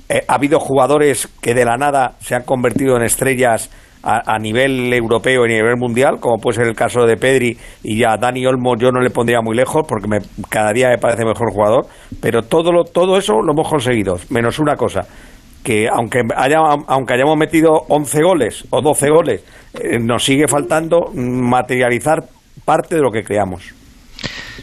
Eh, 0.09 0.25
ha 0.27 0.35
habido 0.35 0.59
jugadores 0.59 1.29
que 1.41 1.55
de 1.55 1.65
la 1.65 1.77
nada 1.77 2.17
se 2.21 2.35
han 2.35 2.43
convertido 2.43 2.97
en 2.97 3.05
estrellas 3.05 3.71
a, 4.05 4.35
a 4.35 4.39
nivel 4.39 4.93
europeo 4.93 5.47
y 5.47 5.53
a 5.53 5.57
nivel 5.57 5.77
mundial, 5.77 6.19
como 6.21 6.37
puede 6.39 6.57
ser 6.59 6.67
el 6.69 6.75
caso 6.77 7.07
de 7.07 7.17
Pedri 7.17 7.57
y 7.83 7.99
ya 7.99 8.17
Dani 8.17 8.45
Olmo 8.47 8.77
yo 8.77 8.91
no 8.91 9.01
le 9.01 9.11
pondría 9.11 9.41
muy 9.43 9.57
lejos 9.57 9.85
porque 9.89 10.07
me- 10.09 10.21
cada 10.51 10.73
día 10.73 10.91
me 10.91 10.99
parece 10.99 11.25
mejor 11.25 11.51
jugador, 11.53 11.87
pero 12.21 12.43
todo, 12.43 12.71
lo, 12.73 12.85
todo 12.85 13.17
eso 13.17 13.41
lo 13.43 13.53
hemos 13.53 13.69
conseguido, 13.69 14.17
menos 14.31 14.59
una 14.59 14.77
cosa, 14.77 15.01
que 15.63 15.89
aunque, 15.91 16.21
haya, 16.37 16.59
aunque 16.87 17.15
hayamos 17.15 17.37
metido 17.39 17.73
11 17.89 18.23
goles 18.23 18.65
o 18.71 18.83
12 18.83 19.09
goles, 19.11 19.45
eh, 19.75 19.99
nos 19.99 20.23
sigue 20.25 20.47
faltando 20.47 21.07
materializar 21.15 22.23
parte 22.65 22.97
de 22.97 23.01
lo 23.01 23.11
que 23.11 23.23
creamos. 23.23 23.75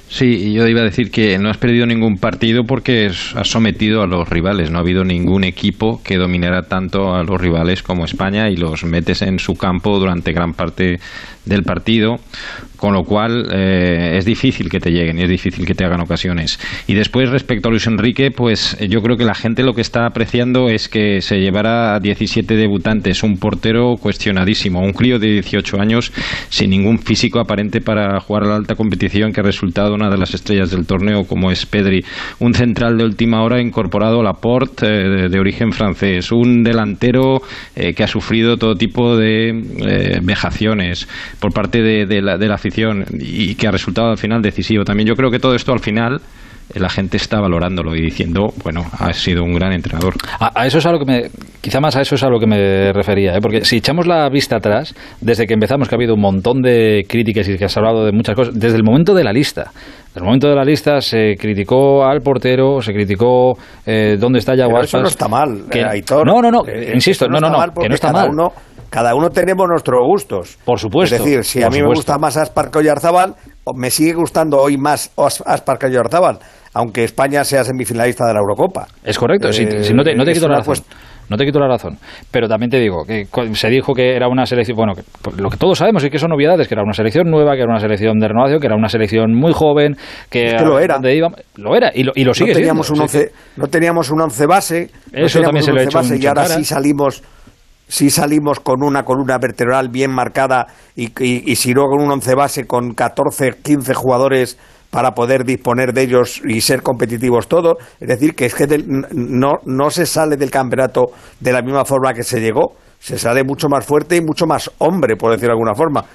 Sí, 0.10 0.54
yo 0.54 0.68
iba 0.68 0.82
a 0.82 0.86
decir 0.86 1.10
que 1.10 1.38
no 1.38 1.50
has 1.50 1.58
perdido 1.58 1.86
ningún 1.86 2.18
partido 2.18 2.66
porque 2.66 3.08
has 3.08 3.48
sometido 3.48 4.02
a 4.02 4.08
los 4.08 4.28
rivales. 4.30 4.70
No 4.70 4.78
ha 4.78 4.82
habido 4.82 5.04
ningún 5.04 5.44
equipo 5.44 6.02
que 6.04 6.18
dominara 6.18 6.64
tanto 6.64 7.16
a 7.16 7.24
los 7.24 7.40
rivales 7.40 7.82
como 7.82 8.06
España 8.06 8.50
y 8.50 8.58
los 8.58 8.84
metes 8.84 9.22
en 9.22 9.40
su 9.40 9.56
campo 9.56 9.98
durante 10.00 10.34
gran 10.34 10.54
parte 10.54 11.00
del 11.46 11.64
partido, 11.64 12.20
con 12.82 12.96
lo 12.96 13.04
cual 13.04 13.46
eh, 13.54 14.18
es 14.18 14.26
difícil 14.26 14.68
que 14.68 14.80
te 14.80 14.90
lleguen 14.90 15.20
y 15.20 15.22
es 15.22 15.30
difícil 15.30 15.68
que 15.68 15.76
te 15.76 15.86
hagan 15.86 16.02
ocasiones. 16.02 16.60
Y 16.88 16.96
después, 16.96 17.30
respecto 17.30 17.68
a 17.68 17.72
Luis 17.72 17.86
Enrique, 17.86 18.32
pues 18.32 18.76
eh, 18.80 18.88
yo 18.90 19.04
creo 19.04 19.18
que 19.18 19.24
la 19.24 19.36
gente 19.36 19.62
lo 19.62 19.74
que 19.74 19.82
está 19.82 20.08
apreciando 20.08 20.68
es 20.68 20.90
que 20.90 21.22
se 21.22 21.40
llevara 21.40 21.94
a 21.94 22.00
17 22.00 22.56
debutantes, 22.56 23.22
un 23.22 23.38
portero 23.38 23.98
cuestionadísimo, 24.02 24.82
un 24.82 24.94
crío 24.94 25.20
de 25.20 25.28
18 25.28 25.80
años 25.80 26.12
sin 26.50 26.72
ningún 26.72 26.98
físico 26.98 27.40
aparente 27.40 27.82
para 27.82 28.20
jugar 28.20 28.46
a 28.46 28.48
la 28.48 28.56
alta 28.56 28.74
competición 28.74 29.32
que 29.32 29.42
ha 29.42 29.44
resultado 29.44 29.94
una 29.94 30.10
de 30.10 30.18
las 30.18 30.34
estrellas 30.34 30.72
del 30.72 30.88
torneo 30.88 31.26
como 31.26 31.52
es 31.52 31.68
Pedri, 31.68 32.04
un 32.40 32.56
central 32.56 32.98
de 32.98 33.04
última 33.04 33.44
hora 33.44 33.62
incorporado 33.62 34.22
a 34.22 34.24
Laporte 34.24 34.88
eh, 34.88 35.30
de, 35.30 35.40
origen 35.40 35.72
francés, 35.72 36.32
un 36.32 36.64
delantero 36.64 37.44
eh, 37.76 37.94
que 37.94 38.04
ha 38.04 38.08
sufrido 38.08 38.58
todo 38.58 38.74
tipo 38.74 39.16
de 39.18 40.20
vejaciones 40.24 41.08
por 41.40 41.54
parte 41.54 41.84
de, 41.84 42.08
de 42.08 42.22
la, 42.24 42.40
de 42.40 42.48
la 42.48 42.58
y 43.20 43.56
que 43.56 43.68
ha 43.68 43.72
resultado 43.72 44.10
al 44.10 44.18
final 44.18 44.42
decisivo. 44.42 44.84
También 44.84 45.08
yo 45.08 45.16
creo 45.16 45.30
que 45.32 45.40
todo 45.40 45.56
esto 45.56 45.74
al 45.74 45.80
final 45.80 46.22
eh, 46.74 46.80
la 46.80 46.90
gente 46.90 47.18
está 47.18 47.40
valorándolo 47.40 47.96
y 47.96 48.02
diciendo, 48.02 48.54
bueno, 48.64 48.86
ha 49.00 49.12
sido 49.14 49.44
un 49.44 49.54
gran 49.54 49.74
entrenador. 49.74 50.14
A, 50.40 50.62
a 50.62 50.66
eso 50.68 50.78
es 50.78 50.86
a 50.86 50.92
lo 50.92 51.00
que 51.00 51.06
me, 51.06 51.30
quizá 51.62 51.80
más 51.80 51.96
a 51.96 52.02
eso 52.02 52.16
es 52.16 52.24
a 52.24 52.30
lo 52.30 52.40
que 52.40 52.48
me 52.48 52.94
refería, 52.94 53.34
¿eh? 53.36 53.40
porque 53.42 53.66
si 53.66 53.78
echamos 53.78 54.08
la 54.08 54.30
vista 54.30 54.58
atrás, 54.58 54.94
desde 55.20 55.46
que 55.46 55.54
empezamos 55.54 55.88
que 55.90 55.96
ha 55.96 55.98
habido 55.98 56.14
un 56.16 56.22
montón 56.22 56.62
de 56.62 57.04
críticas 57.08 57.48
y 57.50 57.58
que 57.58 57.66
has 57.66 57.76
hablado 57.78 58.06
de 58.06 58.12
muchas 58.12 58.36
cosas, 58.36 58.54
desde 58.58 58.78
el 58.78 58.84
momento 58.84 59.14
de 59.14 59.24
la 59.24 59.34
lista, 59.34 59.72
desde 60.08 60.20
el 60.20 60.26
momento 60.26 60.48
de 60.50 60.56
la 60.56 60.64
lista 60.64 61.00
se 61.02 61.36
criticó 61.38 62.04
al 62.06 62.20
portero, 62.22 62.82
se 62.82 62.92
criticó 62.94 63.54
eh, 63.86 64.18
dónde 64.20 64.40
está 64.40 64.54
Pero 64.54 64.68
Yago 64.70 64.82
eso 64.82 65.00
no 65.00 65.08
está 65.08 65.28
mal, 65.28 65.64
que- 65.70 65.80
eh, 65.80 65.86
Aitor. 65.86 66.26
No, 66.26 66.42
no, 66.42 66.52
no, 66.52 66.62
Eh, 66.68 66.92
insisto, 66.94 67.28
no, 67.28 67.40
no, 67.40 67.50
no, 67.50 67.74
que 67.74 67.88
no 67.90 67.96
está 67.96 68.12
mal. 68.12 68.30
Cada 68.92 69.16
uno 69.16 69.30
tenemos 69.30 69.66
nuestros 69.70 70.02
gustos. 70.06 70.60
Por 70.66 70.78
supuesto. 70.78 71.16
Es 71.16 71.24
decir, 71.24 71.46
si 71.46 71.64
a 71.64 71.70
mí 71.70 71.80
me 71.82 71.88
gusta 71.88 72.18
más 72.18 72.36
Aspar 72.36 72.70
que 72.70 72.80
o 72.80 73.74
me 73.74 73.90
sigue 73.90 74.14
gustando 74.14 74.58
hoy 74.58 74.78
más 74.78 75.12
Aspar 75.16 75.78
que 75.80 75.86
Oyarzábal, 75.86 76.40
aunque 76.74 77.06
España 77.06 77.46
sea 77.46 77.64
semifinalista 77.64 78.26
de 78.28 78.34
la 78.34 78.40
Eurocopa. 78.42 78.88
Es 79.04 79.18
correcto, 79.18 79.48
Eh, 79.48 79.54
si 79.54 79.94
no 79.94 80.04
te, 80.04 80.14
no 80.14 80.26
te 80.26 80.32
es 80.32 80.38
quito 80.38 80.50
la 80.50 80.58
razón. 80.58 80.76
cuest- 80.76 80.86
no 81.30 81.38
te 81.38 81.46
quito 81.46 81.60
la 81.60 81.70
razón. 81.70 81.98
Pero 82.30 82.50
también 82.50 82.70
te 82.70 82.80
digo 82.80 83.06
que 83.06 83.26
se 83.54 83.70
dijo 83.70 83.94
que 83.94 84.14
era 84.18 84.28
una 84.28 84.46
selección, 84.46 84.76
bueno, 84.76 84.92
pues, 85.22 85.38
lo 85.40 85.50
que 85.50 85.56
todos 85.56 85.78
sabemos 85.78 86.04
y 86.04 86.10
que 86.10 86.20
son 86.20 86.30
novedades, 86.32 86.68
que 86.68 86.74
era 86.74 86.84
una 86.84 86.92
selección 86.92 87.32
nueva, 87.32 87.54
que 87.56 87.62
era 87.62 87.72
una 87.72 87.80
selección 87.80 88.20
de 88.20 88.28
renovación, 88.28 88.60
que 88.60 88.68
era 88.68 88.76
una 88.76 88.90
selección 88.90 89.34
muy 89.34 89.54
joven, 89.54 89.96
que, 90.30 90.52
lo 90.66 90.78
era. 90.80 91.00
lo 91.56 91.76
era 91.78 91.92
y 91.96 92.04
lo, 92.04 92.12
y 92.14 92.26
lo 92.26 92.34
sigue 92.34 92.52
no 92.52 92.56
teníamos 92.58 92.88
siendo. 92.88 93.04
Un 93.04 93.04
once, 93.04 93.32
no 93.56 93.68
teníamos 93.68 94.10
un 94.12 94.20
once 94.22 94.46
base, 94.46 94.90
Eso 95.14 95.40
no 95.40 95.46
también 95.46 95.64
se 95.64 95.72
lo 95.72 95.80
he 95.80 95.84
hecho 95.86 96.00
base 96.00 96.18
y 96.18 96.26
ahora 96.26 96.46
sí 96.48 96.66
salimos 96.66 97.24
si 97.92 98.10
salimos 98.10 98.62
con 98.62 98.84
una 98.84 99.04
columna 99.04 99.38
vertebral 99.38 99.90
bien 99.90 100.12
marcada 100.12 100.68
y, 100.96 101.10
si 101.58 101.74
no 101.74 101.88
con 101.88 102.02
un 102.02 102.10
once 102.10 102.34
base 102.36 102.66
con 102.66 102.94
14, 102.94 103.58
15 103.62 103.94
jugadores 103.94 104.58
para 104.90 105.12
poder 105.12 105.44
disponer 105.44 105.92
de 105.92 106.04
ellos 106.04 106.42
y 106.48 106.62
ser 106.62 106.84
competitivos 106.84 107.50
todos. 107.50 107.76
Es 108.00 108.08
decir, 108.08 108.34
que 108.34 108.46
es 108.46 108.56
que 108.56 108.66
del, 108.66 108.86
no, 109.12 109.56
no 109.66 109.90
se 109.90 110.06
sale 110.06 110.38
del 110.38 110.50
campeonato 110.50 111.08
de 111.42 111.52
la 111.52 111.62
misma 111.62 111.84
forma 111.84 112.14
que 112.14 112.24
se 112.24 112.40
llegó, 112.40 112.76
se 112.98 113.20
sale 113.20 113.44
mucho 113.44 113.68
más 113.68 113.86
fuerte 113.86 114.16
y 114.16 114.22
mucho 114.22 114.46
más 114.48 114.72
hombre, 114.78 115.18
por 115.18 115.32
decirlo 115.32 115.50
de 115.50 115.60
alguna 115.60 115.76
forma. 115.76 116.06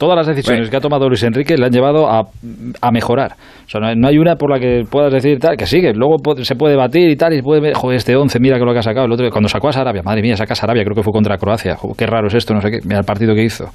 Todas 0.00 0.16
las 0.16 0.26
decisiones 0.26 0.60
Bueno. 0.62 0.70
que 0.70 0.76
ha 0.78 0.80
tomado 0.80 1.06
Luis 1.08 1.22
Enrique 1.24 1.58
le 1.58 1.66
han 1.66 1.72
llevado 1.72 2.08
a, 2.10 2.22
a 2.80 2.90
mejorar. 2.90 3.32
O 3.66 3.68
sea, 3.68 3.82
no 3.82 3.88
hay, 3.88 3.96
no 3.96 4.08
hay 4.08 4.16
una 4.16 4.34
por 4.36 4.50
la 4.50 4.58
que 4.58 4.84
puedas 4.90 5.12
decir 5.12 5.38
tal, 5.38 5.58
que 5.58 5.66
sigue. 5.66 5.92
Luego 5.92 6.16
se 6.42 6.54
puede 6.56 6.74
batir 6.74 7.10
y 7.10 7.16
tal, 7.16 7.34
y 7.34 7.42
puede 7.42 7.60
ver, 7.60 7.74
joder, 7.74 7.98
este 7.98 8.16
11, 8.16 8.40
mira 8.40 8.58
que 8.58 8.64
lo 8.64 8.72
que 8.72 8.78
ha 8.78 8.82
sacado. 8.82 9.04
El 9.04 9.12
otro, 9.12 9.28
cuando 9.30 9.50
sacó 9.50 9.68
a 9.68 9.72
Sarabia, 9.72 10.00
madre 10.02 10.22
mía, 10.22 10.38
saca 10.38 10.54
a 10.54 10.56
Sarabia, 10.56 10.84
creo 10.84 10.94
que 10.96 11.02
fue 11.02 11.12
contra 11.12 11.36
Croacia. 11.36 11.76
Qué 11.98 12.06
raro 12.06 12.28
es 12.28 12.34
esto, 12.34 12.54
no 12.54 12.62
sé 12.62 12.70
qué. 12.70 12.78
Mira 12.84 13.00
el 13.00 13.04
partido 13.04 13.34
que 13.34 13.44
hizo. 13.44 13.66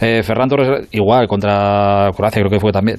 Eh, 0.00 0.22
Ferran 0.22 0.48
Torres, 0.48 0.88
igual, 0.92 1.28
contra 1.28 2.10
Croacia, 2.16 2.40
creo 2.40 2.50
que 2.50 2.60
fue 2.60 2.72
también. 2.72 2.96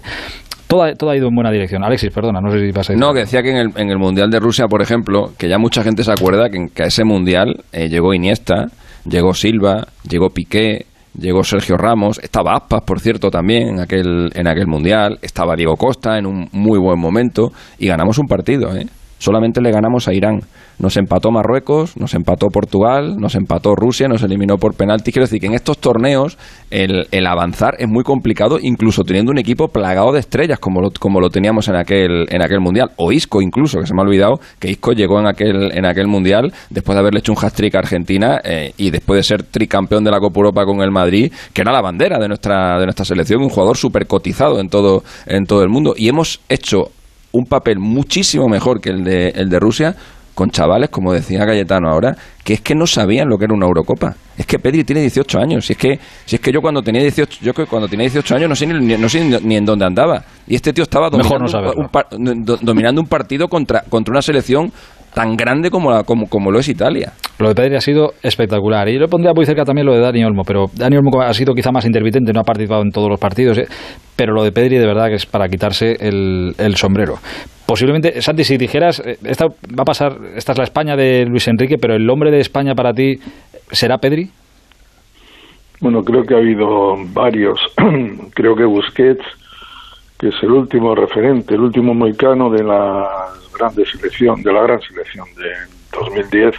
Todo, 0.68 0.84
ha- 0.84 0.94
todo 0.94 1.10
ha 1.10 1.18
ido 1.18 1.28
en 1.28 1.34
buena 1.34 1.50
dirección. 1.52 1.84
Alexis, 1.84 2.12
perdona, 2.12 2.40
no 2.40 2.52
sé 2.52 2.60
si 2.60 2.72
vas 2.72 2.88
a. 2.92 2.94
No, 2.94 3.14
que 3.14 3.22
decía 3.22 3.42
que 3.42 3.50
en 3.50 3.58
el, 3.58 3.70
en 3.78 3.90
el 3.90 3.98
Mundial 3.98 4.30
de 4.30 4.40
Rusia, 4.40 4.68
por 4.68 4.84
ejemplo, 4.84 5.32
que 5.40 5.50
ya 5.50 5.58
mucha 5.58 5.82
gente 5.84 6.04
se 6.04 6.12
acuerda 6.12 6.50
que, 6.50 6.58
en- 6.58 6.70
que 6.70 6.84
a 6.84 6.86
ese 6.86 7.04
Mundial 7.04 7.64
eh, 7.74 7.90
llegó 7.90 8.14
Iniesta, 8.14 8.68
llegó 9.10 9.34
Silva, 9.34 9.88
llegó 10.08 10.30
Piqué, 10.30 10.86
llegó 11.18 11.44
Sergio 11.44 11.78
Ramos, 11.78 12.20
estaba 12.22 12.56
Aspas, 12.56 12.82
por 12.84 13.00
cierto, 13.00 13.30
también 13.30 13.70
en 13.70 13.80
aquel, 13.80 14.32
en 14.34 14.48
aquel 14.48 14.68
Mundial, 14.68 15.18
estaba 15.22 15.56
Diego 15.56 15.76
Costa 15.76 16.18
en 16.18 16.26
un 16.26 16.48
muy 16.52 16.80
buen 16.80 17.00
momento 17.00 17.52
y 17.80 17.88
ganamos 17.88 18.18
un 18.18 18.28
partido, 18.28 18.76
¿eh? 18.76 18.86
Solamente 19.18 19.62
le 19.62 19.72
ganamos 19.72 20.08
a 20.08 20.14
Irán. 20.14 20.42
Nos 20.80 20.98
empató 20.98 21.32
Marruecos, 21.32 21.98
nos 21.98 22.14
empató 22.14 22.48
Portugal, 22.48 23.18
nos 23.18 23.36
empató 23.36 23.76
Rusia, 23.76 24.08
nos 24.08 24.24
eliminó 24.24 24.58
por 24.58 24.76
penaltis. 24.76 25.14
Quiero 25.14 25.26
decir 25.26 25.40
que 25.40 25.48
en 25.48 25.54
estos 25.54 25.78
torneos 25.78 26.38
el, 26.70 27.08
el 27.12 27.28
avanzar 27.28 27.76
es 27.80 27.88
muy 27.88 28.04
complicado, 28.04 28.58
incluso 28.62 29.04
teniendo 29.04 29.32
un 29.32 29.38
equipo 29.38 29.68
plagado 29.70 30.12
de 30.12 30.20
estrellas 30.20 30.60
como 30.60 30.82
lo, 30.82 30.92
como 30.92 31.20
lo 31.20 31.30
teníamos 31.30 31.68
en 31.68 31.76
aquel, 31.76 32.26
en 32.30 32.42
aquel 32.42 32.60
mundial. 32.60 32.92
O 32.98 33.12
Isco 33.12 33.42
incluso, 33.42 33.80
que 33.80 33.88
se 33.88 33.94
me 33.94 34.02
ha 34.02 34.06
olvidado 34.06 34.40
que 34.60 34.70
Isco 34.70 34.92
llegó 34.94 35.20
en 35.20 35.28
aquel, 35.28 35.72
en 35.78 35.86
aquel 35.86 36.08
mundial 36.08 36.54
después 36.70 36.96
de 36.96 37.00
haberle 37.00 37.20
hecho 37.20 37.32
un 37.32 37.38
hat-trick 37.42 37.76
a 37.76 37.80
Argentina 37.80 38.42
eh, 38.44 38.74
y 38.78 38.92
después 38.92 39.18
de 39.18 39.24
ser 39.24 39.44
tricampeón 39.44 40.04
de 40.04 40.12
la 40.12 40.20
Copa 40.20 40.40
Europa 40.40 40.66
con 40.66 40.82
el 40.82 40.92
Madrid, 40.92 41.32
que 41.54 41.62
era 41.62 41.72
la 41.72 41.82
bandera 41.82 42.20
de 42.20 42.28
nuestra, 42.28 42.80
de 42.80 42.86
nuestra 42.86 43.06
selección, 43.06 43.42
un 43.42 43.50
jugador 43.50 43.78
súper 43.78 44.08
cotizado 44.08 44.60
en 44.60 44.70
todo, 44.70 45.04
en 45.26 45.46
todo 45.46 45.64
el 45.64 45.70
mundo. 45.70 45.94
Y 45.96 46.10
hemos 46.10 46.42
hecho 46.50 46.92
un 47.32 47.46
papel 47.46 47.80
muchísimo 47.80 48.48
mejor 48.48 48.80
que 48.80 48.90
el 48.90 49.04
de, 49.04 49.30
el 49.30 49.50
de 49.50 49.60
Rusia 49.60 49.96
con 50.36 50.52
chavales, 50.52 50.90
como 50.90 51.14
decía 51.14 51.46
Cayetano 51.46 51.90
ahora, 51.90 52.16
que 52.44 52.54
es 52.54 52.62
que 52.62 52.76
no 52.76 52.86
sabían 52.86 53.28
lo 53.30 53.38
que 53.38 53.46
era 53.46 53.54
una 53.54 53.66
Eurocopa. 53.66 54.14
Es 54.38 54.46
que 54.46 54.60
Pedri 54.60 54.84
tiene 54.84 55.02
18 55.02 55.40
años. 55.40 55.66
Si 55.66 55.74
es 55.74 55.80
que, 55.80 55.98
si 56.26 56.36
es 56.36 56.42
que 56.42 56.52
yo 56.52 56.62
cuando 56.62 56.84
tenía 56.84 57.02
18, 57.02 57.40
yo 57.42 57.54
que 57.54 57.66
cuando 57.66 57.88
tenía 57.88 58.04
18 58.04 58.36
años 58.36 58.50
no 58.50 58.56
sé 58.56 58.68
ni, 58.68 58.98
no 58.98 59.08
sé 59.10 59.24
ni- 59.42 59.56
en 59.56 59.66
dónde 59.66 59.86
andaba. 59.86 60.24
Y 60.46 60.56
este 60.56 60.74
tío 60.74 60.84
estaba 60.84 61.10
dominando, 61.10 61.40
no 61.40 61.48
un, 62.18 62.28
un 62.28 62.46
dominando 62.62 63.02
un 63.02 63.08
partido 63.08 63.48
contra, 63.48 63.82
contra 63.90 64.12
una 64.12 64.22
selección 64.22 64.72
tan 65.16 65.38
grande 65.38 65.72
como, 65.72 65.90
la, 65.90 66.04
como, 66.04 66.28
como 66.28 66.52
lo 66.52 66.60
es 66.60 66.68
Italia. 66.68 67.14
Lo 67.40 67.48
de 67.48 67.56
Pedri 67.56 67.76
ha 67.76 67.82
sido 67.82 68.12
espectacular. 68.22 68.88
Y 68.90 68.96
yo 68.96 69.00
le 69.00 69.08
pondría 69.08 69.34
muy 69.34 69.46
cerca 69.46 69.64
también 69.64 69.88
lo 69.88 69.94
de 69.94 70.02
Dani 70.02 70.24
Olmo, 70.26 70.44
pero 70.46 70.66
Dani 70.76 70.98
Olmo 70.98 71.22
ha 71.22 71.34
sido 71.34 71.54
quizá 71.54 71.72
más 71.72 71.86
intermitente, 71.86 72.34
no 72.34 72.42
ha 72.42 72.44
participado 72.44 72.82
en 72.82 72.92
todos 72.92 73.10
los 73.10 73.20
partidos. 73.20 73.58
¿eh? 73.58 73.66
Pero 74.18 74.34
lo 74.34 74.44
de 74.44 74.52
Pedri 74.52 74.78
de 74.78 74.86
verdad 74.86 75.08
que 75.08 75.16
es 75.16 75.26
para 75.26 75.48
quitarse 75.48 75.96
el, 76.02 76.54
el 76.58 76.76
sombrero. 76.76 77.16
Posiblemente, 77.66 78.22
Santi, 78.22 78.44
si 78.44 78.58
dijeras, 78.58 79.00
eh, 79.00 79.18
esta 79.24 79.46
va 79.48 79.84
a 79.84 79.86
pasar, 79.86 80.18
esta 80.36 80.52
es 80.52 80.58
la 80.58 80.66
España 80.66 80.98
de 80.98 81.26
Luis 81.26 81.48
Enrique, 81.48 81.78
pero 81.80 81.96
el 81.96 82.10
hombre 82.10 82.30
de 82.30 82.40
España 82.40 82.76
para 82.76 82.92
ti 82.92 83.16
será 83.72 83.98
Pedri. 83.98 84.30
Bueno, 85.80 86.02
creo 86.04 86.24
que 86.24 86.36
ha 86.36 86.40
habido 86.40 86.96
varios. 87.14 87.60
creo 88.34 88.54
que 88.54 88.66
Busquets, 88.66 89.26
que 90.20 90.28
es 90.28 90.36
el 90.44 90.52
último 90.52 90.94
referente, 90.94 91.56
el 91.56 91.62
último 91.62 91.94
moicano 91.94 92.50
de 92.50 92.64
la 92.64 93.08
grande 93.58 93.86
selección, 93.86 94.42
de 94.44 94.54
la 94.54 94.62
gran 94.64 94.82
selección 94.82 95.28
de 95.36 95.52
2010, 95.98 96.56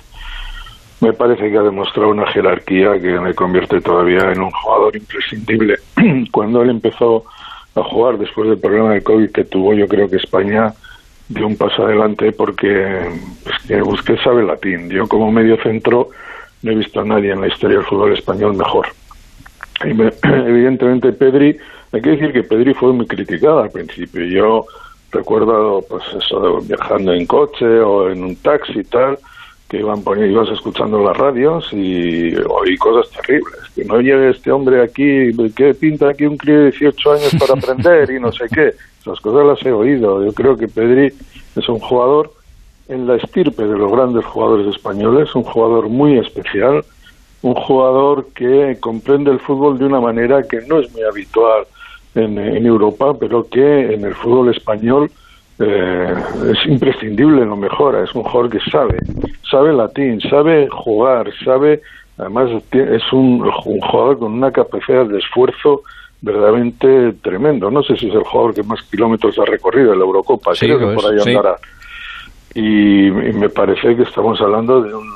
me 1.01 1.13
parece 1.13 1.51
que 1.51 1.57
ha 1.59 1.63
demostrado 1.63 2.09
una 2.11 2.27
jerarquía 2.33 2.99
que 3.01 3.21
me 3.21 3.35
convierte 3.35 3.81
todavía 3.81 4.33
en 4.33 4.41
un 4.41 4.51
jugador 4.51 4.97
imprescindible. 4.97 5.77
Cuando 6.33 6.63
él 6.63 6.71
empezó 6.71 7.25
a 7.75 7.83
jugar 7.83 8.17
después 8.19 8.49
del 8.49 8.59
problema 8.59 8.95
de 8.95 9.03
COVID 9.03 9.31
que 9.31 9.45
tuvo, 9.45 9.75
yo 9.75 9.87
creo 9.87 10.09
que 10.09 10.17
España 10.17 10.73
dio 11.29 11.47
un 11.47 11.57
paso 11.57 11.85
adelante 11.85 12.33
porque 12.33 13.11
pues, 13.45 13.57
que 13.67 13.83
Busquets 13.83 14.23
sabe 14.23 14.43
latín. 14.45 14.89
Yo 14.89 15.07
como 15.07 15.31
medio 15.31 15.61
centro 15.63 16.09
no 16.63 16.73
he 16.73 16.75
visto 16.77 17.01
a 17.01 17.05
nadie 17.05 17.33
en 17.33 17.41
la 17.43 17.49
historia 17.49 17.77
del 17.79 17.87
fútbol 17.87 18.13
español 18.15 18.57
mejor. 18.57 18.87
Y 19.85 19.93
me- 19.93 20.13
evidentemente 20.23 21.13
Pedri, 21.13 21.59
hay 21.93 22.01
que 22.01 22.11
decir 22.11 22.33
que 22.33 22.43
Pedri 22.45 22.73
fue 22.73 22.93
muy 22.95 23.07
criticado 23.07 23.63
al 23.63 23.71
principio. 23.71 24.25
Yo 24.25 24.65
recuerdo 25.13 25.85
pues 25.89 26.03
eso 26.19 26.61
viajando 26.63 27.13
en 27.13 27.27
coche 27.27 27.67
o 27.81 28.11
en 28.11 28.25
un 28.25 28.37
taxi 28.37 28.81
y 28.81 28.85
tal, 28.85 29.19
que 29.69 29.79
iban 29.79 30.03
poniendo, 30.03 30.33
ibas 30.33 30.51
escuchando 30.51 31.03
las 31.03 31.17
radios 31.17 31.73
y 31.73 32.35
oí 32.37 32.77
cosas 32.77 33.11
terribles. 33.11 33.55
Que 33.75 33.85
no 33.85 34.01
llegue 34.01 34.31
este 34.31 34.53
hombre 34.53 34.83
aquí, 34.83 35.33
que 35.55 35.75
pinta 35.75 36.11
aquí 36.11 36.25
un 36.25 36.37
crío 36.37 36.59
de 36.59 36.71
18 36.71 37.13
años 37.13 37.37
para 37.39 37.55
aprender 37.59 38.11
y 38.11 38.21
no 38.21 38.31
sé 38.33 38.45
qué. 38.53 38.75
Esas 39.01 39.21
cosas 39.21 39.47
las 39.47 39.67
he 39.67 39.73
oído. 39.73 40.25
Yo 40.25 40.33
creo 40.33 40.57
que 40.57 40.69
Pedri 40.69 41.13
es 41.57 41.69
un 41.69 41.79
jugador 41.79 42.33
en 42.89 43.07
la 43.07 43.17
estirpe 43.17 43.65
de 43.65 43.77
los 43.77 43.91
grandes 43.91 44.25
jugadores 44.25 44.75
españoles, 44.75 45.35
un 45.35 45.43
jugador 45.43 45.89
muy 45.89 46.19
especial, 46.19 46.85
un 47.43 47.55
jugador 47.55 48.29
que 48.35 48.77
comprende 48.81 49.33
el 49.33 49.41
fútbol 49.41 49.79
de 49.79 49.87
una 49.87 50.01
manera 50.01 50.45
que 50.45 50.61
no 50.69 50.79
es 50.79 50.93
muy 50.93 51.03
habitual 51.03 51.67
en, 52.17 52.39
en 52.39 52.67
Europa, 52.67 53.15
pero 53.19 53.47
que 53.49 53.95
en 53.95 54.05
el 54.05 54.15
fútbol 54.15 54.55
español 54.55 55.11
eh, 55.59 56.15
es 56.51 56.67
imprescindible, 56.67 57.45
lo 57.45 57.57
mejora. 57.57 58.03
Es 58.03 58.15
un 58.15 58.23
jugador 58.25 58.51
que 58.51 58.61
sabe, 58.71 58.99
sabe 59.51 59.73
latín, 59.73 60.21
sabe 60.23 60.69
jugar, 60.71 61.31
sabe, 61.45 61.81
además 62.19 62.51
es 62.73 63.13
un, 63.13 63.43
un 63.65 63.81
jugador 63.81 64.19
con 64.19 64.33
una 64.33 64.51
capacidad 64.51 65.07
de 65.07 65.19
esfuerzo 65.19 65.83
verdaderamente 66.23 67.13
tremendo. 67.23 67.71
No 67.71 67.83
sé 67.83 67.97
si 67.97 68.09
es 68.09 68.15
el 68.15 68.25
jugador 68.25 68.55
que 68.55 68.63
más 68.63 68.83
kilómetros 68.91 69.39
ha 69.39 69.45
recorrido 69.45 69.93
en 69.93 69.99
la 69.99 70.05
Eurocopa, 70.05 70.55
Sí, 70.55 70.67
creo 70.67 70.79
que 70.79 70.87
lo 70.87 70.95
por 70.95 71.13
ahí 71.13 71.21
sí. 71.21 71.31
andará. 71.31 71.57
Y, 72.55 73.07
y 73.09 73.33
me 73.35 73.51
parece 73.51 73.95
que 73.95 74.03
estamos 74.03 74.41
hablando 74.41 74.83
de 74.83 74.95
un, 74.95 75.07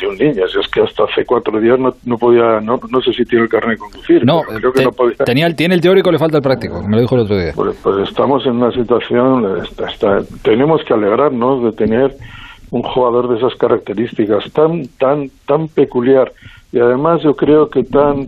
de 0.00 0.06
un 0.08 0.16
niño. 0.18 0.46
Si 0.48 0.58
es 0.58 0.68
que 0.68 0.80
hasta 0.82 1.04
hace 1.04 1.24
cuatro 1.24 1.60
días 1.60 1.78
no, 1.78 1.94
no 2.04 2.18
podía, 2.18 2.60
no, 2.60 2.80
no 2.90 3.00
sé 3.00 3.12
si 3.12 3.24
tiene 3.24 3.44
el 3.44 3.50
carnet 3.50 3.72
de 3.72 3.78
conducir. 3.78 4.24
No, 4.24 4.42
creo 4.42 4.72
que 4.72 4.78
te- 4.80 4.84
no 4.84 4.92
podía. 4.92 5.16
tenía 5.24 5.50
tiene 5.54 5.74
el 5.74 5.80
teórico, 5.80 6.10
le 6.10 6.18
falta 6.18 6.36
el 6.38 6.42
práctico, 6.42 6.82
me 6.82 6.96
lo 6.96 7.02
dijo 7.02 7.14
el 7.16 7.22
otro 7.22 7.36
día. 7.38 7.52
Pues, 7.54 7.76
pues 7.82 8.08
estamos 8.08 8.44
en 8.46 8.52
una 8.56 8.72
situación, 8.72 9.62
está- 9.64 9.88
está- 9.90 10.22
tenemos 10.42 10.82
que 10.84 10.94
alegrarnos 10.94 11.62
de 11.64 11.72
tener 11.72 12.14
un 12.70 12.82
jugador 12.82 13.28
de 13.28 13.38
esas 13.38 13.54
características 13.56 14.50
tan, 14.52 14.86
tan, 14.98 15.28
tan 15.46 15.66
peculiar 15.68 16.32
y 16.72 16.78
además 16.78 17.20
yo 17.22 17.34
creo 17.34 17.68
que 17.68 17.82
tan, 17.82 18.24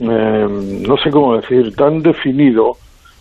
eh, 0.00 0.46
no 0.86 0.96
sé 0.98 1.10
cómo 1.10 1.36
decir, 1.36 1.74
tan 1.74 2.02
definido 2.02 2.76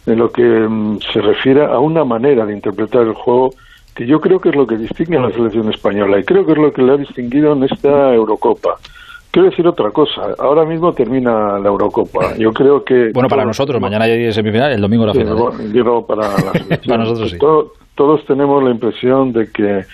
en 0.06 0.20
lo 0.20 0.30
que 0.32 0.44
mm, 0.44 1.00
se 1.14 1.22
refiere 1.22 1.64
a 1.66 1.80
una 1.80 2.04
manera 2.04 2.46
de 2.46 2.54
interpretar 2.54 3.04
el 3.04 3.14
juego 3.14 3.54
que 3.96 4.06
yo 4.06 4.20
creo 4.20 4.40
que 4.40 4.50
es 4.50 4.56
lo 4.56 4.68
que 4.68 4.78
distingue 4.78 5.18
a 5.18 5.22
la 5.22 5.32
selección 5.32 5.70
española 5.74 6.20
y 6.20 6.24
creo 6.24 6.46
que 6.46 6.52
es 6.52 6.58
lo 6.58 6.72
que 6.74 6.82
le 6.82 6.92
ha 6.94 6.98
distinguido 6.98 7.54
en 7.54 7.64
esta 7.64 8.14
Eurocopa. 8.14 8.76
Quiero 9.32 9.50
decir 9.50 9.68
otra 9.68 9.90
cosa. 9.92 10.22
Ahora 10.40 10.64
mismo 10.66 10.94
termina 10.94 11.58
la 11.60 11.68
Eurocopa. 11.70 12.36
Yo 12.38 12.54
creo 12.54 12.84
que 12.84 13.12
Bueno, 13.14 13.28
para 13.30 13.46
nosotros, 13.46 13.82
mañana 13.82 14.06
hay 14.06 14.32
semifinal, 14.34 14.72
el 14.74 14.82
domingo 14.82 15.06
la 15.06 15.14
final. 15.14 15.38
¿eh? 15.38 15.70
digo 15.72 16.06
para 16.06 16.24
la. 16.28 16.78
Para 16.88 16.98
nosotros 17.00 17.32
sí. 17.32 17.38
To- 17.38 17.74
todos 17.96 18.26
tenemos 18.26 18.62
la 18.64 18.72
impresión 18.72 19.32
de 19.32 19.50
que 19.52 19.86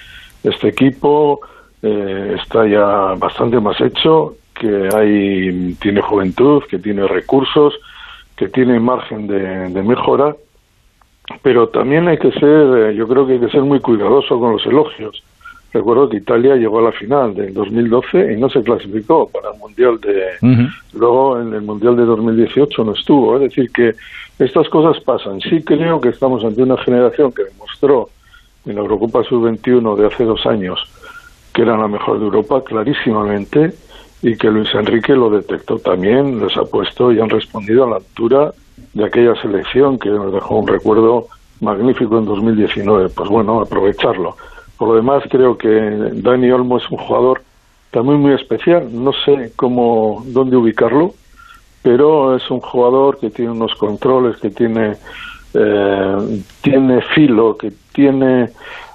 este 0.44 0.70
equipo 0.70 1.40
eh, 1.84 2.36
está 2.42 2.68
ya 2.68 3.14
bastante 3.18 3.60
más 3.60 3.80
hecho, 3.80 4.36
que 4.60 4.90
hay 4.96 5.76
tiene 5.80 6.02
juventud, 6.02 6.64
que 6.70 6.80
tiene 6.80 7.08
recursos, 7.08 7.76
que 8.36 8.48
tiene 8.48 8.80
margen 8.80 9.28
de, 9.28 9.70
de 9.70 9.84
mejora, 9.84 10.36
pero 11.42 11.70
también 11.70 12.08
hay 12.08 12.18
que 12.18 12.32
ser, 12.32 12.90
eh, 12.90 12.96
yo 12.96 13.08
creo 13.08 13.26
que 13.26 13.34
hay 13.34 13.40
que 13.40 13.50
ser 13.50 13.62
muy 13.62 13.80
cuidadoso 13.80 14.40
con 14.40 14.54
los 14.54 14.66
elogios. 14.66 15.24
Recuerdo 15.74 16.10
que 16.10 16.18
Italia 16.18 16.56
llegó 16.56 16.80
a 16.80 16.84
la 16.84 16.92
final 16.92 17.34
del 17.34 17.54
2012 17.54 18.34
y 18.34 18.38
no 18.40 18.50
se 18.50 18.62
clasificó 18.62 19.30
para 19.30 19.52
el 19.54 19.60
Mundial 19.60 20.02
de, 20.02 20.68
Luego 20.94 21.40
en 21.40 21.54
el 21.54 21.62
Mundial 21.62 21.96
de 21.96 22.04
2018 22.04 22.84
no 22.84 22.94
estuvo. 22.94 23.36
Es 23.38 23.44
decir, 23.44 23.72
que 23.72 23.94
estas 24.38 24.68
cosas 24.68 25.02
pasan. 25.04 25.40
Sí 25.40 25.64
creo 25.64 26.02
que 26.02 26.10
estamos 26.10 26.44
ante 26.44 26.64
una 26.64 26.78
generación 26.78 27.32
que 27.32 27.46
demostró 27.46 28.10
en 28.66 28.76
la 28.76 28.82
Eurocopa 28.82 29.24
Sub-21 29.24 29.96
de 29.96 30.08
hace 30.08 30.26
dos 30.26 30.46
años 30.46 30.86
que 31.54 31.62
era 31.64 31.78
la 31.78 31.88
mejor 31.88 32.20
de 32.20 32.26
Europa 32.26 32.64
clarísimamente 32.64 33.74
y 34.22 34.36
que 34.36 34.50
Luis 34.50 34.74
Enrique 34.74 35.16
lo 35.16 35.30
detectó 35.30 35.78
también, 35.80 36.40
les 36.40 36.56
ha 36.58 36.64
puesto 36.64 37.12
y 37.12 37.20
han 37.20 37.30
respondido 37.30 37.86
a 37.86 37.90
la 37.90 37.96
altura 37.98 38.54
de 38.94 39.06
aquella 39.06 39.36
selección 39.42 39.98
que 39.98 40.10
nos 40.10 40.34
dejó 40.34 40.58
un 40.58 40.68
recuerdo 40.68 41.28
magnífico 41.60 42.18
en 42.18 42.26
2019. 42.26 43.10
Pues 43.10 43.30
bueno, 43.30 43.62
aprovecharlo. 43.62 44.36
Por 44.78 44.90
lo 44.90 44.96
demás, 44.96 45.24
creo 45.30 45.58
que 45.58 45.70
Dani 45.70 46.52
Olmo 46.52 46.78
es 46.78 46.90
un 46.92 46.98
jugador 46.98 47.42
también 47.92 48.20
muy 48.20 48.34
especial. 48.34 48.90
No 48.92 49.12
sé 49.26 49.54
cómo, 49.56 50.24
dónde 50.28 50.58
ubicarlo, 50.58 51.14
pero 51.82 52.36
es 52.36 52.50
un 52.50 52.60
jugador 52.60 53.18
que 53.20 53.30
tiene 53.30 53.52
unos 53.52 53.76
controles, 53.76 54.38
que 54.38 54.50
tiene, 54.50 54.98
eh, 55.54 56.42
tiene 56.62 57.02
filo, 57.14 57.58
que 57.58 57.72
tiene, 57.94 58.50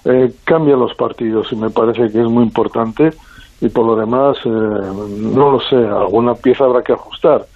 eh, 0.05 0.33
cambia 0.45 0.77
los 0.77 0.95
partidos 0.95 1.53
y 1.53 1.57
me 1.57 1.71
parece 1.71 2.13
que 2.13 2.21
es 2.21 2.29
muy 2.29 2.45
importante. 2.45 3.13
Y 3.61 3.69
por 3.69 3.87
lo 3.87 3.97
demás, 3.97 4.37
eh, 4.45 4.49
no 4.49 5.51
lo 5.51 5.61
sé, 5.61 5.77
alguna 5.77 6.35
pieza 6.35 6.65
habrá 6.65 6.83
que 6.83 6.93
ajustar, 6.93 7.47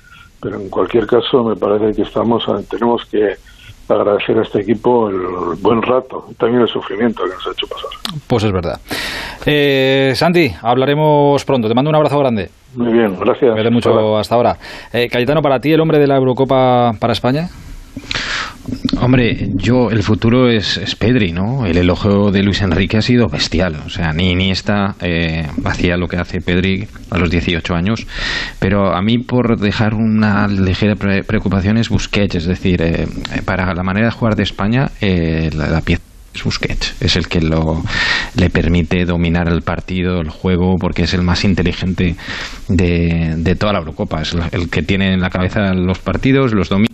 pero 0.40 0.56
en 0.56 0.68
cualquier 0.70 1.06
caso 1.06 1.44
me 1.44 1.56
parece 1.56 1.94
que 1.94 2.02
estamos, 2.02 2.44
tenemos 2.68 3.04
que 3.06 3.36
agradecer 3.92 4.38
a 4.38 4.42
este 4.42 4.60
equipo 4.60 5.08
el 5.08 5.56
buen 5.60 5.82
rato 5.82 6.26
y 6.30 6.34
también 6.34 6.62
el 6.62 6.68
sufrimiento 6.68 7.24
que 7.24 7.30
nos 7.30 7.46
ha 7.46 7.50
hecho 7.50 7.66
pasar. 7.66 7.90
Pues 8.26 8.44
es 8.44 8.52
verdad. 8.52 8.80
Eh, 9.46 10.12
Santi, 10.14 10.50
hablaremos 10.62 11.44
pronto. 11.44 11.68
Te 11.68 11.74
mando 11.74 11.90
un 11.90 11.96
abrazo 11.96 12.18
grande. 12.18 12.50
Muy 12.74 12.92
bien, 12.92 13.18
gracias. 13.18 13.54
Me 13.54 13.70
mucho 13.70 14.16
hasta 14.16 14.34
ahora. 14.34 14.56
Eh, 14.92 15.08
Cayetano, 15.10 15.42
para 15.42 15.60
ti, 15.60 15.72
el 15.72 15.80
hombre 15.80 15.98
de 15.98 16.06
la 16.06 16.16
Eurocopa 16.16 16.92
para 16.98 17.12
España. 17.12 17.48
Hombre, 19.00 19.48
yo 19.54 19.90
el 19.90 20.02
futuro 20.02 20.50
es, 20.50 20.78
Pedri, 20.98 21.32
¿no? 21.32 21.64
El 21.64 21.78
elogio 21.78 22.30
de 22.30 22.42
Luis 22.42 22.60
Enrique 22.60 22.98
ha 22.98 23.02
sido 23.02 23.28
bestial. 23.28 23.76
O 23.86 23.88
sea, 23.88 24.12
ni 24.12 24.30
Iniesta 24.30 24.94
eh, 25.00 25.46
hacía 25.64 25.96
lo 25.96 26.06
que 26.06 26.18
hace 26.18 26.40
Pedri 26.40 26.86
a 27.10 27.18
los 27.18 27.30
18 27.30 27.74
años. 27.74 28.06
Pero 28.58 28.94
a 28.94 29.00
mí, 29.00 29.18
por 29.18 29.58
dejar 29.58 29.94
una 29.94 30.46
ligera 30.48 30.96
preocupación, 30.96 31.78
es 31.78 31.88
Busquets. 31.88 32.34
Es 32.34 32.44
decir, 32.44 32.82
eh, 32.82 33.06
para 33.44 33.72
la 33.74 33.82
manera 33.82 34.06
de 34.06 34.12
jugar 34.12 34.36
de 34.36 34.42
España, 34.42 34.90
eh, 35.00 35.48
la, 35.54 35.80
pieza 35.80 36.02
es 36.34 36.44
Busquets, 36.44 36.94
es 37.00 37.16
el 37.16 37.26
que 37.26 37.40
lo, 37.40 37.82
le 38.36 38.50
permite 38.50 39.06
dominar 39.06 39.48
el 39.48 39.62
partido, 39.62 40.20
el 40.20 40.28
juego, 40.28 40.76
porque 40.78 41.04
es 41.04 41.14
el 41.14 41.22
más 41.22 41.44
inteligente 41.44 42.16
de, 42.68 43.34
de 43.38 43.54
toda 43.54 43.72
la 43.72 43.78
Eurocopa, 43.78 44.22
es 44.22 44.36
el 44.52 44.68
que 44.68 44.82
tiene 44.82 45.14
en 45.14 45.20
la 45.20 45.30
cabeza 45.30 45.72
los 45.72 45.98
partidos, 45.98 46.52
los 46.52 46.68
domina 46.68 46.90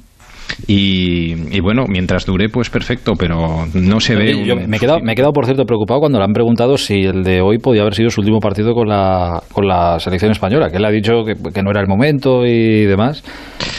y, 0.66 1.61
bueno, 1.61 1.84
mientras 1.88 2.24
dure, 2.26 2.49
pues 2.49 2.70
perfecto, 2.70 3.12
pero 3.18 3.66
no 3.74 4.01
se 4.01 4.16
ve. 4.16 4.66
me, 4.66 4.76
he 4.76 4.80
quedado, 4.80 5.01
me 5.01 5.12
he 5.12 5.14
quedado, 5.14 5.32
por 5.32 5.44
cierto, 5.44 5.64
preocupado 5.64 6.01
cuando 6.01 6.18
le 6.18 6.24
han 6.24 6.32
preguntado 6.32 6.76
si 6.76 7.05
el 7.05 7.22
de 7.22 7.40
hoy 7.40 7.59
podía 7.59 7.82
haber 7.82 7.94
sido 7.94 8.11
su 8.11 8.20
último 8.20 8.40
partido 8.40 8.74
con 8.74 8.88
la, 8.88 9.42
con 9.53 9.66
la 9.66 9.99
selección 10.01 10.32
española, 10.32 10.70
que 10.70 10.78
él 10.78 10.84
ha 10.84 10.90
dicho 10.90 11.24
que, 11.24 11.62
no 11.62 11.70
era 11.70 11.80
el 11.80 11.88
momento 11.88 12.44
y 12.44 12.84
demás. 12.84 13.22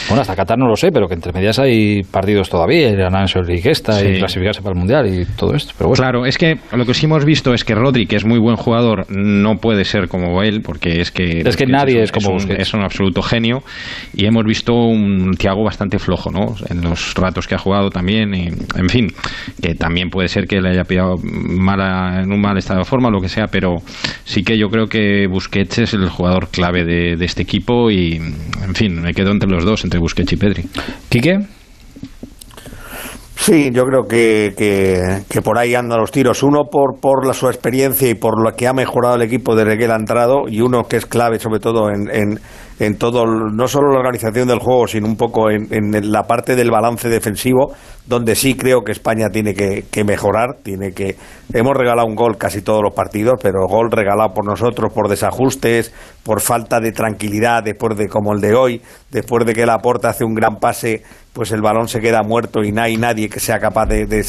Bueno, 0.08 0.22
hasta 0.22 0.34
Qatar 0.34 0.58
no 0.58 0.66
lo 0.66 0.76
sé, 0.76 0.90
pero 0.90 1.06
que 1.06 1.14
entre 1.14 1.32
medias 1.32 1.58
hay 1.58 2.02
partidos 2.02 2.48
todavía, 2.48 2.88
el 2.88 3.02
Ananso 3.02 3.42
Riquesta 3.42 4.02
y 4.02 4.18
clasificarse 4.18 4.62
para 4.62 4.72
el 4.72 4.78
Mundial 4.78 5.06
y 5.06 5.24
todo 5.36 5.54
esto. 5.54 5.74
Pero 5.76 5.90
Claro, 5.92 6.26
es 6.26 6.38
que 6.38 6.58
lo 6.72 6.86
que 6.86 6.94
sí 6.94 7.06
hemos 7.06 7.24
visto 7.24 7.52
es 7.52 7.64
que 7.64 7.74
Rodri, 7.74 8.06
que 8.06 8.16
es 8.16 8.24
muy 8.24 8.38
buen 8.38 8.56
jugador, 8.56 9.04
no 9.10 9.56
puede 9.56 9.84
ser 9.84 10.08
como 10.08 10.42
él, 10.42 10.62
porque 10.62 11.00
es 11.00 11.10
que. 11.10 11.42
Es 11.44 11.56
que 11.56 11.66
nadie 11.66 12.02
es, 12.02 12.12
como 12.12 12.30
un, 12.30 12.50
es 12.50 12.72
un 12.72 12.82
absoluto 12.82 13.20
genio, 13.20 13.62
y 14.14 14.26
hemos 14.26 14.44
visto 14.44 14.72
un 14.72 15.34
Thiago 15.36 15.64
bastante 15.64 15.98
flojo, 15.98 16.30
¿no? 16.30 16.54
En 16.68 16.82
los 16.82 17.14
ratos 17.14 17.46
que 17.46 17.54
ha 17.54 17.58
jugado 17.58 17.90
también. 17.90 18.34
Y, 18.34 18.48
en 18.48 18.88
fin, 18.88 19.08
que 19.60 19.74
también 19.74 20.10
puede 20.10 20.28
ser 20.28 20.46
que 20.46 20.60
le 20.60 20.70
haya 20.70 20.84
pillado 20.84 21.16
mala, 21.22 22.22
en 22.22 22.32
un 22.32 22.40
mal 22.40 22.56
estado 22.58 22.80
de 22.80 22.84
forma, 22.84 23.10
lo 23.10 23.20
que 23.20 23.28
sea, 23.28 23.46
pero 23.46 23.76
sí 24.24 24.42
que 24.42 24.58
yo 24.58 24.68
creo 24.68 24.86
que 24.86 25.26
Busquets 25.26 25.78
es 25.78 25.94
el 25.94 26.08
jugador 26.08 26.48
clave 26.48 26.84
de, 26.84 27.16
de 27.16 27.24
este 27.24 27.42
equipo 27.42 27.90
y, 27.90 28.16
en 28.16 28.74
fin, 28.74 29.00
me 29.00 29.12
quedo 29.12 29.30
entre 29.30 29.48
los 29.48 29.64
dos, 29.64 29.84
entre 29.84 30.00
Busquets 30.00 30.32
y 30.32 30.36
Pedri. 30.36 30.64
¿Quique? 31.08 31.38
Sí, 33.48 33.70
yo 33.72 33.84
creo 33.84 34.06
que, 34.06 34.52
que, 35.26 35.40
por 35.42 35.58
ahí 35.58 35.74
andan 35.74 36.00
los 36.00 36.10
tiros. 36.10 36.42
Uno 36.42 36.64
por, 36.70 37.00
por 37.00 37.26
la, 37.26 37.32
su 37.32 37.46
experiencia 37.46 38.10
y 38.10 38.14
por 38.14 38.42
lo 38.42 38.54
que 38.54 38.66
ha 38.66 38.74
mejorado 38.74 39.14
el 39.14 39.22
equipo 39.22 39.54
desde 39.54 39.78
que 39.78 39.84
él 39.84 39.92
ha 39.92 39.96
entrado, 39.96 40.48
y 40.48 40.60
uno 40.60 40.84
que 40.84 40.96
es 40.96 41.06
clave, 41.06 41.38
sobre 41.38 41.60
todo 41.60 41.88
en, 41.88 42.10
en, 42.14 42.40
en 42.78 42.96
todo, 42.96 43.26
no 43.26 43.68
solo 43.68 43.92
la 43.92 43.98
organización 43.98 44.48
del 44.48 44.58
juego, 44.58 44.86
sino 44.86 45.06
un 45.06 45.16
poco 45.16 45.50
en, 45.50 45.66
en, 45.72 46.12
la 46.12 46.22
parte 46.24 46.54
del 46.54 46.70
balance 46.70 47.08
defensivo, 47.08 47.72
donde 48.08 48.34
sí 48.34 48.54
creo 48.54 48.82
que 48.84 48.92
España 48.92 49.28
tiene 49.30 49.52
que, 49.52 49.84
que, 49.90 50.02
mejorar. 50.02 50.56
Tiene 50.62 50.92
que 50.92 51.16
hemos 51.52 51.76
regalado 51.76 52.08
un 52.08 52.14
gol 52.14 52.38
casi 52.38 52.62
todos 52.62 52.82
los 52.82 52.94
partidos, 52.94 53.38
pero 53.42 53.66
gol 53.68 53.90
regalado 53.90 54.32
por 54.32 54.46
nosotros 54.46 54.92
por 54.94 55.08
desajustes, 55.08 55.92
por 56.24 56.40
falta 56.40 56.80
de 56.80 56.92
tranquilidad 56.92 57.62
después 57.62 57.98
de 57.98 58.08
como 58.08 58.32
el 58.32 58.40
de 58.40 58.54
hoy, 58.54 58.80
después 59.10 59.44
de 59.44 59.52
que 59.52 59.66
la 59.66 59.78
porta 59.78 60.08
hace 60.08 60.24
un 60.24 60.34
gran 60.34 60.56
pase 60.56 61.02
pues 61.38 61.52
el 61.52 61.60
balón 61.60 61.86
se 61.86 62.00
queda 62.00 62.24
muerto 62.24 62.64
y 62.64 62.72
no 62.72 62.82
hay 62.82 62.96
nadie 62.96 63.28
que 63.28 63.38
sea 63.38 63.60
capaz 63.60 63.86
de, 63.86 64.06
de, 64.06 64.24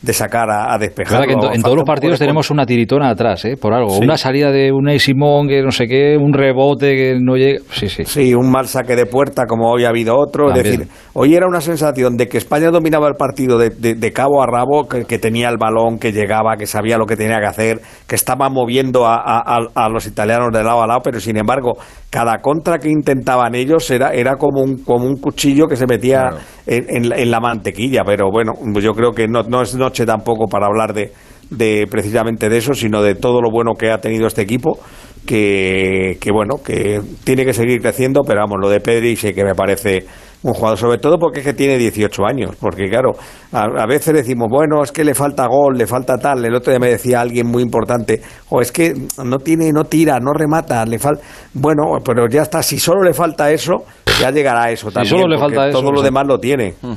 de 0.00 0.12
sacar 0.14 0.50
a, 0.50 0.72
a 0.72 0.78
despejar. 0.78 1.28
en, 1.28 1.60
todos 1.60 1.76
los 1.76 1.84
partidos 1.84 2.18
tenemos 2.18 2.50
una 2.50 2.64
tiritona 2.64 3.10
atrás, 3.10 3.44
¿eh? 3.44 3.58
por 3.60 3.74
algo. 3.74 3.98
Una 3.98 4.16
salida 4.16 4.50
de 4.50 4.72
un 4.72 4.88
Simón 4.98 5.48
que 5.48 5.60
no 5.62 5.70
sé 5.70 5.86
qué, 5.86 6.16
un 6.16 6.32
rebote 6.32 6.96
que 6.96 7.18
no 7.20 7.36
llega. 7.36 7.60
Sí, 7.72 7.90
sí. 7.90 8.04
Sí, 8.06 8.34
un 8.34 8.50
mal 8.50 8.68
saque 8.68 8.96
de 8.96 9.04
puerta 9.04 9.44
como 9.46 9.70
hoy 9.70 9.84
ha 9.84 9.90
habido 9.90 10.16
otro. 10.16 10.50
Es 10.50 10.64
decir, 10.64 10.88
hoy 11.12 11.34
era 11.34 11.46
una 11.46 11.60
sensación 11.60 12.16
de 12.16 12.26
que 12.26 12.38
España 12.38 12.70
dominaba 12.70 12.99
el 13.08 13.14
partido 13.14 13.58
de, 13.58 13.70
de, 13.70 14.12
cabo 14.12 14.42
a 14.42 14.46
rabo, 14.46 14.88
que, 14.88 15.18
tenía 15.18 15.48
el 15.48 15.56
balón, 15.58 15.98
que 15.98 16.12
llegaba, 16.12 16.56
que 16.56 16.66
sabía 16.66 16.98
lo 16.98 17.06
que 17.06 17.16
tenía 17.16 17.38
que 17.40 17.46
hacer, 17.46 17.80
que 18.06 18.14
estaba 18.14 18.48
moviendo 18.48 19.06
a, 19.06 19.16
a, 19.16 19.58
a 19.74 19.88
los 19.88 20.06
italianos 20.06 20.48
de 20.52 20.64
lado 20.64 20.82
a 20.82 20.86
lado, 20.86 21.00
pero 21.02 21.20
sin 21.20 21.36
embargo, 21.36 21.76
cada 22.10 22.38
contra 22.38 22.78
que 22.78 22.88
intentaban 22.88 23.54
ellos 23.54 23.90
era, 23.90 24.12
era 24.12 24.36
como, 24.36 24.62
un, 24.62 24.84
como 24.84 25.06
un 25.06 25.16
cuchillo 25.16 25.66
que 25.66 25.76
se 25.76 25.86
metía 25.86 26.30
en, 26.66 27.30
la 27.30 27.40
mantequilla, 27.40 28.02
pero 28.04 28.30
bueno, 28.30 28.52
yo 28.80 28.92
creo 28.92 29.12
que 29.12 29.28
no, 29.28 29.42
no 29.44 29.62
es 29.62 29.74
noche 29.74 30.04
tampoco 30.06 30.46
para 30.46 30.66
hablar 30.66 30.92
de, 30.92 31.12
de 31.50 31.86
precisamente 31.90 32.48
de 32.48 32.58
eso, 32.58 32.74
sino 32.74 33.02
de 33.02 33.14
todo 33.14 33.40
lo 33.42 33.50
bueno 33.50 33.74
que 33.74 33.90
ha 33.90 33.98
tenido 33.98 34.26
este 34.26 34.42
equipo, 34.42 34.78
que, 35.26 36.16
que 36.20 36.30
bueno, 36.32 36.56
que 36.64 37.00
tiene 37.24 37.44
que 37.44 37.52
seguir 37.52 37.80
creciendo, 37.80 38.22
pero 38.26 38.40
vamos, 38.40 38.58
lo 38.60 38.68
de 38.68 38.80
Pedri 38.80 39.16
sí 39.16 39.32
que 39.32 39.44
me 39.44 39.54
parece 39.54 40.06
un 40.42 40.54
jugador, 40.54 40.78
sobre 40.78 40.98
todo 40.98 41.18
porque 41.18 41.40
es 41.40 41.46
que 41.46 41.52
tiene 41.52 41.76
18 41.76 42.22
años, 42.24 42.56
porque 42.58 42.88
claro, 42.88 43.12
a, 43.52 43.86
veces 43.86 44.14
decimos, 44.14 44.48
bueno, 44.50 44.82
es 44.82 44.90
que 44.90 45.04
le 45.04 45.14
falta 45.14 45.46
gol, 45.46 45.76
le 45.76 45.86
falta 45.86 46.16
tal, 46.16 46.44
el 46.44 46.54
otro 46.54 46.72
día 46.72 46.80
me 46.80 46.88
decía 46.88 47.20
alguien 47.20 47.46
muy 47.46 47.62
importante, 47.62 48.22
o 48.48 48.60
es 48.60 48.72
que 48.72 48.94
no 49.22 49.38
tiene, 49.38 49.70
no 49.72 49.84
tira, 49.84 50.18
no 50.18 50.32
remata, 50.32 50.84
le 50.86 50.98
falta, 50.98 51.22
bueno, 51.52 51.98
pero 52.04 52.26
ya 52.28 52.42
está, 52.42 52.62
si 52.62 52.78
solo 52.78 53.02
le 53.02 53.12
falta 53.12 53.50
eso, 53.50 53.84
ya 54.18 54.30
llegará 54.30 54.64
a 54.64 54.70
eso 54.70 54.90
también, 54.90 55.14
solo 55.14 55.28
le 55.28 55.38
falta 55.38 55.70
todo 55.70 55.92
lo 55.92 56.00
demás 56.00 56.26
lo 56.26 56.38
tiene. 56.38 56.74
Hmm. 56.80 56.94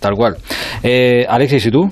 Tal 0.00 0.14
cual. 0.14 0.36
Eh, 0.82 1.26
Alexis, 1.28 1.66
¿y 1.66 1.70
tú? 1.70 1.82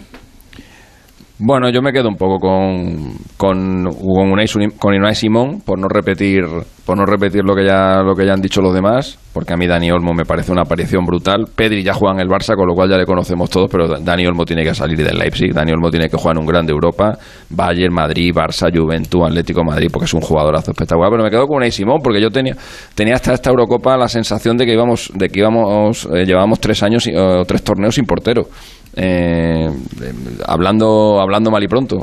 Bueno, 1.41 1.71
yo 1.71 1.83
me 1.83 1.93
quedo 1.93 2.09
un 2.09 2.17
poco 2.17 2.41
con 2.41 3.13
con 3.37 3.87
Unai, 3.87 4.47
con 4.77 5.15
Simón 5.15 5.61
por 5.65 5.79
no 5.79 5.87
repetir 5.89 6.43
por 6.85 6.97
no 6.97 7.05
repetir 7.07 7.45
lo 7.45 7.55
que 7.55 7.65
ya 7.65 8.03
lo 8.03 8.17
que 8.17 8.27
ya 8.27 8.33
han 8.33 8.41
dicho 8.41 8.61
los 8.61 8.75
demás, 8.75 9.19
porque 9.33 9.53
a 9.53 9.57
mí 9.57 9.69
Dani 9.69 9.89
Olmo 9.93 10.15
me 10.15 10.25
parece 10.25 10.51
una 10.51 10.63
aparición 10.63 11.05
brutal. 11.05 11.45
Pedri 11.55 11.85
ya 11.85 11.95
juega 11.95 12.15
en 12.15 12.21
el 12.23 12.29
Barça, 12.29 12.57
con 12.57 12.67
lo 12.67 12.75
cual 12.75 12.91
ya 12.91 12.97
le 12.97 13.07
conocemos 13.07 13.51
todos, 13.51 13.71
pero 13.71 13.87
Dani 13.87 14.27
Olmo 14.27 14.45
tiene 14.45 14.65
que 14.65 14.75
salir 14.75 14.99
del 14.99 15.17
Leipzig, 15.17 15.53
Dani 15.53 15.71
Olmo 15.71 15.91
tiene 15.91 16.09
que 16.09 16.17
jugar 16.17 16.35
en 16.37 16.41
un 16.41 16.47
grande 16.47 16.73
Europa, 16.73 17.17
Bayern, 17.51 17.95
Madrid, 17.95 18.33
Barça, 18.35 18.75
Juventud, 18.75 19.23
Atlético 19.25 19.63
Madrid, 19.63 19.91
porque 19.93 20.07
es 20.07 20.15
un 20.15 20.23
jugadorazo 20.23 20.73
espectacular. 20.73 21.11
Pero 21.11 21.23
me 21.23 21.31
quedo 21.31 21.47
con 21.47 21.59
Unai 21.59 21.71
Simón 21.71 21.99
porque 22.03 22.21
yo 22.21 22.31
tenía 22.31 22.57
tenía 22.97 23.15
hasta 23.15 23.35
esta 23.35 23.51
Eurocopa 23.51 23.97
la 23.97 24.09
sensación 24.09 24.57
de 24.57 24.67
que 24.67 24.73
íbamos 24.73 25.13
de 25.15 25.29
que 25.29 25.39
íbamos 25.39 26.09
eh, 26.13 26.25
llevábamos 26.25 26.59
tres 26.59 26.83
años 26.83 27.07
o 27.15 27.45
tres 27.45 27.63
torneos 27.63 27.95
sin 27.95 28.07
portero 28.07 28.49
eh, 28.97 29.69
hablando, 30.47 31.21
hablando 31.21 31.51
mal 31.51 31.63
y 31.63 31.69
pronto, 31.69 31.97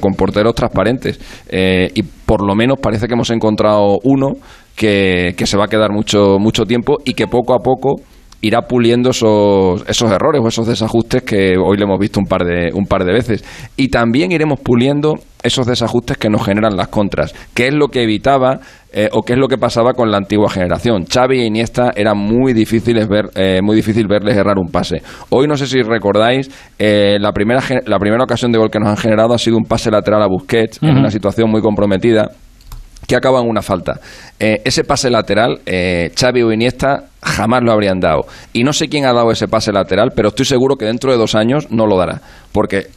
con, 0.00 0.12
porteros 0.14 0.54
transparentes. 0.54 1.18
Eh, 1.48 1.90
y 1.94 2.02
por 2.02 2.46
lo 2.46 2.54
menos 2.54 2.78
parece 2.80 3.06
que 3.06 3.14
hemos 3.14 3.30
encontrado 3.30 3.98
uno 4.04 4.32
que, 4.74 5.34
que 5.36 5.46
se 5.46 5.56
va 5.56 5.64
a 5.64 5.68
quedar 5.68 5.92
mucho, 5.92 6.38
mucho 6.38 6.64
tiempo 6.64 6.96
y 7.04 7.14
que 7.14 7.26
poco 7.26 7.54
a 7.54 7.58
poco 7.58 7.96
irá 8.42 8.62
puliendo 8.62 9.10
esos, 9.10 9.84
esos 9.88 10.10
errores 10.10 10.40
o 10.44 10.48
esos 10.48 10.66
desajustes 10.66 11.22
que 11.22 11.54
hoy 11.56 11.76
le 11.76 11.84
hemos 11.84 11.98
visto 11.98 12.20
un 12.20 12.26
par 12.26 12.44
de, 12.44 12.70
un 12.74 12.86
par 12.86 13.04
de 13.04 13.12
veces. 13.12 13.44
Y 13.76 13.88
también 13.88 14.32
iremos 14.32 14.60
puliendo 14.60 15.14
esos 15.42 15.66
desajustes 15.66 16.16
que 16.18 16.28
nos 16.28 16.44
generan 16.44 16.76
las 16.76 16.88
contras, 16.88 17.34
que 17.54 17.68
es 17.68 17.74
lo 17.74 17.88
que 17.88 18.02
evitaba 18.02 18.60
eh, 18.92 19.08
o 19.12 19.22
qué 19.22 19.34
es 19.34 19.38
lo 19.38 19.48
que 19.48 19.58
pasaba 19.58 19.92
con 19.92 20.10
la 20.10 20.16
antigua 20.16 20.50
generación. 20.50 21.04
Xavi 21.06 21.40
e 21.40 21.46
Iniesta 21.46 21.92
era 21.94 22.14
muy 22.14 22.52
difíciles 22.52 23.08
ver, 23.08 23.26
eh, 23.34 23.60
muy 23.62 23.76
difícil 23.76 24.06
verles 24.08 24.36
errar 24.36 24.58
un 24.58 24.70
pase. 24.70 25.02
Hoy 25.30 25.46
no 25.46 25.56
sé 25.56 25.66
si 25.66 25.82
recordáis 25.82 26.50
eh, 26.78 27.18
la 27.20 27.32
primera 27.32 27.60
la 27.86 27.98
primera 27.98 28.24
ocasión 28.24 28.52
de 28.52 28.58
gol 28.58 28.70
que 28.70 28.78
nos 28.78 28.88
han 28.88 28.96
generado 28.96 29.34
ha 29.34 29.38
sido 29.38 29.56
un 29.56 29.64
pase 29.64 29.90
lateral 29.90 30.22
a 30.22 30.26
Busquets 30.26 30.82
en 30.82 30.96
una 30.96 31.10
situación 31.10 31.50
muy 31.50 31.60
comprometida 31.60 32.30
que 33.06 33.16
acaba 33.16 33.40
en 33.40 33.48
una 33.48 33.62
falta. 33.62 34.00
Eh, 34.38 34.62
ese 34.64 34.84
pase 34.84 35.10
lateral, 35.10 35.60
eh, 35.66 36.10
Xavi 36.18 36.42
o 36.42 36.52
Iniesta 36.52 37.04
jamás 37.22 37.62
lo 37.62 37.72
habrían 37.72 38.00
dado. 38.00 38.26
Y 38.52 38.64
no 38.64 38.72
sé 38.72 38.88
quién 38.88 39.06
ha 39.06 39.12
dado 39.12 39.30
ese 39.30 39.48
pase 39.48 39.72
lateral, 39.72 40.12
pero 40.14 40.28
estoy 40.28 40.46
seguro 40.46 40.76
que 40.76 40.86
dentro 40.86 41.12
de 41.12 41.18
dos 41.18 41.34
años 41.34 41.70
no 41.70 41.86
lo 41.86 41.96
dará. 41.96 42.20
Porque 42.52 42.88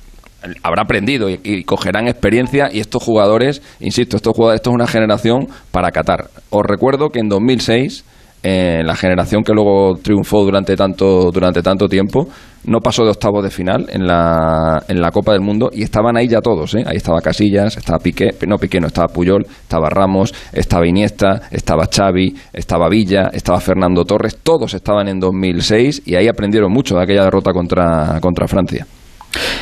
habrá 0.63 0.83
aprendido 0.83 1.29
y, 1.29 1.39
y 1.43 1.63
cogerán 1.63 2.07
experiencia 2.07 2.69
y 2.71 2.79
estos 2.79 3.03
jugadores, 3.03 3.61
insisto, 3.79 4.15
estos 4.15 4.33
jugadores, 4.33 4.59
esto 4.59 4.71
es 4.71 4.75
una 4.75 4.87
generación 4.87 5.47
para 5.71 5.91
Qatar. 5.91 6.29
Os 6.49 6.63
recuerdo 6.65 7.09
que 7.09 7.19
en 7.19 7.29
2006 7.29 8.05
eh, 8.41 8.81
la 8.83 8.95
generación 8.95 9.43
que 9.43 9.53
luego 9.53 9.95
triunfó 10.01 10.43
durante 10.43 10.75
tanto 10.75 11.29
durante 11.31 11.61
tanto 11.61 11.87
tiempo 11.87 12.27
no 12.65 12.79
pasó 12.79 13.03
de 13.03 13.11
octavos 13.11 13.43
de 13.43 13.49
final 13.49 13.87
en 13.89 14.05
la, 14.05 14.83
en 14.87 15.01
la 15.01 15.11
Copa 15.11 15.31
del 15.33 15.41
Mundo 15.41 15.69
y 15.73 15.83
estaban 15.83 16.17
ahí 16.17 16.27
ya 16.27 16.41
todos, 16.41 16.75
¿eh? 16.75 16.83
ahí 16.85 16.97
estaba 16.97 17.21
Casillas, 17.21 17.77
estaba 17.77 17.99
Piqué, 17.99 18.29
no 18.47 18.57
Piqué, 18.57 18.79
no 18.79 18.87
estaba 18.87 19.07
Puyol, 19.07 19.45
estaba 19.45 19.89
Ramos, 19.89 20.33
estaba 20.51 20.87
Iniesta, 20.87 21.41
estaba 21.51 21.87
Xavi, 21.93 22.35
estaba 22.53 22.89
Villa, 22.89 23.29
estaba 23.33 23.59
Fernando 23.59 24.03
Torres, 24.05 24.37
todos 24.43 24.73
estaban 24.73 25.07
en 25.07 25.19
2006 25.19 26.03
y 26.05 26.15
ahí 26.15 26.27
aprendieron 26.27 26.71
mucho 26.71 26.95
de 26.95 27.03
aquella 27.03 27.23
derrota 27.23 27.51
contra, 27.53 28.19
contra 28.21 28.47
Francia. 28.47 28.85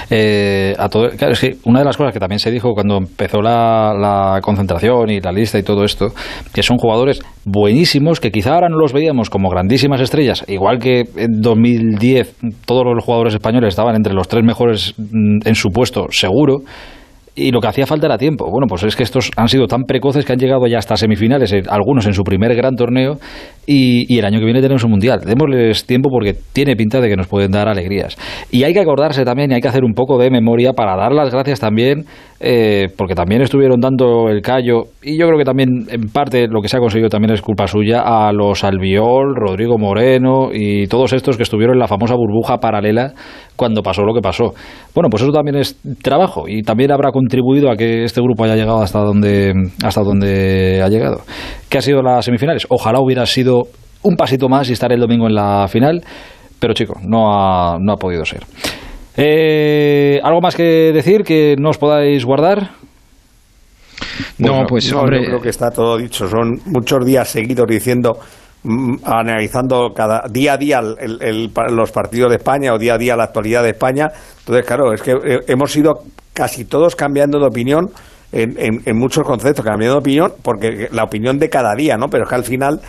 Eh, 0.09 0.74
a 0.78 0.88
todo, 0.89 1.09
claro, 1.09 1.34
es 1.34 1.57
una 1.65 1.80
de 1.80 1.86
las 1.86 1.97
cosas 1.97 2.13
que 2.13 2.20
también 2.20 2.39
se 2.39 2.51
dijo 2.51 2.74
cuando 2.74 2.97
empezó 2.97 3.41
la, 3.41 3.93
la, 3.93 4.39
concentración 4.41 5.09
y 5.09 5.20
la 5.20 5.32
lista 5.32 5.59
y 5.59 5.63
todo 5.63 5.84
esto, 5.84 6.07
que 6.53 6.63
son 6.63 6.78
jugadores 6.78 7.22
buenísimos 7.43 8.20
que 8.20 8.32
quizá 8.32 8.53
ahora 8.53 8.70
no 8.70 8.78
los 8.78 8.93
veíamos 8.93 9.30
como 9.30 9.49
grandísimas 9.49 9.99
estrellas, 9.99 10.45
igual 10.47 10.80
que 10.80 11.05
en 11.15 11.41
2010 11.41 12.36
todos 12.65 12.86
los 12.86 13.03
jugadores 13.03 13.34
españoles 13.34 13.70
estaban 13.70 13.95
entre 13.95 14.13
los 14.13 14.28
tres 14.28 14.43
mejores 14.43 14.93
mm, 14.97 15.39
en 15.45 15.55
su 15.55 15.70
puesto, 15.70 16.05
seguro 16.11 16.59
y 17.38 17.51
lo 17.51 17.61
que 17.61 17.67
hacía 17.67 17.85
falta 17.85 18.07
era 18.07 18.17
tiempo. 18.17 18.49
Bueno, 18.49 18.65
pues 18.67 18.83
es 18.83 18.95
que 18.95 19.03
estos 19.03 19.29
han 19.38 19.47
sido 19.47 19.67
tan 19.67 19.83
precoces 19.83 20.25
que 20.25 20.33
han 20.33 20.39
llegado 20.39 20.65
ya 20.65 20.79
hasta 20.79 20.97
semifinales, 20.97 21.53
eh, 21.53 21.61
algunos 21.69 22.07
en 22.07 22.13
su 22.13 22.23
primer 22.23 22.55
gran 22.55 22.75
torneo, 22.75 23.19
y, 23.67 24.11
y, 24.11 24.17
el 24.17 24.25
año 24.25 24.39
que 24.39 24.45
viene 24.45 24.61
tenemos 24.61 24.83
un 24.83 24.91
mundial. 24.91 25.21
Démosles 25.23 25.85
tiempo 25.85 26.09
porque 26.09 26.35
tiene 26.53 26.75
pinta 26.75 26.99
de 26.99 27.09
que 27.09 27.15
nos 27.15 27.27
pueden 27.27 27.51
dar 27.51 27.67
alegrías. 27.67 28.17
Y 28.49 28.63
hay 28.63 28.73
que 28.73 28.79
acordarse 28.79 29.23
también 29.23 29.51
y 29.51 29.55
hay 29.55 29.61
que 29.61 29.67
hacer 29.67 29.83
un 29.83 29.93
poco 29.93 30.17
de 30.17 30.31
memoria 30.31 30.73
para 30.73 30.95
dar 30.95 31.11
las 31.11 31.29
gracias 31.31 31.59
también, 31.59 32.05
eh, 32.39 32.88
porque 32.95 33.15
también 33.15 33.41
estuvieron 33.41 33.79
dando 33.79 34.29
el 34.29 34.41
callo, 34.41 34.83
y 35.01 35.17
yo 35.17 35.25
creo 35.25 35.39
que 35.39 35.45
también 35.45 35.88
en 35.89 36.09
parte 36.09 36.47
lo 36.47 36.61
que 36.61 36.69
se 36.69 36.77
ha 36.77 36.79
conseguido 36.79 37.09
también 37.09 37.33
es 37.33 37.41
culpa 37.41 37.67
suya, 37.67 38.01
a 38.01 38.31
los 38.31 38.63
Albiol, 38.63 39.35
Rodrigo 39.35 39.77
Moreno 39.77 40.49
y 40.53 40.88
todos 40.88 41.13
estos 41.13 41.38
que 41.38 41.43
estuvieron 41.43 41.75
en 41.75 41.79
la 41.79 41.88
famosa 41.88 42.15
burbuja 42.15 42.57
paralela 42.57 43.13
cuando 43.55 43.81
pasó 43.81 44.03
lo 44.03 44.13
que 44.13 44.21
pasó. 44.21 44.53
Bueno, 44.93 45.09
pues 45.09 45.23
eso 45.23 45.31
también 45.31 45.57
es 45.57 45.79
trabajo 46.03 46.47
y 46.47 46.61
también 46.61 46.91
habrá 46.91 47.11
contribuido 47.11 47.71
a 47.71 47.75
que 47.75 48.03
este 48.03 48.21
grupo 48.21 48.43
haya 48.43 48.55
llegado 48.55 48.81
hasta 48.81 48.99
donde, 48.99 49.53
hasta 49.83 50.01
donde 50.03 50.81
ha 50.83 50.89
llegado. 50.89 51.21
¿Qué 51.69 51.79
ha 51.79 51.81
sido 51.81 52.01
las 52.01 52.25
semifinales? 52.25 52.67
Ojalá 52.69 52.99
hubiera 52.99 53.25
sido 53.25 53.63
un 54.03 54.15
pasito 54.15 54.47
más 54.47 54.69
y 54.69 54.73
estar 54.73 54.91
el 54.91 54.99
domingo 54.99 55.27
en 55.27 55.33
la 55.33 55.67
final, 55.67 56.03
pero 56.59 56.73
chico, 56.73 56.93
no 57.03 57.33
ha, 57.33 57.77
no 57.79 57.93
ha 57.93 57.97
podido 57.97 58.23
ser. 58.25 58.43
Eh, 59.18 60.20
¿Algo 60.24 60.41
más 60.41 60.55
que 60.55 60.91
decir 60.93 61.24
que 61.24 61.55
no 61.57 61.70
os 61.70 61.78
podáis 61.78 62.24
guardar? 62.24 62.70
No, 64.38 64.63
pues 64.68 64.91
no, 64.91 65.01
hombre, 65.01 65.22
yo 65.22 65.26
creo 65.26 65.41
que 65.41 65.49
está 65.49 65.72
todo 65.72 65.97
dicho. 65.97 66.28
Son 66.28 66.61
muchos 66.65 67.03
días 67.03 67.28
seguidos 67.28 67.65
diciendo 67.68 68.20
analizando 69.03 69.93
cada 69.95 70.24
día 70.30 70.53
a 70.53 70.57
día 70.57 70.80
el, 70.80 71.22
el, 71.22 71.51
los 71.72 71.91
partidos 71.91 72.30
de 72.30 72.38
España 72.38 72.74
o 72.74 72.78
día 72.78 72.95
a 72.95 72.97
día 72.97 73.15
la 73.15 73.26
actualidad 73.26 73.63
de 73.63 73.70
España. 73.70 74.07
Entonces, 74.39 74.65
claro, 74.65 74.93
es 74.93 75.01
que 75.01 75.13
hemos 75.47 75.76
ido 75.76 76.03
casi 76.34 76.65
todos 76.65 76.95
cambiando 76.95 77.39
de 77.39 77.47
opinión 77.47 77.89
en, 78.32 78.55
en, 78.59 78.82
en, 78.86 78.97
muchos 78.97 79.24
conceptos, 79.24 79.63
cambiando 79.63 79.95
de 79.95 79.99
opinión, 79.99 80.34
porque 80.43 80.89
la 80.91 81.03
opinión 81.03 81.39
de 81.39 81.49
cada 81.49 81.74
día, 81.76 81.97
¿no? 81.97 82.07
Pero 82.09 82.24
es 82.24 82.30
que 82.30 82.36
al 82.36 82.43
final, 82.43 82.82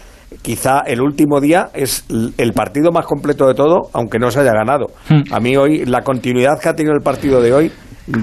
quizá 0.43 0.81
el 0.81 1.01
último 1.01 1.41
día 1.41 1.71
es 1.75 2.05
el 2.37 2.53
partido 2.53 2.93
más 2.93 3.07
completo 3.07 3.47
de 3.47 3.55
todo, 3.55 3.89
aunque 3.93 4.19
no 4.19 4.31
se 4.31 4.41
haya 4.41 4.53
ganado. 4.53 4.87
Hmm. 5.09 5.33
A 5.33 5.41
mí 5.41 5.57
hoy, 5.57 5.85
la 5.85 6.03
continuidad 6.03 6.61
que 6.61 6.69
ha 6.69 6.75
tenido 6.75 6.95
el 6.95 7.03
partido 7.03 7.41
de 7.41 7.53
hoy, 7.53 7.73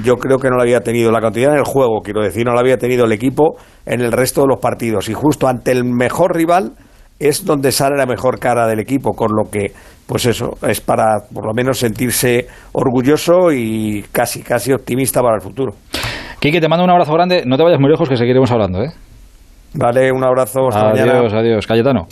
yo 0.03 0.16
creo 0.16 0.38
que 0.38 0.49
no 0.49 0.58
la 0.58 0.64
había 0.64 0.82
tenido. 0.82 1.12
La 1.12 1.22
continuidad 1.22 1.53
en 1.53 1.60
el 1.60 1.66
juego, 1.66 2.01
quiero 2.03 2.22
decir, 2.22 2.45
no 2.45 2.53
la 2.53 2.62
había 2.62 2.78
tenido 2.78 3.06
el 3.06 3.12
equipo 3.12 3.56
en 3.86 4.01
el 4.01 4.12
resto 4.12 4.41
de 4.41 4.47
los 4.47 4.60
partidos. 4.60 5.10
Y 5.10 5.14
justo 5.14 5.47
ante 5.47 5.72
el 5.72 5.84
mejor 5.84 6.36
rival 6.36 6.74
es 7.20 7.45
donde 7.45 7.72
sale 7.72 7.95
la 7.95 8.06
mejor 8.06 8.39
cara 8.39 8.68
del 8.68 8.80
equipo, 8.80 9.14
con 9.14 9.30
lo 9.32 9.49
que, 9.49 9.72
pues 10.06 10.26
eso, 10.26 10.58
es 10.68 10.82
para 10.82 11.20
por 11.34 11.45
lo 11.45 11.53
menos 11.53 11.80
sentirse 11.80 12.47
orgulloso 12.74 13.51
y 13.51 14.03
casi, 14.12 14.41
casi 14.41 14.74
optimista 14.74 15.22
para 15.22 15.36
el 15.36 15.41
futuro. 15.41 15.74
Quique, 16.39 16.60
te 16.60 16.68
mando 16.68 16.84
un 16.84 16.91
abrazo 16.91 17.14
grande, 17.14 17.43
no 17.45 17.58
te 17.58 17.64
vayas 17.64 17.80
muy 17.80 17.89
lejos 17.89 18.10
que 18.10 18.18
seguiremos 18.18 18.51
hablando, 18.51 18.84
¿eh? 18.84 18.89
Vale, 19.78 20.11
un 20.11 20.23
abrazo, 20.23 20.69
hasta 20.69 20.89
adiós, 20.91 21.34
adiós, 21.34 21.67
Cayetano. 21.67 22.07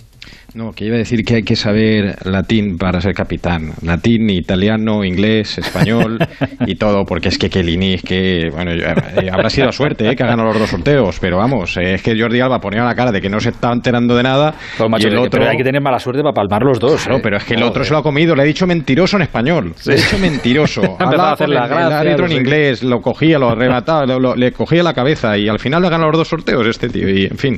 No, 0.56 0.72
que 0.72 0.86
iba 0.86 0.96
a 0.96 1.00
decir 1.00 1.26
que 1.26 1.38
hay 1.38 1.44
que 1.44 1.56
saber 1.56 2.16
latín 2.26 2.78
para 2.78 3.02
ser 3.02 3.16
capitán. 3.16 3.72
Latín, 3.82 4.30
italiano, 4.30 5.04
inglés, 5.04 5.58
español 5.58 6.20
y 6.68 6.76
todo, 6.76 7.06
porque 7.06 7.30
es 7.30 7.40
que 7.40 7.50
Kelini, 7.50 7.96
es 7.96 8.04
que, 8.04 8.50
bueno, 8.52 8.72
eh, 8.72 9.30
habrá 9.32 9.50
sido 9.50 9.72
suerte 9.72 10.08
eh, 10.08 10.16
que 10.16 10.24
ha 10.24 10.28
ganado 10.28 10.50
los 10.50 10.60
dos 10.60 10.70
sorteos, 10.70 11.18
pero 11.20 11.38
vamos, 11.38 11.76
eh, 11.78 11.96
es 11.96 12.04
que 12.04 12.14
Jordi 12.16 12.40
Alba 12.40 12.60
ponía 12.60 12.84
la 12.84 12.94
cara 12.94 13.12
de 13.12 13.20
que 13.20 13.30
no 13.30 13.40
se 13.40 13.50
estaba 13.50 13.74
enterando 13.74 14.16
de 14.16 14.22
nada. 14.22 14.54
Pero, 14.78 14.90
macho, 14.90 15.08
y 15.08 15.12
el 15.12 15.18
otro... 15.18 15.32
pero 15.32 15.50
hay 15.50 15.58
que 15.58 15.64
tener 15.64 15.82
mala 15.82 15.98
suerte 15.98 16.22
para 16.22 16.34
palmar 16.34 16.62
los 16.62 16.80
dos. 16.80 17.04
Claro, 17.04 17.20
pero 17.24 17.38
es 17.38 17.46
que 17.46 17.56
el 17.56 17.64
otro 17.64 17.84
se 17.84 17.92
lo 17.92 17.98
ha 17.98 18.04
comido, 18.04 18.36
le 18.36 18.44
ha 18.44 18.46
dicho 18.46 18.68
mentiroso 18.68 19.18
en 19.18 19.24
español. 19.24 19.74
Le 19.86 19.94
ha 19.94 19.96
dicho 19.96 20.20
mentiroso. 20.20 20.82
Hablaba 21.00 21.30
a 21.32 21.34
hacer 21.34 21.50
la 21.50 21.64
el, 21.64 21.70
gracia, 21.70 21.88
el 21.88 22.08
árbitro 22.08 22.26
en 22.28 22.32
inglés, 22.34 22.84
lo 22.84 23.02
cogía, 23.02 23.40
lo 23.40 23.50
arrebataba, 23.50 24.06
lo, 24.06 24.20
lo, 24.20 24.36
le 24.36 24.52
cogía 24.52 24.84
la 24.84 24.94
cabeza 24.94 25.36
y 25.36 25.48
al 25.48 25.58
final 25.58 25.82
le 25.82 25.88
ha 25.88 25.92
ganado 25.92 26.12
los 26.12 26.20
dos 26.20 26.28
sorteos 26.28 26.68
este 26.68 26.90
tío. 26.90 27.10
Y 27.10 27.26
en 27.26 27.38
fin. 27.40 27.58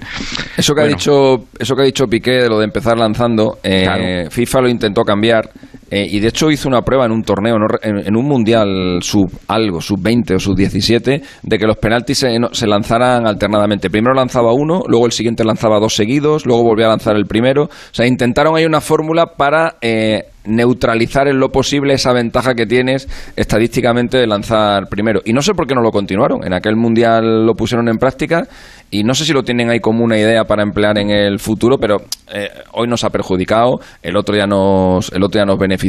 Eso 0.56 0.74
que, 0.74 0.82
Bueno. 0.82 0.96
ha, 0.96 0.98
dicho, 0.98 1.36
eso 1.60 1.76
que 1.76 1.82
ha 1.82 1.86
dicho 1.86 2.06
Piqué 2.08 2.43
de 2.43 2.50
lo 2.50 2.60
de 2.60 2.66
empezar 2.66 2.85
lanzando, 2.94 3.58
eh, 3.64 3.84
Claro. 3.84 4.32
FIFA 4.32 4.62
lo 4.62 4.70
intentó 4.70 5.04
cambiar 5.04 5.50
eh, 5.96 6.10
y 6.12 6.20
de 6.20 6.28
hecho 6.28 6.52
hizo 6.52 6.68
una 6.68 6.82
prueba 6.82 7.06
en 7.06 7.14
un 7.14 7.24
torneo, 7.24 7.56
en, 7.82 8.00
en 8.00 8.18
un 8.18 8.26
mundial 8.26 9.00
sub 9.02 9.32
algo, 9.48 9.80
sub 9.80 9.98
20 10.02 10.36
o 10.36 10.39
sub 10.39 10.54
17, 10.54 11.22
de 11.41 11.58
que 11.58 11.66
los 11.66 11.78
penaltis 11.78 12.18
se, 12.18 12.38
se 12.52 12.68
lanzaran 12.68 13.26
alternadamente. 13.26 13.89
Primero 13.89 14.14
lanzaba 14.14 14.52
uno, 14.52 14.82
luego 14.89 15.06
el 15.06 15.14
siguiente 15.14 15.46
lanzaba 15.46 15.80
dos 15.80 15.96
seguidos, 15.96 16.46
luego 16.46 16.64
volvía 16.64 16.88
a 16.88 16.89
lanzar 16.89 17.16
el 17.16 17.28
primero. 17.28 17.64
O 17.64 17.93
sea, 17.93 18.06
intentaron 18.06 18.58
ahí 18.58 18.66
una 18.66 18.82
fórmula 18.82 19.38
para 19.38 19.78
eh, 19.80 20.24
neutralizar 20.46 21.28
en 21.28 21.39
lo 21.39 21.50
posible 21.50 21.93
esa 21.93 22.14
ventaja 22.14 22.54
que 22.56 22.66
tienes 22.66 23.08
estadísticamente 23.36 24.18
de 24.18 24.28
lanzar 24.28 24.88
primero. 24.89 25.22
Y 25.26 25.34
no 25.34 25.41
sé 25.41 25.54
por 25.54 25.68
qué 25.68 25.76
no 25.76 25.82
lo 25.82 25.91
continuaron. 25.91 26.46
En 26.46 26.54
aquel 26.54 26.76
mundial 26.76 27.46
lo 27.46 27.54
pusieron 27.54 27.88
en 27.88 27.98
práctica 27.98 28.48
y 28.91 29.04
no 29.04 29.14
sé 29.14 29.26
si 29.26 29.34
lo 29.34 29.43
tienen 29.43 29.70
ahí 29.70 29.80
como 29.80 30.04
una 30.04 30.18
idea 30.18 30.43
para 30.43 30.64
emplear 30.64 30.98
en 30.98 31.10
el 31.10 31.39
futuro, 31.39 31.78
pero 31.78 31.98
eh, 32.34 32.50
hoy 32.74 32.88
nos 32.88 33.04
ha 33.04 33.10
perjudicado, 33.10 33.80
el 34.02 34.16
otro 34.16 34.36
día 34.36 34.46
nos, 34.46 35.12
el 35.12 35.24
otro 35.24 35.39
día 35.39 35.46
nos 35.46 35.58
benefició. 35.58 35.85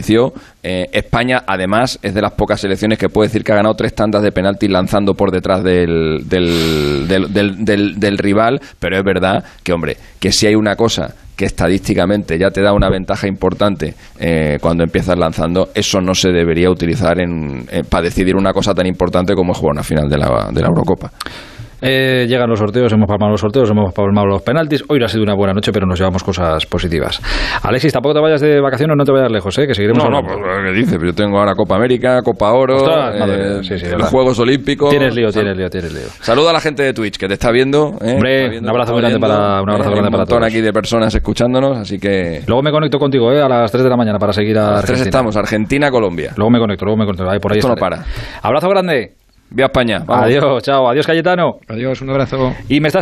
Eh, 0.62 0.86
España, 0.92 1.42
además, 1.46 1.98
es 2.02 2.14
de 2.14 2.20
las 2.22 2.32
pocas 2.32 2.60
selecciones 2.60 2.98
que 2.98 3.08
puede 3.08 3.28
decir 3.28 3.42
que 3.44 3.52
ha 3.52 3.56
ganado 3.56 3.74
tres 3.74 3.94
tandas 3.94 4.22
de 4.22 4.32
penaltis 4.32 4.70
lanzando 4.70 5.14
por 5.14 5.30
detrás 5.30 5.62
del, 5.62 6.24
del, 6.28 7.06
del, 7.08 7.98
del- 7.98 8.18
rival, 8.18 8.60
pero 8.78 8.96
es 8.96 9.04
verdad 9.04 9.44
que, 9.62 9.72
hombre, 9.72 9.96
que 10.18 10.32
si 10.32 10.46
hay 10.46 10.54
una 10.54 10.74
cosa 10.76 11.14
que 11.36 11.44
estadísticamente 11.44 12.38
ya 12.38 12.50
te 12.50 12.62
da 12.62 12.72
una 12.72 12.88
ventaja 12.88 13.28
importante 13.28 13.94
eh, 14.18 14.58
cuando 14.60 14.84
empiezas 14.84 15.18
lanzando, 15.18 15.68
eso 15.74 16.00
no 16.00 16.14
se 16.14 16.30
debería 16.30 16.70
utilizar 16.70 17.20
en, 17.20 17.66
eh, 17.70 17.82
para 17.88 18.04
decidir 18.04 18.36
una 18.36 18.52
cosa 18.52 18.72
tan 18.74 18.86
importante 18.86 19.34
como 19.34 19.52
jugar 19.52 19.72
una 19.74 19.82
final 19.82 20.08
de 20.08 20.16
la, 20.18 20.50
de 20.50 20.60
la 20.62 20.68
Eurocopa. 20.68 21.12
Eh, 21.82 22.26
llegan 22.28 22.48
los 22.48 22.58
sorteos, 22.58 22.92
hemos 22.92 23.06
palmado 23.06 23.32
los 23.32 23.40
sorteos, 23.40 23.70
hemos 23.70 23.92
palmado 23.92 24.26
los 24.26 24.42
penaltis. 24.42 24.82
Hoy 24.88 24.98
no 24.98 25.04
ha 25.04 25.08
sido 25.08 25.22
una 25.22 25.34
buena 25.34 25.52
noche, 25.52 25.72
pero 25.72 25.86
nos 25.86 25.98
llevamos 25.98 26.22
cosas 26.24 26.64
positivas. 26.66 27.20
Alexis, 27.62 27.92
tampoco 27.92 28.14
te 28.14 28.20
vayas 28.20 28.40
de 28.40 28.60
vacaciones, 28.60 28.96
no 28.96 29.04
te 29.04 29.12
vayas 29.12 29.30
lejos, 29.30 29.56
¿eh? 29.58 29.66
que 29.66 29.74
seguiremos 29.74 30.02
No, 30.04 30.10
no, 30.10 30.16
hablando. 30.18 30.42
pues, 30.42 30.58
¿qué 30.64 30.72
dices? 30.72 30.98
Yo 31.04 31.12
tengo 31.12 31.38
ahora 31.38 31.54
Copa 31.54 31.76
América, 31.76 32.22
Copa 32.22 32.52
Oro, 32.52 32.76
Ostras, 32.76 33.14
eh, 33.28 33.58
sí, 33.62 33.78
sí, 33.78 33.86
los. 33.96 34.08
Juegos 34.08 34.38
Olímpicos. 34.38 34.88
Tienes 34.90 35.14
lío, 35.14 35.28
tienes 35.30 35.56
lío, 35.56 35.68
tienes 35.68 35.92
lío. 35.92 36.06
Saluda 36.20 36.50
a 36.50 36.52
la 36.54 36.60
gente 36.60 36.82
de 36.82 36.94
Twitch 36.94 37.18
que 37.18 37.28
te 37.28 37.34
está 37.34 37.50
viendo. 37.50 37.92
¿eh? 38.00 38.14
Hombre, 38.14 38.36
Está 38.38 38.50
viendo, 38.50 38.66
un 38.66 38.70
abrazo 38.70 38.92
grande 38.94 39.08
viendo. 39.18 39.26
para- 39.28 39.62
un 39.62 39.70
abrazo 39.70 39.90
grande 39.90 40.10
para 40.10 40.18
montón 40.22 40.38
todos. 40.40 40.46
aquí 40.52 40.60
de 40.62 40.72
personas 40.72 41.14
escuchándonos, 41.14 41.76
así 41.78 41.98
que... 41.98 42.42
Luego 42.46 42.62
me 42.62 42.70
conecto 42.70 42.98
contigo 42.98 43.30
¿eh? 43.32 43.42
a 43.42 43.48
las 43.48 43.70
3 43.70 43.84
de 43.84 43.90
la 43.90 43.96
mañana 43.96 44.18
para 44.18 44.32
seguir 44.32 44.58
a 44.58 44.68
A 44.68 44.70
las 44.70 44.78
Argentina. 44.80 45.04
estamos, 45.04 45.36
Argentina, 45.36 45.90
Colombia. 45.90 46.32
Luego 46.36 46.50
me 46.50 46.58
conecto, 46.58 46.84
luego 46.86 46.98
me 46.98 47.04
conecto. 47.04 47.30
Ahí, 47.30 47.38
por 47.38 47.52
ahí 47.52 47.58
Esto 47.58 47.68
no 47.68 47.74
para. 47.76 48.04
Abrazo 48.42 48.68
grande. 48.70 49.12
Vía 49.50 49.66
España. 49.66 50.02
vamos. 50.04 50.24
Adiós, 50.24 50.62
chao. 50.62 50.88
Adiós, 50.88 51.06
Cayetano. 51.06 51.60
Adiós, 51.68 52.00
un 52.02 52.10
abrazo. 52.10 52.54
Y 52.68 52.80
me 52.80 52.88
estás 52.88 52.94